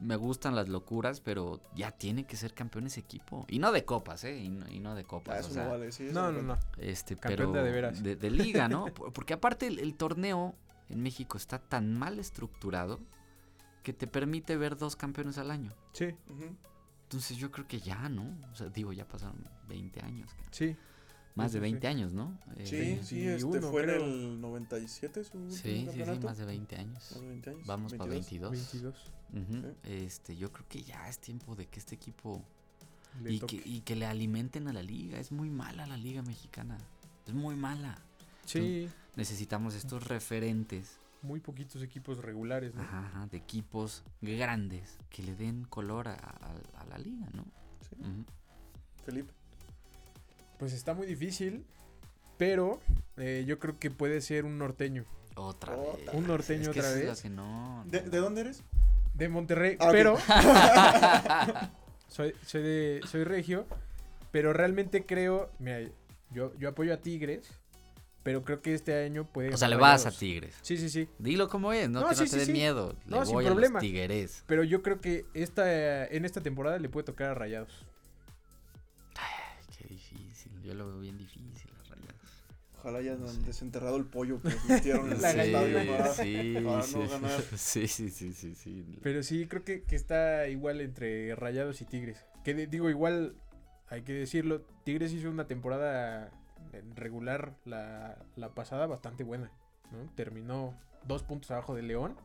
Me 0.00 0.16
gustan 0.16 0.56
las 0.56 0.68
locuras, 0.68 1.20
pero 1.20 1.60
ya 1.76 1.92
tiene 1.92 2.24
que 2.24 2.36
ser 2.36 2.54
campeón 2.54 2.86
ese 2.86 2.98
equipo. 2.98 3.46
Y 3.48 3.60
no 3.60 3.70
de 3.70 3.84
copas, 3.84 4.24
¿eh? 4.24 4.36
Y 4.36 4.48
no, 4.48 4.68
y 4.68 4.80
no 4.80 4.96
de 4.96 5.02
Ah, 5.02 5.06
copas. 5.06 5.40
eso 5.40 5.50
o 5.50 5.52
sea, 5.52 5.64
no 5.64 5.70
vale, 5.70 5.92
sí. 5.92 6.06
eso 6.06 6.14
No, 6.14 6.32
no, 6.32 6.42
no. 6.42 6.58
Este, 6.78 7.14
Campeón 7.16 7.52
pero 7.52 7.64
de 7.64 7.70
veras. 7.70 8.02
de, 8.02 8.16
de 8.16 8.30
liga, 8.30 8.66
¿no? 8.68 8.86
Por- 8.86 9.12
Porque 9.12 9.32
aparte 9.34 9.68
el, 9.68 9.78
el 9.78 9.94
torneo 9.94 10.56
en 10.88 11.02
México 11.02 11.36
está 11.36 11.58
tan 11.60 11.96
mal 11.96 12.18
estructurado 12.18 12.98
que 13.84 13.92
te 13.92 14.08
permite 14.08 14.56
ver 14.56 14.76
dos 14.76 14.96
campeones 14.96 15.38
al 15.38 15.52
año. 15.52 15.72
Sí. 15.92 16.06
Entonces 17.12 17.36
yo 17.36 17.50
creo 17.50 17.66
que 17.68 17.78
ya, 17.78 18.08
¿no? 18.08 18.22
O 18.52 18.56
sea, 18.56 18.68
digo, 18.70 18.92
ya 18.94 19.06
pasaron 19.06 19.36
20 19.68 20.00
años. 20.00 20.28
cabrón. 20.30 20.48
sí. 20.50 20.76
Más 21.34 21.46
Eso 21.50 21.60
de 21.60 21.66
sí. 21.68 21.72
20 21.72 21.86
años, 21.88 22.12
¿no? 22.12 22.38
Eh, 22.56 22.66
Sí, 22.66 23.06
sí, 23.06 23.26
este 23.26 23.44
21, 23.46 23.70
fue 23.70 23.82
creo. 23.84 24.04
en 24.04 24.10
el 24.10 24.40
97 24.42 25.24
su 25.24 25.50
Sí, 25.50 25.88
sí, 25.90 26.02
sí, 26.04 26.20
más 26.22 26.36
de 26.38 26.44
20 26.44 26.76
años. 26.76 26.94
Más 27.12 27.20
de 27.22 27.26
20 27.28 27.50
años. 27.50 27.66
Vamos 27.66 27.94
para 27.94 28.10
22. 28.10 28.50
22. 28.50 28.94
Ujú. 29.32 29.52
Sí. 29.62 29.90
Este, 29.90 30.36
yo 30.36 30.52
creo 30.52 30.66
que 30.68 30.82
ya 30.82 31.08
es 31.08 31.18
tiempo 31.18 31.54
de 31.56 31.66
que 31.68 31.78
este 31.80 31.94
equipo 31.94 32.42
y 33.26 33.40
que, 33.40 33.62
y 33.64 33.80
que 33.80 33.96
le 33.96 34.04
alimenten 34.04 34.68
a 34.68 34.74
la 34.74 34.82
liga. 34.82 35.18
Es 35.18 35.32
muy 35.32 35.48
mala 35.48 35.86
la 35.86 35.96
liga 35.96 36.20
mexicana. 36.22 36.76
Es 37.26 37.32
muy 37.32 37.54
mala. 37.56 37.98
Sí, 38.44 38.88
Necesitamos 39.16 39.74
estos 39.74 40.06
referentes 40.08 40.98
muy 41.22 41.40
poquitos 41.40 41.82
equipos 41.82 42.18
regulares, 42.18 42.74
¿no? 42.74 42.82
ajá, 42.82 43.06
ajá, 43.06 43.26
de 43.26 43.36
equipos 43.36 44.02
grandes 44.20 44.98
que 45.10 45.22
le 45.22 45.34
den 45.34 45.64
color 45.64 46.08
a, 46.08 46.14
a- 46.14 46.80
a 46.80 46.84
la 46.86 46.98
liga, 46.98 47.26
¿no? 47.34 47.44
Sí. 47.88 47.96
Felipe. 49.04 49.32
Pues 50.58 50.72
está 50.72 50.94
muy 50.94 51.06
difícil, 51.06 51.64
pero 52.38 52.80
eh, 53.16 53.44
yo 53.46 53.58
creo 53.58 53.78
que 53.78 53.90
puede 53.90 54.20
ser 54.20 54.44
un 54.44 54.58
norteño. 54.58 55.04
Otra 55.34 55.76
Otra 55.76 55.96
vez. 56.04 56.14
Un 56.14 56.26
norteño 56.26 56.62
Es 56.62 56.68
que 56.70 56.80
otra 56.80 56.92
vez. 56.92 57.06
lo 57.06 57.16
que 57.22 57.30
no, 57.30 57.84
¿De, 57.86 58.02
no. 58.02 58.10
de 58.10 58.18
dónde 58.18 58.40
eres? 58.42 58.62
De 59.14 59.28
Monterrey, 59.28 59.76
Ah, 59.80 59.88
pero 59.92 60.16
soy, 62.08 62.34
soy 62.46 62.62
de 62.62 63.00
soy 63.10 63.24
regio, 63.24 63.66
pero 64.30 64.52
realmente 64.52 65.04
creo, 65.06 65.50
mira, 65.58 65.80
yo, 66.30 66.54
yo 66.58 66.68
apoyo 66.68 66.92
a 66.94 66.98
Tigres, 66.98 67.48
pero 68.22 68.44
creo 68.44 68.62
que 68.62 68.74
este 68.74 69.04
año 69.04 69.24
puede 69.26 69.52
O 69.52 69.56
sea, 69.56 69.68
le 69.68 69.76
vas 69.76 70.02
a 70.02 70.10
Rayados. 70.10 70.18
Tigres. 70.18 70.54
Sí, 70.62 70.76
sí, 70.76 70.88
sí. 70.88 71.08
Dilo 71.18 71.48
como 71.48 71.72
es, 71.72 71.88
¿no? 71.90 72.00
No, 72.00 72.08
que 72.08 72.14
no 72.14 72.20
te 72.22 72.28
sí, 72.28 72.36
den 72.36 72.46
sí. 72.46 72.52
miedo. 72.52 72.96
No, 73.06 73.20
le 73.20 73.26
sin 73.26 73.34
voy 73.34 73.44
a 73.46 73.48
problema. 73.48 73.74
los 73.74 73.80
tigres. 73.82 74.44
Pero 74.46 74.64
yo 74.64 74.82
creo 74.82 75.00
que 75.00 75.24
esta 75.34 76.06
en 76.06 76.24
esta 76.24 76.40
temporada 76.40 76.78
le 76.78 76.88
puede 76.88 77.04
tocar 77.04 77.30
a 77.30 77.34
Rayados. 77.34 77.86
Ay, 79.16 79.64
qué 79.78 79.88
difícil. 79.88 80.52
Yo 80.62 80.74
lo 80.74 80.86
veo 80.88 81.00
bien 81.00 81.18
difícil, 81.18 81.70
las 81.78 81.88
rayadas. 81.88 82.44
Ojalá 82.78 82.98
hayan 82.98 83.44
desenterrado 83.44 83.96
el 83.96 84.04
pollo 84.06 84.40
que 84.40 84.50
metieron 84.68 85.10
en 85.12 85.20
La 85.22 85.30
el 85.32 85.40
estadio 85.40 85.86
para, 85.96 86.14
sí, 86.14 86.54
para 86.64 86.82
sí, 86.82 86.96
no 86.96 87.08
ganar. 87.08 87.42
sí, 87.56 87.88
sí, 87.88 88.10
sí, 88.10 88.32
sí, 88.32 88.54
sí. 88.54 88.98
Pero 89.02 89.22
sí, 89.22 89.46
creo 89.46 89.64
que, 89.64 89.82
que 89.82 89.96
está 89.96 90.48
igual 90.48 90.80
entre 90.80 91.34
Rayados 91.34 91.80
y 91.80 91.84
Tigres. 91.84 92.24
Que 92.44 92.54
de- 92.54 92.66
digo, 92.66 92.90
igual, 92.90 93.34
hay 93.88 94.02
que 94.02 94.12
decirlo, 94.12 94.62
Tigres 94.84 95.12
hizo 95.12 95.28
una 95.30 95.46
temporada 95.46 96.30
en 96.72 96.96
regular 96.96 97.54
la, 97.64 98.18
la 98.36 98.54
pasada 98.54 98.86
bastante 98.86 99.24
buena. 99.24 99.50
Terminó 100.14 100.74
dos 101.06 101.22
puntos 101.22 101.50
abajo 101.50 101.74
de 101.74 101.82
León, 101.82 102.16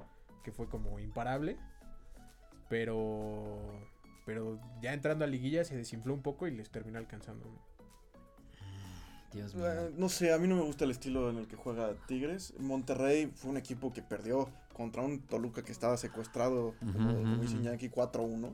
que 0.44 0.52
fue 0.52 0.68
como 0.68 1.00
imparable. 1.00 1.58
Pero, 2.70 3.60
pero 4.26 4.60
ya 4.82 4.94
entrando 4.94 5.24
a 5.26 5.28
liguilla 5.28 5.64
se 5.64 5.76
desinfló 5.76 6.14
un 6.14 6.22
poco 6.22 6.48
y 6.48 6.52
les 6.52 6.70
terminó 6.70 6.98
alcanzando. 7.00 7.46
Dios 9.34 9.54
ah, 9.56 9.58
mío. 9.58 9.92
No 9.98 10.10
sé, 10.10 10.34
a 10.34 10.38
mí 10.38 10.48
no 10.48 10.56
me 10.56 10.64
gusta 10.64 10.86
el 10.86 10.92
estilo 10.92 11.30
en 11.30 11.38
el 11.38 11.48
que 11.48 11.56
juega 11.56 11.94
Tigres. 12.08 12.54
Monterrey 12.60 13.32
fue 13.36 13.52
un 13.52 13.58
equipo 13.58 13.94
que 13.94 14.02
perdió 14.02 14.50
contra 14.74 15.02
un 15.02 15.22
Toluca 15.22 15.64
que 15.64 15.72
estaba 15.72 15.98
secuestrado, 15.98 16.76
como, 16.80 17.12
uh 17.12 17.24
-huh. 17.24 17.38
como 17.38 17.44
4-1. 17.44 18.54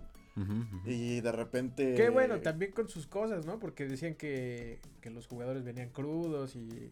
Y 0.85 1.21
de 1.21 1.31
repente. 1.31 1.95
Qué 1.95 2.09
bueno, 2.09 2.39
también 2.39 2.71
con 2.71 2.89
sus 2.89 3.07
cosas, 3.07 3.45
¿no? 3.45 3.59
Porque 3.59 3.87
decían 3.87 4.15
que, 4.15 4.79
que 5.01 5.09
los 5.09 5.27
jugadores 5.27 5.63
venían 5.63 5.89
crudos 5.89 6.55
y. 6.55 6.91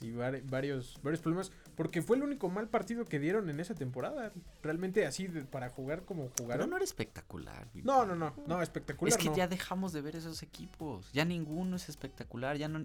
Y 0.00 0.12
varios, 0.12 0.98
varios 1.02 1.20
problemas. 1.20 1.52
Porque 1.74 2.00
fue 2.00 2.16
el 2.16 2.22
único 2.22 2.48
mal 2.48 2.68
partido 2.68 3.04
que 3.04 3.18
dieron 3.18 3.50
en 3.50 3.60
esa 3.60 3.74
temporada. 3.74 4.32
Realmente 4.62 5.04
así 5.06 5.28
para 5.28 5.68
jugar 5.68 6.04
como 6.04 6.30
jugaron. 6.38 6.58
Pero 6.58 6.66
no 6.66 6.76
era 6.76 6.84
espectacular. 6.84 7.68
No, 7.74 8.06
no, 8.06 8.14
no. 8.14 8.34
No, 8.46 8.62
espectacular. 8.62 9.12
Es 9.12 9.18
que 9.18 9.34
ya 9.36 9.48
dejamos 9.48 9.92
de 9.92 10.00
ver 10.00 10.16
esos 10.16 10.42
equipos. 10.42 11.12
Ya 11.12 11.24
ninguno 11.24 11.76
es 11.76 11.88
espectacular. 11.88 12.56
Ya 12.56 12.68
no. 12.68 12.82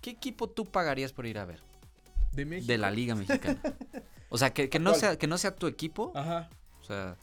¿Qué 0.00 0.10
equipo 0.10 0.48
tú 0.48 0.64
pagarías 0.64 1.12
por 1.12 1.26
ir 1.26 1.38
a 1.38 1.44
ver? 1.44 1.60
De 2.32 2.44
México. 2.44 2.66
De 2.66 2.78
la 2.78 2.90
Liga 2.90 3.14
Mexicana. 3.14 3.60
o 4.28 4.38
sea, 4.38 4.52
que, 4.52 4.68
que 4.68 4.80
no 4.80 4.94
sea, 4.94 5.16
que 5.16 5.26
no 5.28 5.38
sea 5.38 5.54
tu 5.54 5.68
equipo. 5.68 6.10
Ajá. 6.16 6.50
O 6.80 6.84
sea 6.84 7.16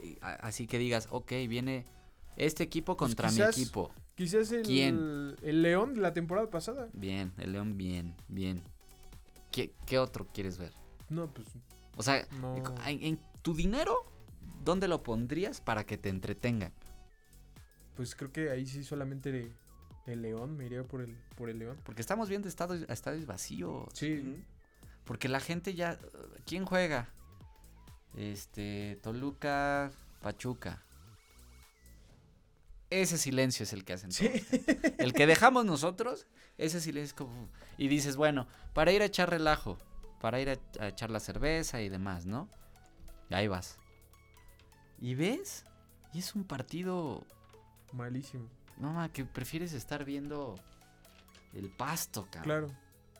que, 0.00 0.18
así 0.20 0.66
que 0.66 0.78
digas, 0.78 1.08
ok, 1.10 1.30
viene 1.48 1.84
este 2.36 2.62
equipo 2.62 2.96
Pues 2.96 3.10
contra 3.10 3.28
quizás- 3.28 3.56
mi 3.56 3.62
equipo. 3.62 3.90
Quizás 4.14 4.52
el, 4.52 4.62
¿Quién? 4.62 5.34
el 5.42 5.62
León 5.62 5.94
de 5.94 6.00
la 6.00 6.12
temporada 6.12 6.48
pasada. 6.48 6.88
Bien, 6.92 7.32
el 7.38 7.52
León, 7.52 7.76
bien, 7.76 8.14
bien. 8.28 8.62
¿Qué, 9.50 9.72
qué 9.86 9.98
otro 9.98 10.26
quieres 10.32 10.56
ver? 10.58 10.72
No, 11.08 11.32
pues 11.32 11.48
O 11.96 12.02
sea, 12.02 12.26
no. 12.40 12.54
en, 12.86 13.02
en 13.02 13.20
tu 13.42 13.54
dinero, 13.54 13.96
¿dónde 14.64 14.86
lo 14.86 15.02
pondrías 15.02 15.60
para 15.60 15.84
que 15.84 15.98
te 15.98 16.08
entretengan? 16.10 16.72
Pues 17.96 18.14
creo 18.14 18.30
que 18.32 18.50
ahí 18.50 18.66
sí 18.66 18.84
solamente 18.84 19.52
el 20.06 20.22
León. 20.22 20.56
Me 20.56 20.66
iría 20.66 20.84
por 20.84 21.00
el, 21.00 21.16
por 21.36 21.48
el 21.50 21.58
León. 21.58 21.78
Porque 21.84 22.00
estamos 22.00 22.28
viendo 22.28 22.48
estadios, 22.48 22.88
estadios 22.88 23.26
vacíos. 23.26 23.88
Sí. 23.94 24.42
Porque 25.04 25.28
la 25.28 25.40
gente 25.40 25.74
ya. 25.74 25.98
¿Quién 26.46 26.64
juega? 26.66 27.12
Este. 28.16 28.98
Toluca, 29.02 29.90
Pachuca. 30.20 30.82
Ese 32.90 33.18
silencio 33.18 33.64
es 33.64 33.72
el 33.72 33.84
que 33.84 33.94
hacen. 33.94 34.12
Sí. 34.12 34.30
El 34.98 35.12
que 35.12 35.26
dejamos 35.26 35.64
nosotros, 35.64 36.26
ese 36.58 36.80
silencio 36.80 37.06
es 37.06 37.14
como. 37.14 37.48
Y 37.76 37.88
dices, 37.88 38.16
bueno, 38.16 38.46
para 38.72 38.92
ir 38.92 39.02
a 39.02 39.06
echar 39.06 39.30
relajo, 39.30 39.78
para 40.20 40.40
ir 40.40 40.50
a, 40.50 40.56
a 40.80 40.88
echar 40.88 41.10
la 41.10 41.20
cerveza 41.20 41.80
y 41.80 41.88
demás, 41.88 42.26
¿no? 42.26 42.48
Y 43.30 43.34
ahí 43.34 43.48
vas. 43.48 43.78
Y 45.00 45.14
ves, 45.14 45.64
y 46.12 46.20
es 46.20 46.34
un 46.34 46.44
partido. 46.44 47.26
Malísimo. 47.92 48.48
No, 48.76 48.92
ma, 48.92 49.12
que 49.12 49.24
prefieres 49.24 49.72
estar 49.72 50.04
viendo 50.04 50.54
el 51.52 51.70
pasto, 51.70 52.28
cabrón. 52.30 52.42
Claro. 52.44 52.76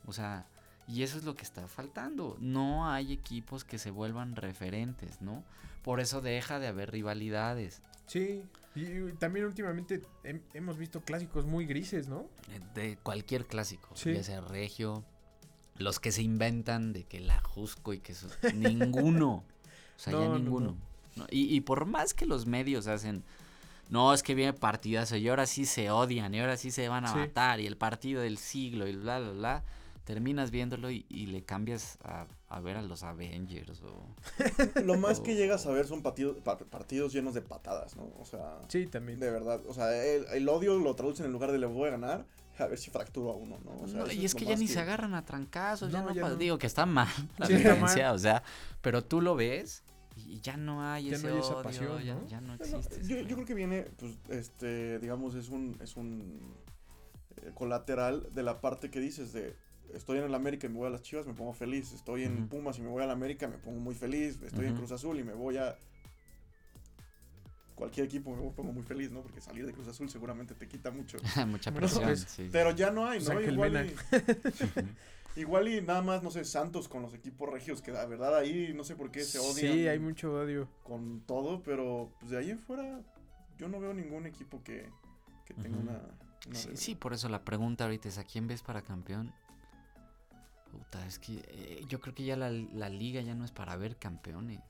O 0.06 0.12
sea, 0.12 0.46
y 0.88 1.02
eso 1.02 1.18
es 1.18 1.24
lo 1.24 1.34
que 1.34 1.42
está 1.42 1.66
faltando. 1.68 2.36
No 2.40 2.88
hay 2.90 3.12
equipos 3.12 3.64
que 3.64 3.78
se 3.78 3.90
vuelvan 3.90 4.36
referentes, 4.36 5.20
¿no? 5.22 5.42
Por 5.82 6.00
eso 6.00 6.20
deja 6.20 6.58
de 6.58 6.66
haber 6.68 6.90
rivalidades. 6.90 7.80
Sí. 8.06 8.42
Y, 8.74 9.12
también 9.18 9.46
últimamente 9.46 10.02
hem- 10.24 10.40
hemos 10.52 10.76
visto 10.78 11.00
clásicos 11.02 11.46
muy 11.46 11.64
grises, 11.64 12.08
¿no? 12.08 12.26
eh, 12.50 12.60
De 12.74 12.96
cualquier 12.96 13.46
clásico, 13.46 13.88
Sí. 13.94 14.12
ya 14.14 14.22
sea 14.24 14.40
regio, 14.40 15.04
los 15.76 16.00
que 16.00 16.10
se 16.12 16.22
inventan 16.22 16.92
de 16.92 17.04
que 17.04 17.20
la 17.20 17.40
Jusco 17.40 17.92
y 17.92 18.00
que 18.00 18.12
eso. 18.12 18.28
ninguno. 18.54 19.44
O 19.96 20.00
sea, 20.00 20.12
No, 20.12 20.22
ya 20.22 20.28
no, 20.28 20.38
ninguno. 20.40 20.76
¿no? 21.14 21.26
Y, 21.30 21.54
y 21.54 21.60
por 21.60 21.84
más 21.86 22.14
que 22.14 22.26
los 22.26 22.46
medios 22.46 22.88
hacen. 22.88 23.22
No, 23.90 24.12
es 24.12 24.24
que 24.24 24.34
viene 24.34 24.52
partidazo 24.52 25.16
y 25.16 25.28
ahora 25.28 25.46
sí 25.46 25.66
se 25.66 25.88
odian 25.92 26.34
y 26.34 26.40
ahora 26.40 26.56
sí 26.56 26.72
se 26.72 26.88
van 26.88 27.04
a 27.04 27.12
Sí. 27.12 27.18
matar 27.18 27.60
y 27.60 27.66
el 27.68 27.76
partido 27.76 28.20
del 28.22 28.38
siglo 28.38 28.88
y 28.88 28.96
bla, 28.96 29.20
bla, 29.20 29.30
bla. 29.30 29.62
Terminas 30.04 30.50
viéndolo 30.50 30.90
y, 30.90 31.06
y 31.08 31.26
le 31.26 31.44
cambias 31.44 31.98
a, 32.04 32.26
a 32.48 32.60
ver 32.60 32.76
a 32.76 32.82
los 32.82 33.02
Avengers 33.02 33.82
o... 33.82 34.06
Lo 34.84 34.98
más 34.98 35.20
que 35.20 35.34
llegas 35.34 35.64
a 35.66 35.70
ver 35.70 35.86
son 35.86 36.02
partidos, 36.02 36.36
pa- 36.42 36.58
partidos 36.58 37.12
llenos 37.14 37.32
de 37.32 37.40
patadas, 37.40 37.96
¿no? 37.96 38.12
O 38.18 38.24
sea, 38.26 38.58
Sí, 38.68 38.86
también. 38.86 39.18
de 39.18 39.30
verdad. 39.30 39.62
O 39.66 39.72
sea, 39.72 39.94
el, 40.04 40.26
el 40.26 40.48
odio 40.50 40.78
lo 40.78 40.94
traducen 40.94 41.24
en 41.24 41.32
lugar 41.32 41.52
de 41.52 41.58
le 41.58 41.64
voy 41.66 41.88
a 41.88 41.92
ganar, 41.92 42.26
a 42.58 42.66
ver 42.66 42.78
si 42.78 42.90
fracturo 42.90 43.30
a 43.30 43.34
uno, 43.36 43.58
¿no? 43.64 43.80
O 43.80 43.88
sea, 43.88 44.00
No, 44.04 44.12
y 44.12 44.26
es 44.26 44.34
que 44.34 44.44
ya 44.44 44.56
ni 44.56 44.68
se 44.68 44.78
agarran 44.78 45.14
a 45.14 45.24
trancazos, 45.24 45.90
ya 45.90 46.02
No, 46.02 46.12
ya 46.12 46.28
no. 46.28 46.36
digo 46.36 46.58
que 46.58 46.66
está 46.66 46.84
mal 46.84 47.08
la 47.38 47.46
Sí, 47.46 47.54
está 47.54 47.72
violencia, 47.72 48.06
mal. 48.08 48.14
o 48.14 48.18
sea, 48.18 48.42
pero 48.82 49.02
tú 49.02 49.22
lo 49.22 49.34
ves 49.36 49.84
y 50.16 50.38
ya 50.40 50.58
no 50.58 50.82
hay 50.84 51.08
Ya 51.08 51.16
ese 51.16 51.26
no 51.28 51.34
hay 51.34 51.40
esa 51.40 51.54
odio, 51.54 51.62
pasión, 51.62 52.02
ya, 52.04 52.14
¿no? 52.14 52.28
ya 52.28 52.40
no 52.42 52.56
Bueno, 52.58 52.76
existe. 52.76 53.08
yo, 53.08 53.20
yo 53.22 53.34
creo 53.36 53.46
que 53.46 53.54
viene, 53.54 53.84
pues, 53.96 54.18
este, 54.28 54.98
digamos, 54.98 55.34
es 55.34 55.48
un, 55.48 55.78
es 55.80 55.96
un 55.96 56.54
eh, 57.38 57.50
colateral 57.54 58.28
de 58.34 58.42
la 58.42 58.60
parte 58.60 58.90
que 58.90 59.00
dices 59.00 59.32
de 59.32 59.56
estoy 59.92 60.18
en 60.18 60.24
el 60.24 60.34
América 60.34 60.66
y 60.66 60.70
me 60.70 60.78
voy 60.78 60.86
a 60.86 60.90
las 60.90 61.02
Chivas, 61.02 61.26
me 61.26 61.34
pongo 61.34 61.52
feliz. 61.52 61.92
Estoy 61.92 62.24
en 62.24 62.48
Pumas 62.48 62.78
y 62.78 62.82
me 62.82 62.88
voy 62.88 63.02
a 63.02 63.06
la 63.06 63.12
América, 63.12 63.48
me 63.48 63.58
pongo 63.58 63.80
muy 63.80 63.94
feliz. 63.94 64.40
Estoy 64.42 64.66
en 64.66 64.76
Cruz 64.76 64.92
Azul 64.92 65.18
y 65.18 65.24
me 65.24 65.34
voy 65.34 65.56
a 65.56 65.76
cualquier 67.74 68.06
equipo 68.06 68.34
me 68.34 68.50
pongo 68.50 68.72
muy 68.72 68.82
feliz, 68.82 69.10
¿no? 69.10 69.20
Porque 69.20 69.40
salir 69.40 69.66
de 69.66 69.72
Cruz 69.72 69.88
Azul 69.88 70.08
seguramente 70.08 70.54
te 70.54 70.68
quita 70.68 70.90
mucho. 70.90 71.18
Mucha 71.46 71.72
presión, 71.72 72.16
sí. 72.16 72.48
Pero 72.50 72.70
ya 72.70 72.90
no 72.90 73.06
hay, 73.06 73.22
¿no? 73.22 73.40
Igual 73.40 73.86
y, 75.36 75.40
igual 75.40 75.68
y 75.68 75.82
nada 75.82 76.02
más, 76.02 76.22
no 76.22 76.30
sé, 76.30 76.44
Santos 76.44 76.88
con 76.88 77.02
los 77.02 77.14
equipos 77.14 77.50
regios, 77.50 77.82
que 77.82 77.92
la 77.92 78.06
verdad 78.06 78.36
ahí 78.36 78.72
no 78.74 78.84
sé 78.84 78.96
por 78.96 79.10
qué 79.10 79.24
se 79.24 79.38
odian. 79.38 79.74
Sí, 79.74 79.88
hay 79.88 79.98
mucho 79.98 80.32
odio. 80.34 80.68
Con 80.82 81.20
todo, 81.26 81.62
pero 81.62 82.12
pues 82.20 82.30
de 82.30 82.38
ahí 82.38 82.50
en 82.50 82.58
fuera 82.58 83.00
yo 83.58 83.68
no 83.68 83.80
veo 83.80 83.94
ningún 83.94 84.26
equipo 84.26 84.62
que, 84.62 84.88
que 85.44 85.54
tenga 85.54 85.78
una... 85.78 86.00
sí, 86.52 86.94
por 86.94 87.12
eso 87.12 87.28
la 87.28 87.44
pregunta 87.44 87.84
ahorita 87.84 88.08
es, 88.08 88.18
¿a 88.18 88.24
quién 88.24 88.48
ves 88.48 88.62
para 88.62 88.82
campeón? 88.82 89.32
Puta, 90.74 91.06
es 91.06 91.18
que 91.20 91.44
eh, 91.46 91.84
yo 91.88 92.00
creo 92.00 92.14
que 92.14 92.24
ya 92.24 92.36
la, 92.36 92.50
la 92.50 92.88
liga 92.88 93.20
ya 93.20 93.34
no 93.34 93.44
es 93.44 93.52
para 93.52 93.76
ver 93.76 93.96
campeones. 93.96 94.60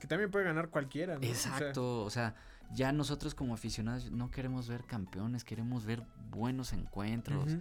Que 0.00 0.08
también 0.08 0.30
puede 0.30 0.44
ganar 0.44 0.68
cualquiera, 0.68 1.14
¿no? 1.14 1.22
Exacto, 1.22 2.02
o 2.02 2.10
sea, 2.10 2.34
ya 2.72 2.92
nosotros 2.92 3.34
como 3.34 3.54
aficionados 3.54 4.10
no 4.10 4.30
queremos 4.30 4.68
ver 4.68 4.84
campeones, 4.84 5.44
queremos 5.44 5.84
ver 5.84 6.02
buenos 6.30 6.72
encuentros, 6.72 7.56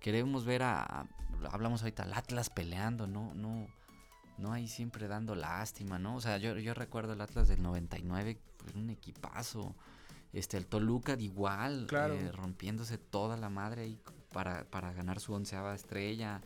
queremos 0.00 0.46
ver 0.46 0.62
a, 0.62 1.06
hablamos 1.50 1.82
ahorita, 1.82 2.04
al 2.04 2.14
Atlas 2.14 2.48
peleando, 2.48 3.06
no, 3.06 3.34
no, 3.34 3.66
no 4.38 4.52
ahí 4.52 4.66
siempre 4.66 5.06
dando 5.06 5.34
lástima, 5.34 5.98
¿no? 5.98 6.16
O 6.16 6.20
sea, 6.20 6.38
yo, 6.38 6.56
yo 6.56 6.72
recuerdo 6.72 7.12
el 7.12 7.20
Atlas 7.20 7.48
del 7.48 7.62
99, 7.62 8.38
pues 8.56 8.74
un 8.74 8.88
equipazo, 8.88 9.74
este, 10.32 10.56
el 10.56 10.66
Toluca 10.66 11.14
igual, 11.18 11.86
eh, 11.92 12.32
rompiéndose 12.32 12.96
toda 12.96 13.36
la 13.36 13.50
madre 13.50 13.82
ahí 13.82 13.98
para, 14.32 14.64
para 14.64 14.92
ganar 14.94 15.20
su 15.20 15.34
onceava 15.34 15.74
estrella, 15.74 16.40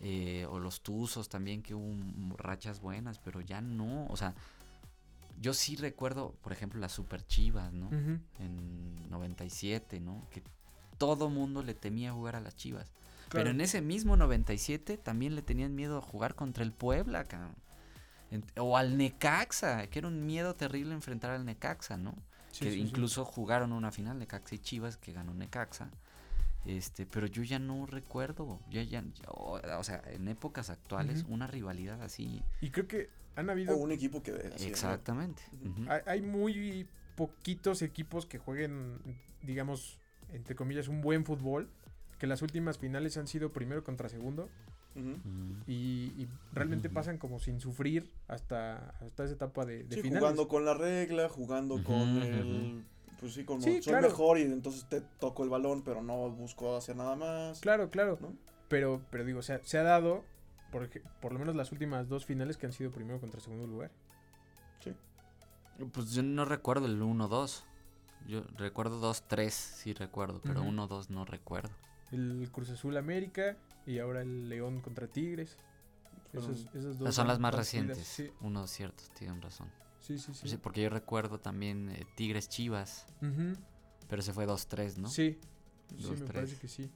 eh, 0.00 0.46
o 0.50 0.58
los 0.58 0.82
Tuzos 0.82 1.28
también, 1.28 1.62
que 1.62 1.74
hubo 1.74 2.36
rachas 2.36 2.80
buenas, 2.80 3.18
pero 3.18 3.40
ya 3.40 3.60
no, 3.60 4.06
o 4.08 4.16
sea, 4.16 4.34
yo 5.40 5.54
sí 5.54 5.76
recuerdo, 5.76 6.34
por 6.42 6.52
ejemplo, 6.52 6.80
las 6.80 6.92
Super 6.92 7.26
Chivas, 7.26 7.72
¿no? 7.72 7.90
En 8.38 9.10
97, 9.10 10.00
¿no? 10.00 10.26
Que 10.30 10.42
todo 10.98 11.28
mundo 11.28 11.62
le 11.62 11.74
temía 11.74 12.12
jugar 12.12 12.36
a 12.36 12.40
las 12.40 12.56
Chivas. 12.56 12.92
Pero 13.30 13.50
en 13.50 13.60
ese 13.60 13.80
mismo 13.80 14.16
97 14.16 14.96
también 14.98 15.34
le 15.34 15.42
tenían 15.42 15.74
miedo 15.74 15.98
a 15.98 16.00
jugar 16.00 16.34
contra 16.34 16.64
el 16.64 16.72
Puebla, 16.72 17.26
cabrón. 17.26 17.56
o 18.56 18.76
al 18.76 18.96
Necaxa, 18.96 19.88
que 19.88 19.98
era 19.98 20.08
un 20.08 20.24
miedo 20.26 20.54
terrible 20.54 20.94
enfrentar 20.94 21.32
al 21.32 21.44
Necaxa, 21.44 21.96
¿no? 21.96 22.14
que 22.58 22.74
incluso 22.74 23.24
jugaron 23.26 23.72
una 23.72 23.90
final 23.90 24.18
Necaxa 24.18 24.54
y 24.54 24.58
Chivas 24.58 24.96
que 24.96 25.12
ganó 25.12 25.34
Necaxa. 25.34 25.90
Este, 26.66 27.06
pero 27.06 27.26
yo 27.26 27.44
ya 27.44 27.60
no 27.60 27.86
recuerdo, 27.86 28.60
ya, 28.70 28.82
ya, 28.82 29.04
o, 29.28 29.84
sea, 29.84 30.02
en 30.08 30.26
épocas 30.26 30.68
actuales, 30.68 31.24
una 31.28 31.46
rivalidad 31.46 32.02
así. 32.02 32.42
Y 32.60 32.70
creo 32.70 32.88
que 32.88 33.08
han 33.36 33.50
habido... 33.50 33.76
un 33.76 33.92
equipo 33.92 34.22
que... 34.22 34.32
Exactamente. 34.60 35.42
hay, 36.06 36.22
muy 36.22 36.88
poquitos 37.14 37.82
equipos 37.82 38.26
que 38.26 38.38
jueguen, 38.38 38.98
digamos, 39.42 40.00
entre 40.32 40.56
comillas, 40.56 40.88
un 40.88 41.02
buen 41.02 41.24
fútbol. 41.24 41.70
Que 42.18 42.26
las 42.26 42.40
últimas 42.40 42.78
finales 42.78 43.18
han 43.18 43.28
sido 43.28 43.52
primero 43.52 43.84
contra 43.84 44.08
segundo. 44.08 44.48
y, 45.66 46.26
realmente 46.52 46.88
pasan 46.88 47.18
como 47.18 47.38
sin 47.38 47.60
sufrir 47.60 48.10
hasta, 48.26 48.90
hasta 49.00 49.24
esa 49.24 49.34
etapa 49.34 49.66
de, 49.66 49.84
de 49.84 50.02
Jugando 50.02 50.48
con 50.48 50.64
la 50.64 50.74
regla, 50.74 51.28
jugando 51.28 51.84
con 51.84 52.22
el 52.22 52.84
pues 53.18 53.34
sí, 53.34 53.44
como 53.44 53.60
soy 53.60 53.80
mejor 54.00 54.38
y 54.38 54.42
entonces 54.42 54.86
te 54.88 55.00
toco 55.00 55.44
el 55.44 55.50
balón, 55.50 55.82
pero 55.82 56.02
no 56.02 56.30
busco 56.30 56.76
hacer 56.76 56.96
nada 56.96 57.16
más. 57.16 57.60
Claro, 57.60 57.90
claro. 57.90 58.18
Pero, 58.68 59.02
pero 59.10 59.24
digo, 59.24 59.38
o 59.38 59.42
sea, 59.42 59.60
se 59.62 59.78
ha 59.78 59.82
dado 59.82 60.24
porque 60.70 61.02
por 61.20 61.32
lo 61.32 61.38
menos 61.38 61.56
las 61.56 61.72
últimas 61.72 62.08
dos 62.08 62.26
finales 62.26 62.56
que 62.56 62.66
han 62.66 62.72
sido 62.72 62.90
primero 62.90 63.20
contra 63.20 63.40
segundo 63.40 63.66
lugar. 63.66 63.90
Sí. 64.80 64.92
Pues 65.92 66.12
yo 66.12 66.22
no 66.22 66.44
recuerdo 66.44 66.86
el 66.86 67.00
1-2. 67.00 67.64
Yo 68.26 68.42
recuerdo 68.56 69.00
2-3, 69.00 69.50
sí 69.50 69.92
recuerdo, 69.94 70.40
pero 70.42 70.62
1-2 70.62 71.10
no 71.10 71.24
recuerdo. 71.24 71.70
El 72.10 72.48
Cruz 72.50 72.70
Azul 72.70 72.96
América 72.96 73.56
y 73.86 74.00
ahora 74.00 74.22
el 74.22 74.48
León 74.48 74.80
contra 74.80 75.06
Tigres. 75.06 75.56
Esos, 76.32 76.66
esos 76.74 76.98
dos 76.98 77.14
son 77.14 77.28
las 77.28 77.38
más 77.38 77.54
recientes. 77.54 78.06
Sí. 78.06 78.30
Uno 78.40 78.66
cierto, 78.66 79.04
tienen 79.16 79.40
razón. 79.40 79.70
Sí, 80.06 80.18
sí, 80.20 80.32
sí. 80.34 80.56
Porque 80.58 80.82
yo 80.82 80.88
recuerdo 80.88 81.40
también 81.40 81.88
eh, 81.88 82.06
Tigres 82.14 82.48
Chivas. 82.48 83.06
Pero 84.08 84.22
se 84.22 84.32
fue 84.32 84.46
2-3, 84.46 84.98
¿no? 84.98 85.08
Sí. 85.08 85.36
sí, 85.98 86.10
me 86.12 86.26
parece 86.26 86.56
que 86.56 86.68
sí. 86.68 86.88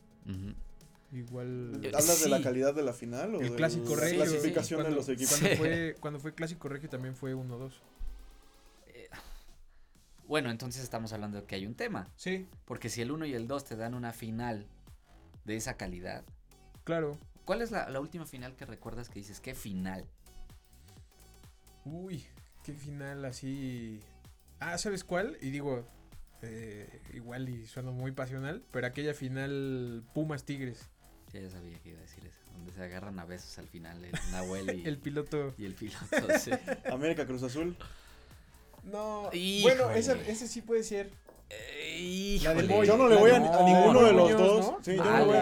Igual. 1.11 1.81
Eh, 1.83 1.89
¿Hablas 1.89 2.23
de 2.23 2.29
la 2.29 2.41
calidad 2.41 2.73
de 2.73 2.85
la 2.85 2.93
final? 2.93 3.35
O 3.35 3.41
el 3.41 3.57
clásico 3.57 3.97
regio. 3.97 4.23
clasificación 4.23 4.85
de 4.85 4.91
los 4.93 5.09
equipos. 5.09 5.39
Cuando, 5.41 5.57
fue, 5.57 5.97
cuando 5.99 6.21
fue 6.21 6.35
clásico 6.35 6.69
regio 6.69 6.89
también 6.89 7.17
fue 7.17 7.35
1-2. 7.35 7.73
Eh, 8.87 9.09
bueno, 10.29 10.53
entonces 10.53 10.85
estamos 10.85 11.13
hablando 11.13 11.41
de 11.41 11.47
que 11.47 11.57
hay 11.57 11.67
un 11.67 11.75
tema. 11.75 12.07
Sí. 12.15 12.47
Porque 12.65 12.89
si 12.89 13.03
el 13.03 13.11
1 13.11 13.27
y 13.27 13.35
el 13.35 13.49
2 13.49 13.65
te 13.65 13.75
dan 13.75 13.95
una 13.95 14.13
final 14.13 14.69
de 15.45 15.57
esa 15.57 15.77
calidad. 15.77 16.25
Claro. 16.85 17.19
¿Cuál 17.45 17.63
es 17.63 17.73
la, 17.73 17.91
la 17.91 17.99
última 17.99 18.25
final 18.25 18.55
que 18.55 18.67
recuerdas 18.67 19.09
que 19.09 19.19
dices? 19.19 19.41
¿Qué 19.41 19.55
final? 19.55 20.07
Uy, 21.85 22.25
qué 22.65 22.73
final 22.73 23.25
así. 23.25 24.01
Ah, 24.59 24.79
¿sabes 24.79 25.05
cuál? 25.05 25.39
Y 25.41 25.51
digo, 25.51 25.87
eh, 26.43 27.01
igual 27.15 27.49
y 27.49 27.67
suena 27.67 27.91
muy 27.91 28.13
pasional, 28.13 28.63
pero 28.71 28.87
aquella 28.87 29.15
final 29.15 30.03
Pumas 30.15 30.45
Tigres. 30.45 30.89
Ya, 31.33 31.49
sabía 31.49 31.79
que 31.79 31.91
iba 31.91 31.99
a 31.99 32.03
decir 32.03 32.25
eso. 32.27 32.39
Donde 32.53 32.73
se 32.73 32.83
agarran 32.83 33.19
a 33.19 33.25
besos 33.25 33.57
al 33.59 33.69
final 33.69 34.05
el 34.05 34.13
Nahuel 34.33 34.79
y 34.79 34.85
el 34.89 34.99
piloto. 34.99 35.55
Y 35.57 35.65
el 35.65 35.75
piloto, 35.75 36.39
sí. 36.39 36.51
América 36.91 37.27
Cruz 37.27 37.43
Azul. 37.43 37.77
No. 38.83 39.31
Bueno, 39.63 39.91
ese 39.91 40.49
sí 40.49 40.63
puede 40.63 40.83
ser 40.83 41.11
yo 42.39 42.97
no 42.97 43.09
le 43.09 43.17
voy 43.17 43.31
a, 43.31 43.39
ninguno 43.39 44.05
de 44.05 44.13
los 44.13 44.31
dos. 44.33 44.75
Sí, 44.83 44.97
yo 44.97 45.05
no 45.05 45.25
voy 45.27 45.37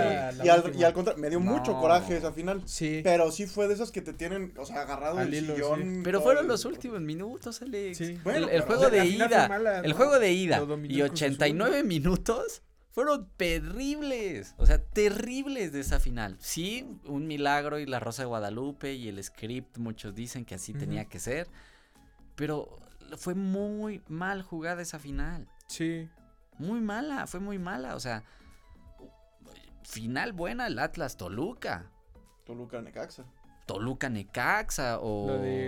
y, 0.45 0.49
al, 0.49 0.77
y 0.77 0.85
al 0.85 0.93
contrario, 0.93 1.21
me 1.21 1.31
dio 1.31 1.41
mucho 1.41 1.79
coraje 1.79 2.17
esa 2.17 2.33
final. 2.33 2.63
Sí. 2.67 3.01
Pero 3.03 3.31
sí 3.31 3.47
fue 3.47 3.69
de 3.69 3.75
esas 3.75 3.91
que 3.91 4.03
te 4.03 4.13
tienen, 4.13 4.53
o 4.57 4.67
sea, 4.67 4.83
agarrado 4.83 5.21
el 5.21 5.33
sillón. 5.33 6.03
Pero 6.03 6.21
fueron 6.21 6.49
los 6.49 6.65
últimos 6.65 7.01
minutos, 7.01 7.63
Alex. 7.63 8.01
el, 8.01 8.21
juego 8.63 8.91
de 8.91 9.07
ida. 9.07 9.83
el 9.85 9.93
juego 9.93 10.19
de 10.19 10.33
ida. 10.33 10.63
Y 10.85 11.03
89 11.03 11.85
minutos 11.85 12.63
fueron 12.91 13.29
terribles. 13.37 14.55
O 14.57 14.67
sea, 14.67 14.83
terribles 14.83 15.73
de 15.73 15.81
esa 15.81 16.01
final. 16.01 16.37
Sí, 16.41 16.85
un 17.05 17.27
milagro 17.27 17.79
y 17.79 17.87
la 17.87 18.01
Rosa 18.01 18.23
de 18.23 18.27
Guadalupe 18.27 18.95
y 18.95 19.09
el 19.09 19.23
script, 19.23 19.79
muchos 19.79 20.15
dicen 20.15 20.45
que 20.45 20.57
así 20.57 20.73
tenía 20.75 21.05
que 21.05 21.21
ser. 21.21 21.47
Pero 22.35 22.79
fue 23.17 23.35
muy 23.35 24.03
mal 24.09 24.43
jugada 24.43 24.83
esa 24.83 24.99
final. 24.99 25.49
Sí. 25.69 26.09
Muy 26.59 26.81
mala, 26.81 27.27
fue 27.27 27.41
muy 27.41 27.59
mala. 27.59 27.95
O 27.95 28.01
sea, 28.01 28.25
final 29.83 30.33
buena 30.33 30.67
el 30.67 30.79
Atlas 30.79 31.17
Toluca. 31.17 31.91
Toluca 32.45 32.81
Necaxa. 32.81 33.25
Toluca 33.67 34.09
Necaxa 34.09 34.99
o 35.01 35.27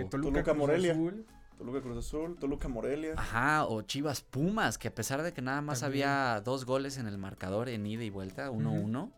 Toluca, 0.09 0.53
Morelia. 0.53 0.97
Toluca 1.57 1.81
Cruz 1.81 1.97
Azul, 1.99 2.37
Toluca 2.39 2.67
Morelia. 2.67 3.13
Ajá, 3.15 3.65
o 3.65 3.83
Chivas 3.83 4.21
Pumas, 4.21 4.79
que 4.79 4.87
a 4.87 4.95
pesar 4.95 5.21
de 5.21 5.31
que 5.31 5.43
nada 5.43 5.61
más 5.61 5.83
había 5.83 6.41
dos 6.41 6.65
goles 6.65 6.97
en 6.97 7.05
el 7.05 7.19
marcador 7.19 7.69
en 7.69 7.85
ida 7.85 8.03
y 8.03 8.09
vuelta, 8.09 8.49
1-1, 8.49 9.11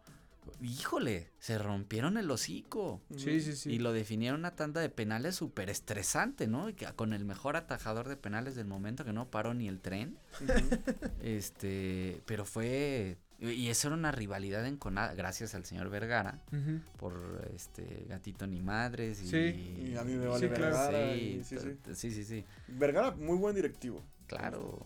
híjole, 0.62 1.30
se 1.40 1.58
rompieron 1.58 2.18
el 2.18 2.30
hocico. 2.32 3.02
Sí, 3.16 3.42
sí, 3.42 3.56
sí. 3.56 3.72
Y 3.72 3.80
lo 3.80 3.94
definieron 3.94 4.40
una 4.40 4.56
tanda 4.56 4.82
de 4.82 4.90
penales 4.90 5.36
súper 5.36 5.70
estresante, 5.70 6.48
¿no? 6.48 6.68
con 6.96 7.14
el 7.14 7.26
mejor 7.26 7.56
atajador 7.56 8.08
de 8.08 8.18
penales 8.18 8.56
del 8.56 8.68
momento 8.68 9.06
que 9.06 9.14
no 9.14 9.30
paró 9.30 9.54
ni 9.54 9.68
el 9.68 9.80
tren. 9.80 10.18
Este, 11.22 12.22
pero 12.26 12.44
fue 12.44 13.18
y 13.40 13.70
eso 13.70 13.90
era 13.90 13.98
una 13.98 14.12
rivalidad 14.12 14.66
enconada, 14.66 15.14
gracias 15.16 15.54
al 15.54 15.66
señor 15.66 15.90
Vergara, 15.90 16.42
por 16.98 17.46
este 17.54 18.06
Gatito 18.08 18.48
ni 18.48 18.62
Madres. 18.62 19.22
Y, 19.22 19.28
sí, 19.28 19.92
y 19.92 19.98
a 19.98 20.04
mí 20.04 20.14
me 20.14 20.28
vale 20.28 20.48
Vergara. 20.48 21.14
Sí, 21.14 21.42
sí, 21.44 22.12
sí, 22.12 22.24
sí, 22.24 22.46
Vergara, 22.70 23.12
muy 23.12 23.38
buen 23.38 23.54
directivo. 23.54 24.02
Claro. 24.28 24.86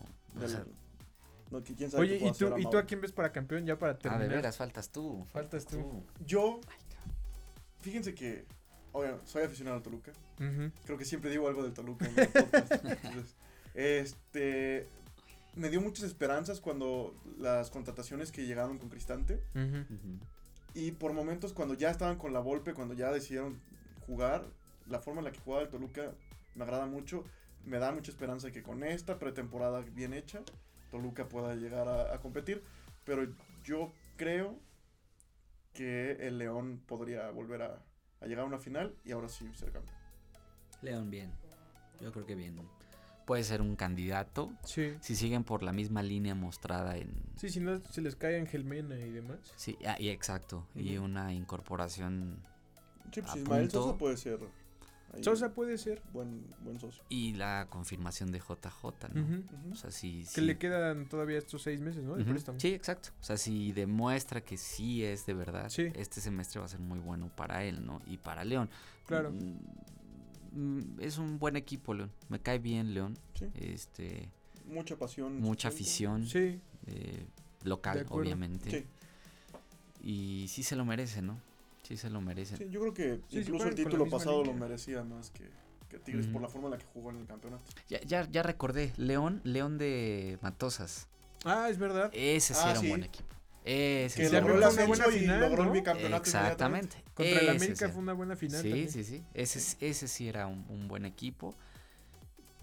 Oye, 1.98 2.16
¿y 2.16 2.32
tú, 2.32 2.58
¿y 2.58 2.68
tú 2.68 2.76
a 2.76 2.84
quién 2.84 3.00
ves 3.00 3.12
para 3.12 3.32
campeón 3.32 3.64
ya 3.66 3.78
para 3.78 3.98
terminar? 3.98 4.26
Ah, 4.26 4.28
de 4.28 4.36
veras, 4.36 4.56
faltas 4.56 4.90
tú. 4.90 5.26
Faltas 5.32 5.66
tú. 5.66 6.04
Yo, 6.26 6.60
fíjense 7.80 8.14
que, 8.14 8.44
oigan, 8.92 9.20
soy 9.24 9.44
aficionado 9.44 9.76
al 9.76 9.82
Toluca. 9.82 10.12
Creo 10.84 10.98
que 10.98 11.04
siempre 11.04 11.30
digo 11.30 11.48
algo 11.48 11.62
del 11.62 11.72
Toluca 11.72 12.06
en 12.06 12.14
Entonces, 13.02 13.34
este, 13.74 14.86
me 15.54 15.70
dio 15.70 15.80
muchas 15.80 16.04
esperanzas 16.04 16.60
cuando 16.60 17.14
las 17.38 17.70
contrataciones 17.70 18.30
que 18.30 18.46
llegaron 18.46 18.78
con 18.78 18.88
Cristante. 18.88 19.42
Y 20.74 20.92
por 20.92 21.12
momentos 21.12 21.52
cuando 21.52 21.74
ya 21.74 21.90
estaban 21.90 22.18
con 22.18 22.32
la 22.32 22.40
Volpe, 22.40 22.74
cuando 22.74 22.94
ya 22.94 23.10
decidieron 23.10 23.58
jugar, 24.06 24.44
la 24.86 25.00
forma 25.00 25.20
en 25.20 25.24
la 25.24 25.32
que 25.32 25.40
jugaba 25.40 25.62
el 25.62 25.70
Toluca 25.70 26.12
me 26.54 26.64
agrada 26.64 26.86
mucho. 26.86 27.24
Me 27.64 27.78
da 27.78 27.92
mucha 27.92 28.10
esperanza 28.10 28.50
que 28.50 28.62
con 28.62 28.84
esta 28.84 29.18
pretemporada 29.18 29.80
bien 29.80 30.14
hecha, 30.14 30.40
Toluca 30.90 31.28
pueda 31.28 31.54
llegar 31.54 31.88
a, 31.88 32.18
competir. 32.20 32.62
Pero 33.04 33.26
yo 33.64 33.92
creo 34.16 34.58
que 35.72 36.12
el 36.26 36.38
León 36.38 36.82
podría 36.86 37.30
volver 37.30 37.62
a, 37.62 37.82
a 38.20 38.26
llegar 38.26 38.44
a 38.44 38.46
una 38.48 38.58
final 38.58 38.96
y 39.04 39.12
ahora 39.12 39.28
sí 39.28 39.48
ser 39.54 39.72
campeón. 39.72 39.96
León 40.82 41.10
bien. 41.10 41.32
Yo 42.00 42.12
creo 42.12 42.26
que 42.26 42.34
bien. 42.34 42.60
Puede 43.26 43.44
ser 43.44 43.60
un 43.60 43.76
candidato. 43.76 44.52
Sí. 44.64 44.94
Si 45.00 45.14
siguen 45.14 45.44
por 45.44 45.62
la 45.62 45.72
misma 45.72 46.02
línea 46.02 46.34
mostrada 46.34 46.96
en... 46.96 47.12
Sí, 47.36 47.50
si 47.50 47.60
no 47.60 47.80
se 47.84 48.00
les 48.00 48.16
cae 48.16 48.38
Ángel 48.38 48.64
Mena 48.64 48.98
y 48.98 49.10
demás. 49.10 49.38
Sí, 49.56 49.76
ah, 49.86 49.96
y 49.98 50.08
exacto. 50.08 50.66
Y 50.74 50.96
una 50.96 51.34
incorporación 51.34 52.42
Sí, 53.12 53.22
pues 53.22 53.34
A 53.34 53.38
Ismael 53.38 53.62
punto. 53.62 53.82
Sosa 53.82 53.98
puede 53.98 54.16
ser. 54.16 54.38
Ahí 55.14 55.22
Sosa 55.24 55.52
puede 55.54 55.78
ser. 55.78 56.02
Buen, 56.12 56.44
buen 56.62 56.78
socio. 56.78 57.02
y 57.08 57.32
la 57.34 57.66
confirmación 57.70 58.30
de 58.30 58.38
JJ, 58.40 59.08
¿no? 59.14 59.72
O 59.72 59.74
sea, 59.74 59.90
sí, 59.90 60.24
Que 60.34 60.40
le 60.42 60.58
quedan 60.58 61.08
todavía 61.08 61.38
estos 61.38 61.62
seis 61.62 61.80
meses, 61.80 62.04
¿no? 62.04 62.16
Sí, 62.58 62.68
exacto. 62.74 63.10
O 63.20 63.24
sea, 63.24 63.36
si 63.36 63.72
demuestra 63.72 64.40
que 64.42 64.56
sí 64.56 65.04
es 65.04 65.26
de 65.26 65.34
verdad, 65.34 65.68
Sí. 65.70 65.86
este 65.94 66.20
semestre 66.20 66.60
va 66.60 66.66
a 66.66 66.68
ser 66.68 66.80
muy 66.80 66.98
bueno 66.98 67.30
para 67.36 67.64
él, 67.64 67.84
¿no? 67.84 68.00
Y 68.06 68.16
para 68.18 68.44
León. 68.44 68.68
Claro. 69.06 69.32
Mm, 69.32 69.58
mm, 70.78 71.00
Es 71.00 71.18
un 71.18 71.38
buen 71.38 71.56
equipo, 71.56 71.94
León. 71.94 72.10
Me 72.28 72.40
cae 72.40 72.58
bien, 72.58 72.92
León. 72.94 73.18
Sí. 73.34 73.46
Este, 73.54 74.30
Mucha 74.66 74.96
pasión. 74.96 75.40
mucha 75.40 75.68
afición 75.68 76.26
Sí, 76.26 76.60
eh, 76.86 77.26
local, 77.64 78.04
obviamente. 78.10 78.70
Sí, 78.70 78.86
Y 80.00 80.46
sí 80.48 80.62
se 80.62 80.76
lo 80.76 80.84
merece, 80.84 81.22
¿no? 81.22 81.40
Sí 81.88 81.96
se 81.96 82.10
lo 82.10 82.20
merece. 82.20 82.54
sí, 82.58 82.66
yo 82.70 82.80
creo 82.80 82.92
que 82.92 83.20
Sí, 83.30 83.38
incluso 83.38 83.64
el 83.64 83.70
la 83.70 83.76
título 83.76 84.06
pasado 84.10 84.44
lo 84.44 84.52
merecía 84.52 85.02
más 85.04 85.30
que, 85.30 85.48
que 85.88 85.98
Tigres 85.98 86.26
por 86.26 86.42
la 86.42 86.48
forma 86.48 86.66
en 86.66 86.72
la 86.72 86.78
que 86.78 86.84
jugó 86.92 87.08
en 87.10 87.16
el 87.16 87.26
campeonato. 87.26 87.64
Ya, 87.88 87.98
ya, 88.02 88.28
ya 88.30 88.42
recordé, 88.42 88.92
León, 88.98 89.40
León 89.42 89.78
de 89.78 90.38
Matosas. 90.42 91.08
Ah, 91.46 91.68
es 91.70 91.78
verdad. 91.78 92.10
Ese 92.12 92.52
sí 92.52 92.60
Ah, 92.62 92.72
era 92.72 92.80
un 92.80 92.88
buen 92.90 93.04
equipo. 93.04 93.34
Ese 93.64 94.20
Que 94.20 94.28
sí 94.28 94.34
logró 94.34 94.54
el 94.54 94.60
buen 94.60 94.74
una 94.74 94.86
buena 94.86 95.04
final, 95.06 95.40
logró 95.40 95.62
el 95.62 95.68
¿no? 95.68 95.72
bicampeonato 95.72 96.28
inmediatamente. 96.28 96.98
Exactamente. 96.98 97.14
Contra 97.14 97.40
el 97.40 97.48
América 97.56 97.86
sí. 97.86 97.92
fue 97.92 98.02
una 98.02 98.12
buena 98.12 98.36
final. 98.36 98.60
Sí, 98.62 98.68
también. 98.68 98.90
sí, 98.90 99.04
sí. 99.04 99.22
Ese, 99.32 99.58
es- 99.58 99.76
ese 99.80 100.08
sí 100.08 100.28
era 100.28 100.46
un, 100.46 100.66
un 100.68 100.88
buen 100.88 101.06
equipo. 101.06 101.54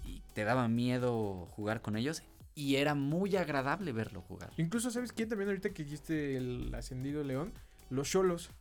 Y 0.03 0.21
te 0.35 0.43
daba 0.43 0.67
miedo 0.67 1.47
jugar 1.55 1.81
con 1.81 1.97
ellos. 1.97 2.21
Y 2.53 2.75
era 2.75 2.93
muy 2.93 3.35
agradable 3.37 3.91
verlo 3.91 4.21
jugar. 4.21 4.51
Incluso, 4.57 4.91
¿sabes 4.91 5.11
quién 5.11 5.29
también 5.29 5.49
ahorita 5.49 5.71
que 5.71 5.83
dijiste 5.83 6.37
el 6.37 6.73
ascendido 6.75 7.23
León? 7.23 7.51
Los 7.89 8.09
Cholos. 8.09 8.51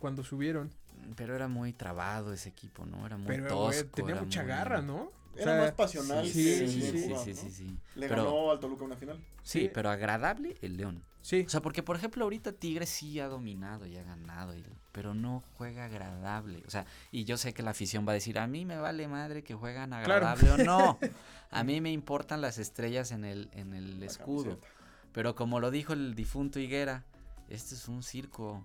Cuando 0.00 0.24
subieron. 0.24 0.70
Pero 1.16 1.34
era 1.36 1.46
muy 1.48 1.72
trabado 1.72 2.32
ese 2.32 2.48
equipo, 2.48 2.84
¿no? 2.86 3.06
Era 3.06 3.16
muy 3.16 3.26
Pero 3.28 3.46
tosco. 3.48 3.90
tenía 3.94 4.12
era 4.14 4.22
mucha 4.22 4.40
muy- 4.42 4.48
garra, 4.48 4.82
¿no? 4.82 4.96
O 5.32 5.36
Era 5.36 5.44
sea, 5.44 5.60
más 5.62 5.72
pasional 5.72 6.26
Sí, 6.26 6.32
Sí, 6.32 6.60
que 6.60 6.66
sí, 6.68 6.72
sí, 6.72 6.80
bien 6.80 6.92
sí, 6.98 7.02
jugado, 7.08 7.24
sí, 7.24 7.30
¿no? 7.30 7.36
sí, 7.36 7.50
sí. 7.50 7.78
Le 7.94 8.08
Pero- 8.08 8.24
ganó 8.24 8.50
al 8.50 8.60
Toluca 8.60 8.84
una 8.84 8.96
final. 8.96 9.16
Sí, 9.42 9.60
Sí. 9.60 9.70
pero 9.72 9.88
agradable 9.90 10.56
el 10.60 10.76
León. 10.76 11.04
Sí. 11.22 11.44
O 11.46 11.48
sea, 11.50 11.60
porque 11.60 11.82
por 11.82 11.96
ejemplo 11.96 12.24
ahorita 12.24 12.52
Tigres 12.52 12.88
sí 12.88 13.20
ha 13.20 13.28
dominado 13.28 13.86
y 13.86 13.96
ha 13.96 14.02
ganado, 14.02 14.56
y- 14.56 14.64
pero 14.92 15.14
no 15.14 15.42
juega 15.54 15.84
agradable. 15.84 16.62
O 16.66 16.70
sea, 16.70 16.84
y 17.12 17.24
yo 17.24 17.36
sé 17.36 17.52
que 17.54 17.62
la 17.62 17.70
afición 17.70 18.06
va 18.06 18.12
a 18.12 18.14
decir, 18.14 18.38
a 18.38 18.46
mí 18.46 18.64
me 18.64 18.78
vale 18.78 19.06
madre 19.06 19.44
que 19.44 19.54
juegan 19.54 19.92
agradable 19.92 20.50
o 20.50 20.56
no. 20.66 20.98
A 21.50 21.62
mí 21.64 21.80
me 21.80 21.92
importan 21.92 22.40
las 22.40 22.58
estrellas 22.58 23.12
en 23.12 23.24
el, 23.24 23.48
en 23.52 23.74
el 23.74 24.02
escudo. 24.02 24.58
Pero 25.12 25.34
como 25.34 25.60
lo 25.60 25.70
dijo 25.70 25.92
el 25.92 26.14
difunto 26.14 26.58
Higuera, 26.58 27.04
este 27.48 27.74
es 27.74 27.86
un 27.88 28.02
circo 28.02 28.64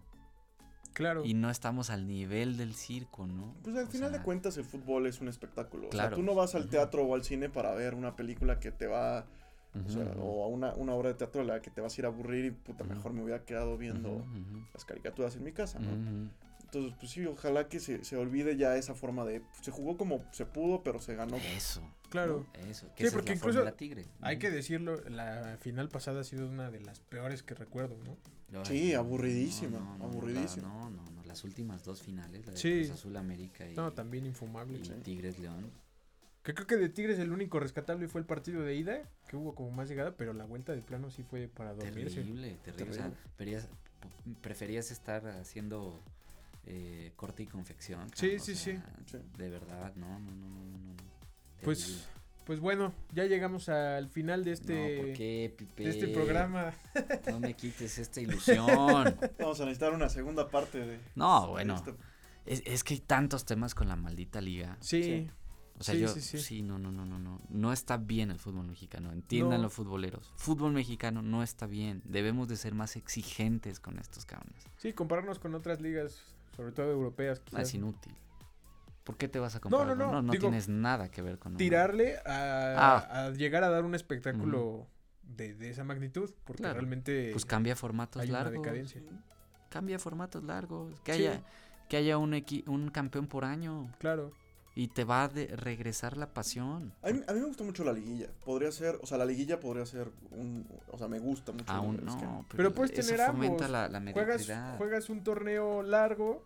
Claro. 0.95 1.23
y 1.25 1.33
no 1.35 1.49
estamos 1.51 1.89
al 1.91 2.07
nivel 2.07 2.57
del 2.57 2.73
circo, 2.73 3.27
¿no? 3.27 3.53
Pues 3.63 3.75
al 3.75 3.83
O 3.83 3.87
final 3.87 4.09
sea, 4.09 4.17
de 4.19 4.23
cuentas 4.23 4.57
el 4.57 4.63
fútbol 4.65 5.05
es 5.05 5.21
un 5.21 5.27
espectáculo. 5.27 5.87
O 5.87 5.89
Claro. 5.89 6.09
sea, 6.09 6.15
tú 6.15 6.23
no 6.23 6.33
vas 6.33 6.55
al 6.55 6.67
teatro 6.69 7.03
o 7.03 7.13
al 7.13 7.23
cine 7.23 7.49
para 7.49 7.73
ver 7.75 7.93
una 7.93 8.15
película 8.15 8.59
que 8.59 8.71
te 8.71 8.87
va, 8.87 9.25
o, 9.85 9.89
sea, 9.89 10.03
o 10.19 10.43
a 10.43 10.47
una, 10.47 10.73
una 10.73 10.93
obra 10.93 11.09
de 11.09 11.15
teatro 11.15 11.41
en 11.41 11.47
la 11.47 11.61
que 11.61 11.69
te 11.69 11.81
vas 11.81 11.95
a 11.97 12.01
ir 12.01 12.05
a 12.05 12.07
aburrir 12.07 12.45
y 12.45 12.51
puta, 12.51 12.83
mejor 12.85 13.11
me 13.13 13.21
hubiera 13.23 13.43
quedado 13.43 13.77
viendo 13.77 14.25
las 14.73 14.85
caricaturas 14.85 15.35
en 15.35 15.43
mi 15.43 15.51
casa, 15.51 15.79
¿no? 15.79 16.29
Entonces, 16.63 16.93
pues 16.99 17.11
sí, 17.11 17.25
ojalá 17.25 17.69
que 17.69 17.79
se, 17.79 18.03
se 18.03 18.17
olvide 18.17 18.57
ya 18.57 18.75
esa 18.75 18.95
forma 18.95 19.23
de... 19.23 19.41
Se 19.61 19.71
jugó 19.71 19.95
como 19.97 20.25
se 20.31 20.45
pudo, 20.45 20.81
pero 20.83 20.99
se 20.99 21.15
ganó. 21.15 21.37
Eso, 21.37 21.81
Claro. 22.09 22.45
eso. 22.67 22.87
Sí, 22.87 22.91
Que 22.95 23.03
es 23.07 23.13
porque 23.13 23.29
la 23.29 23.35
incluso 23.35 23.59
fórmula 23.59 23.77
tigre. 23.77 24.05
Hay 24.21 24.39
que 24.39 24.49
decirlo, 24.51 24.99
la 25.09 25.57
final 25.61 25.87
pasada 25.89 26.21
ha 26.21 26.23
sido 26.25 26.49
una 26.49 26.71
de 26.71 26.81
las 26.81 26.99
peores 26.99 27.43
que 27.43 27.53
recuerdo, 27.53 27.97
¿no? 28.03 28.17
Sí, 28.63 28.93
no, 28.93 28.99
aburridísima, 28.99 29.79
no, 29.79 29.85
no, 29.85 29.97
no, 29.97 30.05
aburridísima. 30.05 30.67
No, 30.67 30.89
no, 30.89 31.03
no, 31.11 31.23
las 31.25 31.43
últimas 31.43 31.83
dos 31.83 32.01
finales, 32.01 32.45
la 32.45 32.51
de 32.53 32.57
Sí. 32.57 32.79
Cruz 32.85 32.91
Azul 32.91 33.17
América 33.17 33.69
y, 33.69 33.75
No, 33.75 33.91
también 33.93 34.25
infumable. 34.25 34.77
y 34.79 34.85
Sí. 34.85 34.93
Tigres 35.03 35.39
León. 35.39 35.71
Que 36.43 36.53
creo 36.53 36.67
que 36.67 36.75
de 36.75 36.89
Tigres 36.89 37.17
el 37.17 37.31
único 37.31 37.59
rescatable 37.59 38.07
fue 38.07 38.21
el 38.21 38.27
partido 38.27 38.61
de 38.61 38.75
ida, 38.75 39.09
que 39.27 39.35
hubo 39.35 39.55
como 39.55 39.71
más 39.71 39.89
llegada, 39.89 40.15
pero 40.15 40.31
la 40.33 40.45
vuelta 40.45 40.73
de 40.73 40.81
plano 40.83 41.09
sí 41.09 41.23
fue 41.23 41.47
para 41.47 41.73
dormirse. 41.73 42.17
Terrible, 42.17 42.57
terrible. 42.63 42.91
O 42.91 42.93
sea, 42.93 43.09
preferías, 43.35 43.67
preferías 44.41 44.91
estar 44.91 45.25
haciendo 45.27 46.03
eh, 46.67 47.13
corte 47.15 47.43
y 47.43 47.47
confección. 47.47 48.09
Sí, 48.13 48.37
sí, 48.39 48.55
sea, 48.55 48.85
sí. 49.07 49.17
De 49.37 49.49
verdad, 49.49 49.93
no, 49.95 50.19
no, 50.19 50.31
no, 50.31 50.47
no, 50.47 50.67
no. 50.67 50.77
no. 50.77 50.95
Pues, 51.63 51.79
Terrible. 51.83 52.05
Pues 52.45 52.59
bueno, 52.59 52.93
ya 53.13 53.25
llegamos 53.25 53.69
al 53.69 54.07
final 54.09 54.43
de 54.43 54.51
No, 54.51 54.53
este, 54.53 54.97
¿por 54.97 55.13
qué, 55.13 55.53
Pipe? 55.57 55.83
de 55.83 55.89
este 55.89 56.07
programa. 56.09 56.73
No 57.31 57.39
me 57.39 57.55
quites 57.55 57.97
esta 57.97 58.21
ilusión. 58.21 58.65
Vamos 59.39 59.59
a 59.59 59.65
necesitar 59.65 59.93
una 59.93 60.09
segunda 60.09 60.47
parte 60.49 60.79
de... 60.85 60.99
No, 61.15 61.41
de 61.47 61.51
bueno. 61.51 61.75
este- 61.75 61.95
es, 62.45 62.61
es 62.65 62.83
que 62.83 62.93
hay 62.95 62.99
tantos 62.99 63.45
temas 63.45 63.73
con 63.73 63.87
la 63.87 63.95
maldita 63.95 64.39
liga. 64.41 64.77
Sí, 64.79 65.01
Sí. 65.03 65.29
O 65.77 65.83
sea, 65.83 65.93
Sí, 65.95 65.99
yo 66.01 66.07
sí, 66.07 66.21
sí. 66.21 66.37
sí. 66.39 66.61
no, 66.61 66.79
no, 66.79 66.89
no, 66.91 67.05
no, 67.05 67.19
no. 67.19 67.41
No 67.49 67.73
está 67.73 67.97
bien 67.97 68.31
el 68.31 68.39
fútbol 68.39 68.65
mexicano. 68.67 69.11
Entiendan 69.11 69.57
No. 69.57 69.63
los 69.63 69.73
futboleros. 69.73 70.31
Fútbol 70.37 70.71
mexicano 70.71 71.21
no 71.21 71.43
está 71.43 71.65
bien. 71.65 72.01
Debemos 72.05 72.47
de 72.47 72.55
ser 72.55 72.73
más 72.75 72.95
exigentes 72.95 73.81
con 73.81 73.97
estos 73.99 74.23
cabrones. 74.25 74.63
sí, 74.77 74.93
compararnos 74.93 75.37
con 75.39 75.53
otras 75.53 75.81
ligas, 75.81 76.21
sobre 76.55 76.71
todo 76.71 76.91
europeas, 76.91 77.41
quizás. 77.41 77.63
es 77.67 77.73
inútil. 77.73 78.13
¿Por 79.05 79.15
qué 79.17 79.29
te 79.29 79.39
vas 79.39 79.55
a 79.55 79.61
comparar? 79.61 79.95
no, 79.95 80.03
con- 80.05 80.13
no, 80.13 80.21
no, 80.23 80.31
digo, 80.33 80.41
tienes 80.41 80.67
nada 80.67 81.09
que 81.09 81.21
ver 81.21 81.39
con. 81.39 81.55
Tirarle 81.55 82.17
a, 82.25 82.75
Ah. 83.05 83.25
a 83.27 83.29
llegar 83.31 83.63
a 83.63 83.69
dar 83.69 83.85
un 83.85 83.95
espectáculo 83.95 84.87
de, 85.23 85.53
de 85.53 85.69
esa 85.69 85.83
magnitud, 85.85 86.29
porque 86.43 86.63
Claro. 86.63 86.79
realmente 86.79 87.29
Pues 87.31 87.45
cambia 87.45 87.75
formatos 87.77 88.21
hay 88.21 88.29
una 88.29 88.39
largos. 88.43 88.61
decadencia. 88.63 89.01
Cambia 89.69 89.99
formatos 89.99 90.43
largos. 90.43 90.99
Que 91.01 91.13
Sí. 91.13 91.27
haya, 91.27 91.43
que 91.87 91.97
haya 91.97 92.17
un, 92.17 92.33
equi- 92.33 92.67
un 92.67 92.89
campeón 92.89 93.27
por 93.27 93.45
año. 93.45 93.91
Claro. 93.99 94.31
Y 94.77 94.89
te 94.89 95.03
va 95.05 95.23
a 95.23 95.27
de- 95.29 95.47
regresar 95.55 96.17
la 96.17 96.33
pasión. 96.33 96.93
A 97.01 97.11
mí, 97.11 97.21
a 97.27 97.33
mí 97.33 97.39
me 97.39 97.45
gusta 97.45 97.63
mucho 97.63 97.83
la 97.85 97.93
liguilla. 97.93 98.27
Podría 98.43 98.71
ser, 98.71 98.97
o 99.01 99.05
sea, 99.05 99.17
la 99.17 99.25
liguilla 99.25 99.59
podría 99.59 99.85
ser 99.85 100.11
un, 100.31 100.67
o 100.91 100.97
sea, 100.97 101.07
me 101.07 101.19
gusta 101.19 101.51
mucho. 101.53 101.71
Aún 101.71 102.03
no. 102.03 102.45
Pero 102.55 102.73
puedes 102.73 102.97
eso 102.97 103.09
tener 103.11 103.21
ambos. 103.29 103.69
la, 103.69 103.87
la 103.87 104.01
Juegas, 104.11 104.51
juegas 104.77 105.09
un 105.09 105.23
torneo 105.23 105.81
largo, 105.83 106.43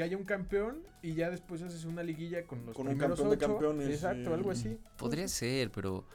que 0.00 0.04
haya 0.04 0.16
un 0.16 0.24
campeón, 0.24 0.78
y 1.02 1.12
ya 1.12 1.28
después 1.28 1.60
haces 1.60 1.84
una 1.84 2.02
liguilla 2.02 2.46
con 2.46 2.64
los 2.64 2.74
Con 2.74 2.88
un 2.88 2.96
campeón 2.96 3.28
de 3.28 3.36
campeones, 3.36 3.86
Exacto, 3.90 4.24
sí. 4.28 4.32
algo 4.32 4.50
así. 4.50 4.78
Podría 4.96 5.28
ser, 5.28 5.70
pero 5.70 6.06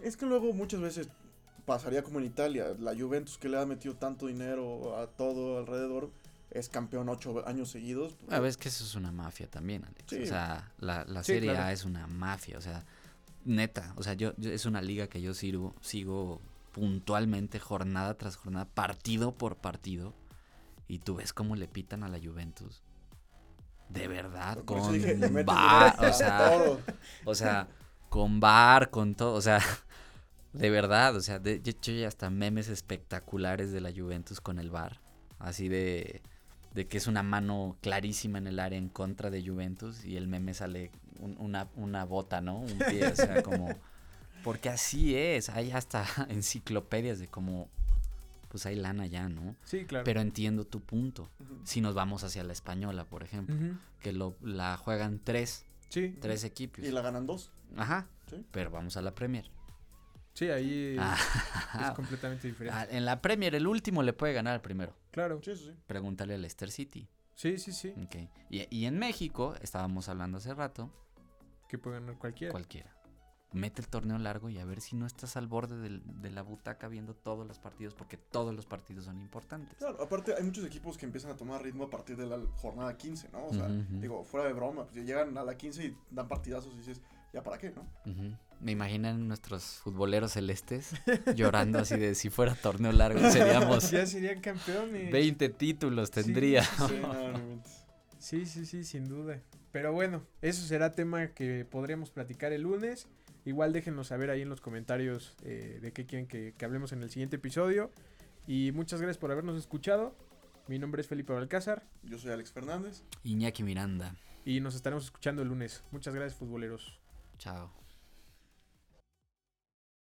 Es 0.00 0.16
que 0.16 0.26
luego 0.26 0.52
muchas 0.52 0.80
veces 0.80 1.08
pasaría 1.66 2.04
como 2.04 2.20
en 2.20 2.26
Italia. 2.26 2.68
La 2.78 2.94
Juventus 2.96 3.36
que 3.36 3.48
le 3.48 3.58
ha 3.58 3.66
metido 3.66 3.96
tanto 3.96 4.28
dinero 4.28 4.96
a 4.96 5.08
todo 5.08 5.58
alrededor 5.58 6.12
es 6.52 6.68
campeón 6.68 7.08
ocho 7.08 7.44
años 7.48 7.68
seguidos. 7.70 8.14
a 8.28 8.38
ver, 8.38 8.48
es 8.50 8.56
que 8.56 8.68
eso 8.68 8.84
es 8.84 8.94
una 8.94 9.10
mafia 9.10 9.48
también, 9.50 9.84
Alex. 9.84 10.04
Sí. 10.06 10.22
O 10.22 10.26
sea, 10.26 10.70
la, 10.78 11.04
la 11.04 11.24
Sí, 11.24 11.32
Serie 11.32 11.50
claro. 11.50 11.66
A 11.66 11.72
es 11.72 11.84
una 11.84 12.06
mafia, 12.06 12.58
o 12.58 12.60
sea, 12.60 12.84
neta. 13.44 13.92
O 13.96 14.04
sea, 14.04 14.12
yo, 14.14 14.34
yo- 14.36 14.52
es 14.52 14.66
una 14.66 14.82
liga 14.82 15.08
que 15.08 15.20
yo 15.20 15.34
sigo, 15.34 15.74
sigo 15.80 16.40
puntualmente, 16.70 17.58
jornada 17.58 18.14
tras 18.14 18.36
jornada, 18.36 18.66
partido 18.66 19.32
por 19.32 19.56
partido. 19.56 20.14
Y 20.86 21.00
tú 21.00 21.16
ves 21.16 21.32
cómo 21.32 21.56
le 21.56 21.66
pitan 21.66 22.04
a 22.04 22.08
la 22.08 22.18
Juventus. 22.20 22.82
De 23.92 24.06
verdad, 24.08 24.54
por 24.58 24.64
con 24.80 24.92
dije, 24.92 25.14
dinero 25.14 25.44
o 25.98 26.12
sea. 26.12 26.50
O 27.24 27.34
sea, 27.34 27.68
con 28.08 28.40
bar, 28.40 28.90
con 28.90 29.14
todo, 29.14 29.34
o 29.34 29.40
sea, 29.40 29.60
de 30.52 30.70
verdad, 30.70 31.14
o 31.16 31.20
sea, 31.20 31.38
de 31.38 31.58
de 31.58 31.70
hecho 31.70 31.92
ya 31.92 32.08
hasta 32.08 32.30
memes 32.30 32.68
espectaculares 32.68 33.72
de 33.72 33.80
la 33.80 33.92
Juventus 33.92 34.40
con 34.40 34.58
el 34.58 34.70
bar, 34.70 35.00
así 35.38 35.68
de, 35.68 36.22
de 36.74 36.86
que 36.86 36.98
es 36.98 37.06
una 37.06 37.22
mano 37.22 37.76
clarísima 37.82 38.38
en 38.38 38.46
el 38.46 38.58
área 38.58 38.78
en 38.78 38.88
contra 38.88 39.30
de 39.30 39.46
Juventus 39.46 40.04
y 40.04 40.16
el 40.16 40.26
meme 40.28 40.54
sale 40.54 40.90
un- 41.18 41.36
una, 41.38 41.68
una 41.76 42.04
bota, 42.04 42.40
¿no? 42.40 42.58
Un 42.58 42.78
pie, 42.78 43.06
o 43.08 43.14
sea, 43.16 43.42
como, 43.42 43.68
porque 44.42 44.68
así 44.70 45.16
es, 45.16 45.48
hay 45.50 45.70
hasta 45.72 46.04
enciclopedias 46.28 47.18
de 47.18 47.28
cómo, 47.28 47.68
pues 48.50 48.66
hay 48.66 48.76
lana 48.76 49.06
ya, 49.06 49.28
¿no? 49.30 49.56
Sí, 49.64 49.86
claro. 49.86 50.04
Pero 50.04 50.20
entiendo 50.20 50.66
tu 50.66 50.80
punto. 50.80 51.30
Si 51.64 51.80
nos 51.80 51.94
vamos 51.94 52.22
hacia 52.24 52.44
la 52.44 52.52
española, 52.52 53.04
por 53.06 53.22
ejemplo, 53.22 53.56
que 54.00 54.12
lo, 54.12 54.36
la 54.42 54.76
juegan 54.76 55.20
tres, 55.24 55.64
Sí, 55.88 56.16
tres 56.20 56.44
equipos. 56.44 56.84
Y 56.84 56.90
la 56.90 57.00
ganan 57.00 57.26
dos. 57.26 57.50
Ajá. 57.76 58.06
Sí. 58.28 58.44
Pero 58.52 58.70
vamos 58.70 58.96
a 58.96 59.02
la 59.02 59.14
Premier. 59.14 59.50
sí, 60.34 60.48
ahí 60.50 60.94
es 60.96 60.98
Ah, 61.00 61.92
completamente 61.96 62.46
diferente. 62.48 62.76
ah, 62.78 62.86
en 62.90 63.04
la 63.04 63.20
Premier 63.22 63.54
el 63.54 63.66
último 63.66 64.02
le 64.02 64.12
puede 64.12 64.32
ganar 64.32 64.54
al 64.54 64.60
primero. 64.60 64.94
Claro. 65.10 65.40
Sí, 65.44 65.56
sí, 65.56 65.64
sí. 65.66 65.74
Pregúntale 65.86 66.34
al 66.34 66.42
Leicester 66.42 66.70
City. 66.70 67.08
Sí, 67.34 67.58
sí, 67.58 67.72
sí. 67.72 67.94
Ok. 68.04 68.16
Y, 68.50 68.66
y 68.76 68.84
en 68.84 68.98
México, 68.98 69.54
estábamos 69.62 70.08
hablando 70.08 70.38
hace 70.38 70.52
rato, 70.54 70.92
Que 71.68 71.78
puede 71.78 72.00
ganar 72.00 72.18
cualquiera. 72.18 72.50
cualquiera. 72.52 72.94
Mete 73.52 73.80
el 73.80 73.88
torneo 73.88 74.18
largo 74.18 74.48
y 74.48 74.58
a 74.58 74.64
ver 74.64 74.80
si 74.80 74.96
no 74.96 75.06
estás 75.06 75.36
al 75.36 75.46
borde 75.46 75.76
de 75.78 76.30
la 76.30 76.42
butaca 76.42 76.88
viendo 76.88 77.14
todos 77.14 77.46
los 77.46 77.58
partidos, 77.58 77.94
porque 77.94 78.16
todos 78.16 78.54
los 78.54 78.66
partidos 78.66 79.04
son 79.04 79.20
importantes. 79.20 79.76
Claro, 79.78 80.02
aparte 80.02 80.34
hay 80.34 80.44
muchos 80.44 80.64
equipos 80.64 80.96
que 80.96 81.06
empiezan 81.06 81.30
a 81.30 81.36
tomar 81.36 81.62
ritmo 81.62 81.84
a 81.84 81.90
partir 81.90 82.16
de 82.16 82.26
la 82.26 82.38
jornada 82.56 82.96
15, 82.96 83.28
¿no? 83.32 83.46
O 83.46 83.54
sea, 83.54 83.68
digo, 83.68 84.24
fuera 84.24 84.46
de 84.46 84.52
broma, 84.52 84.84
pues 84.84 85.04
llegan 85.04 85.36
a 85.36 85.44
la 85.44 85.56
15 85.56 85.84
y 85.84 85.96
dan 86.10 86.28
partidazos 86.28 86.72
y 86.74 86.78
dices, 86.78 87.00
¿ya 87.32 87.42
para 87.42 87.58
qué, 87.58 87.70
no? 87.70 87.86
Me 88.60 88.72
imaginan 88.72 89.26
nuestros 89.26 89.80
futboleros 89.82 90.32
celestes 90.32 90.92
llorando 91.34 91.78
así 91.78 91.96
de 91.96 92.14
si 92.14 92.28
fuera 92.30 92.54
torneo 92.54 92.92
largo 92.92 93.18
seríamos... 93.30 93.90
ya 93.90 94.06
serían 94.06 94.40
campeones. 94.40 95.10
20 95.10 95.48
títulos 95.50 96.10
tendría. 96.10 96.62
sí, 98.18 98.46
sí, 98.46 98.66
sí, 98.66 98.84
sin 98.84 99.08
duda. 99.08 99.40
Pero 99.72 99.92
bueno, 99.92 100.22
eso 100.42 100.66
será 100.66 100.92
tema 100.92 101.28
que 101.28 101.64
podríamos 101.64 102.10
platicar 102.10 102.52
el 102.52 102.62
lunes. 102.62 103.06
Igual 103.44 103.72
déjenos 103.72 104.08
saber 104.08 104.30
ahí 104.30 104.42
en 104.42 104.48
los 104.48 104.60
comentarios 104.60 105.34
eh, 105.44 105.78
de 105.80 105.92
qué 105.92 106.06
quieren 106.06 106.26
que, 106.26 106.54
hablemos 106.62 106.92
en 106.92 107.02
el 107.02 107.10
siguiente 107.10 107.36
episodio. 107.36 107.90
Y 108.46 108.72
muchas 108.72 109.00
gracias 109.00 109.18
por 109.18 109.30
habernos 109.30 109.56
escuchado. 109.56 110.14
Mi 110.68 110.78
nombre 110.78 111.00
es 111.00 111.08
Felipe 111.08 111.32
Balcázar. 111.32 111.84
Yo 112.02 112.18
soy 112.18 112.32
Alex 112.32 112.52
Fernández. 112.52 113.02
Iñaki 113.24 113.62
Miranda. 113.62 114.14
Y 114.44 114.60
nos 114.60 114.74
estaremos 114.74 115.04
escuchando 115.04 115.42
el 115.42 115.48
lunes. 115.48 115.82
Muchas 115.90 116.14
gracias, 116.14 116.38
futboleros. 116.38 116.98
Chao. 117.38 117.72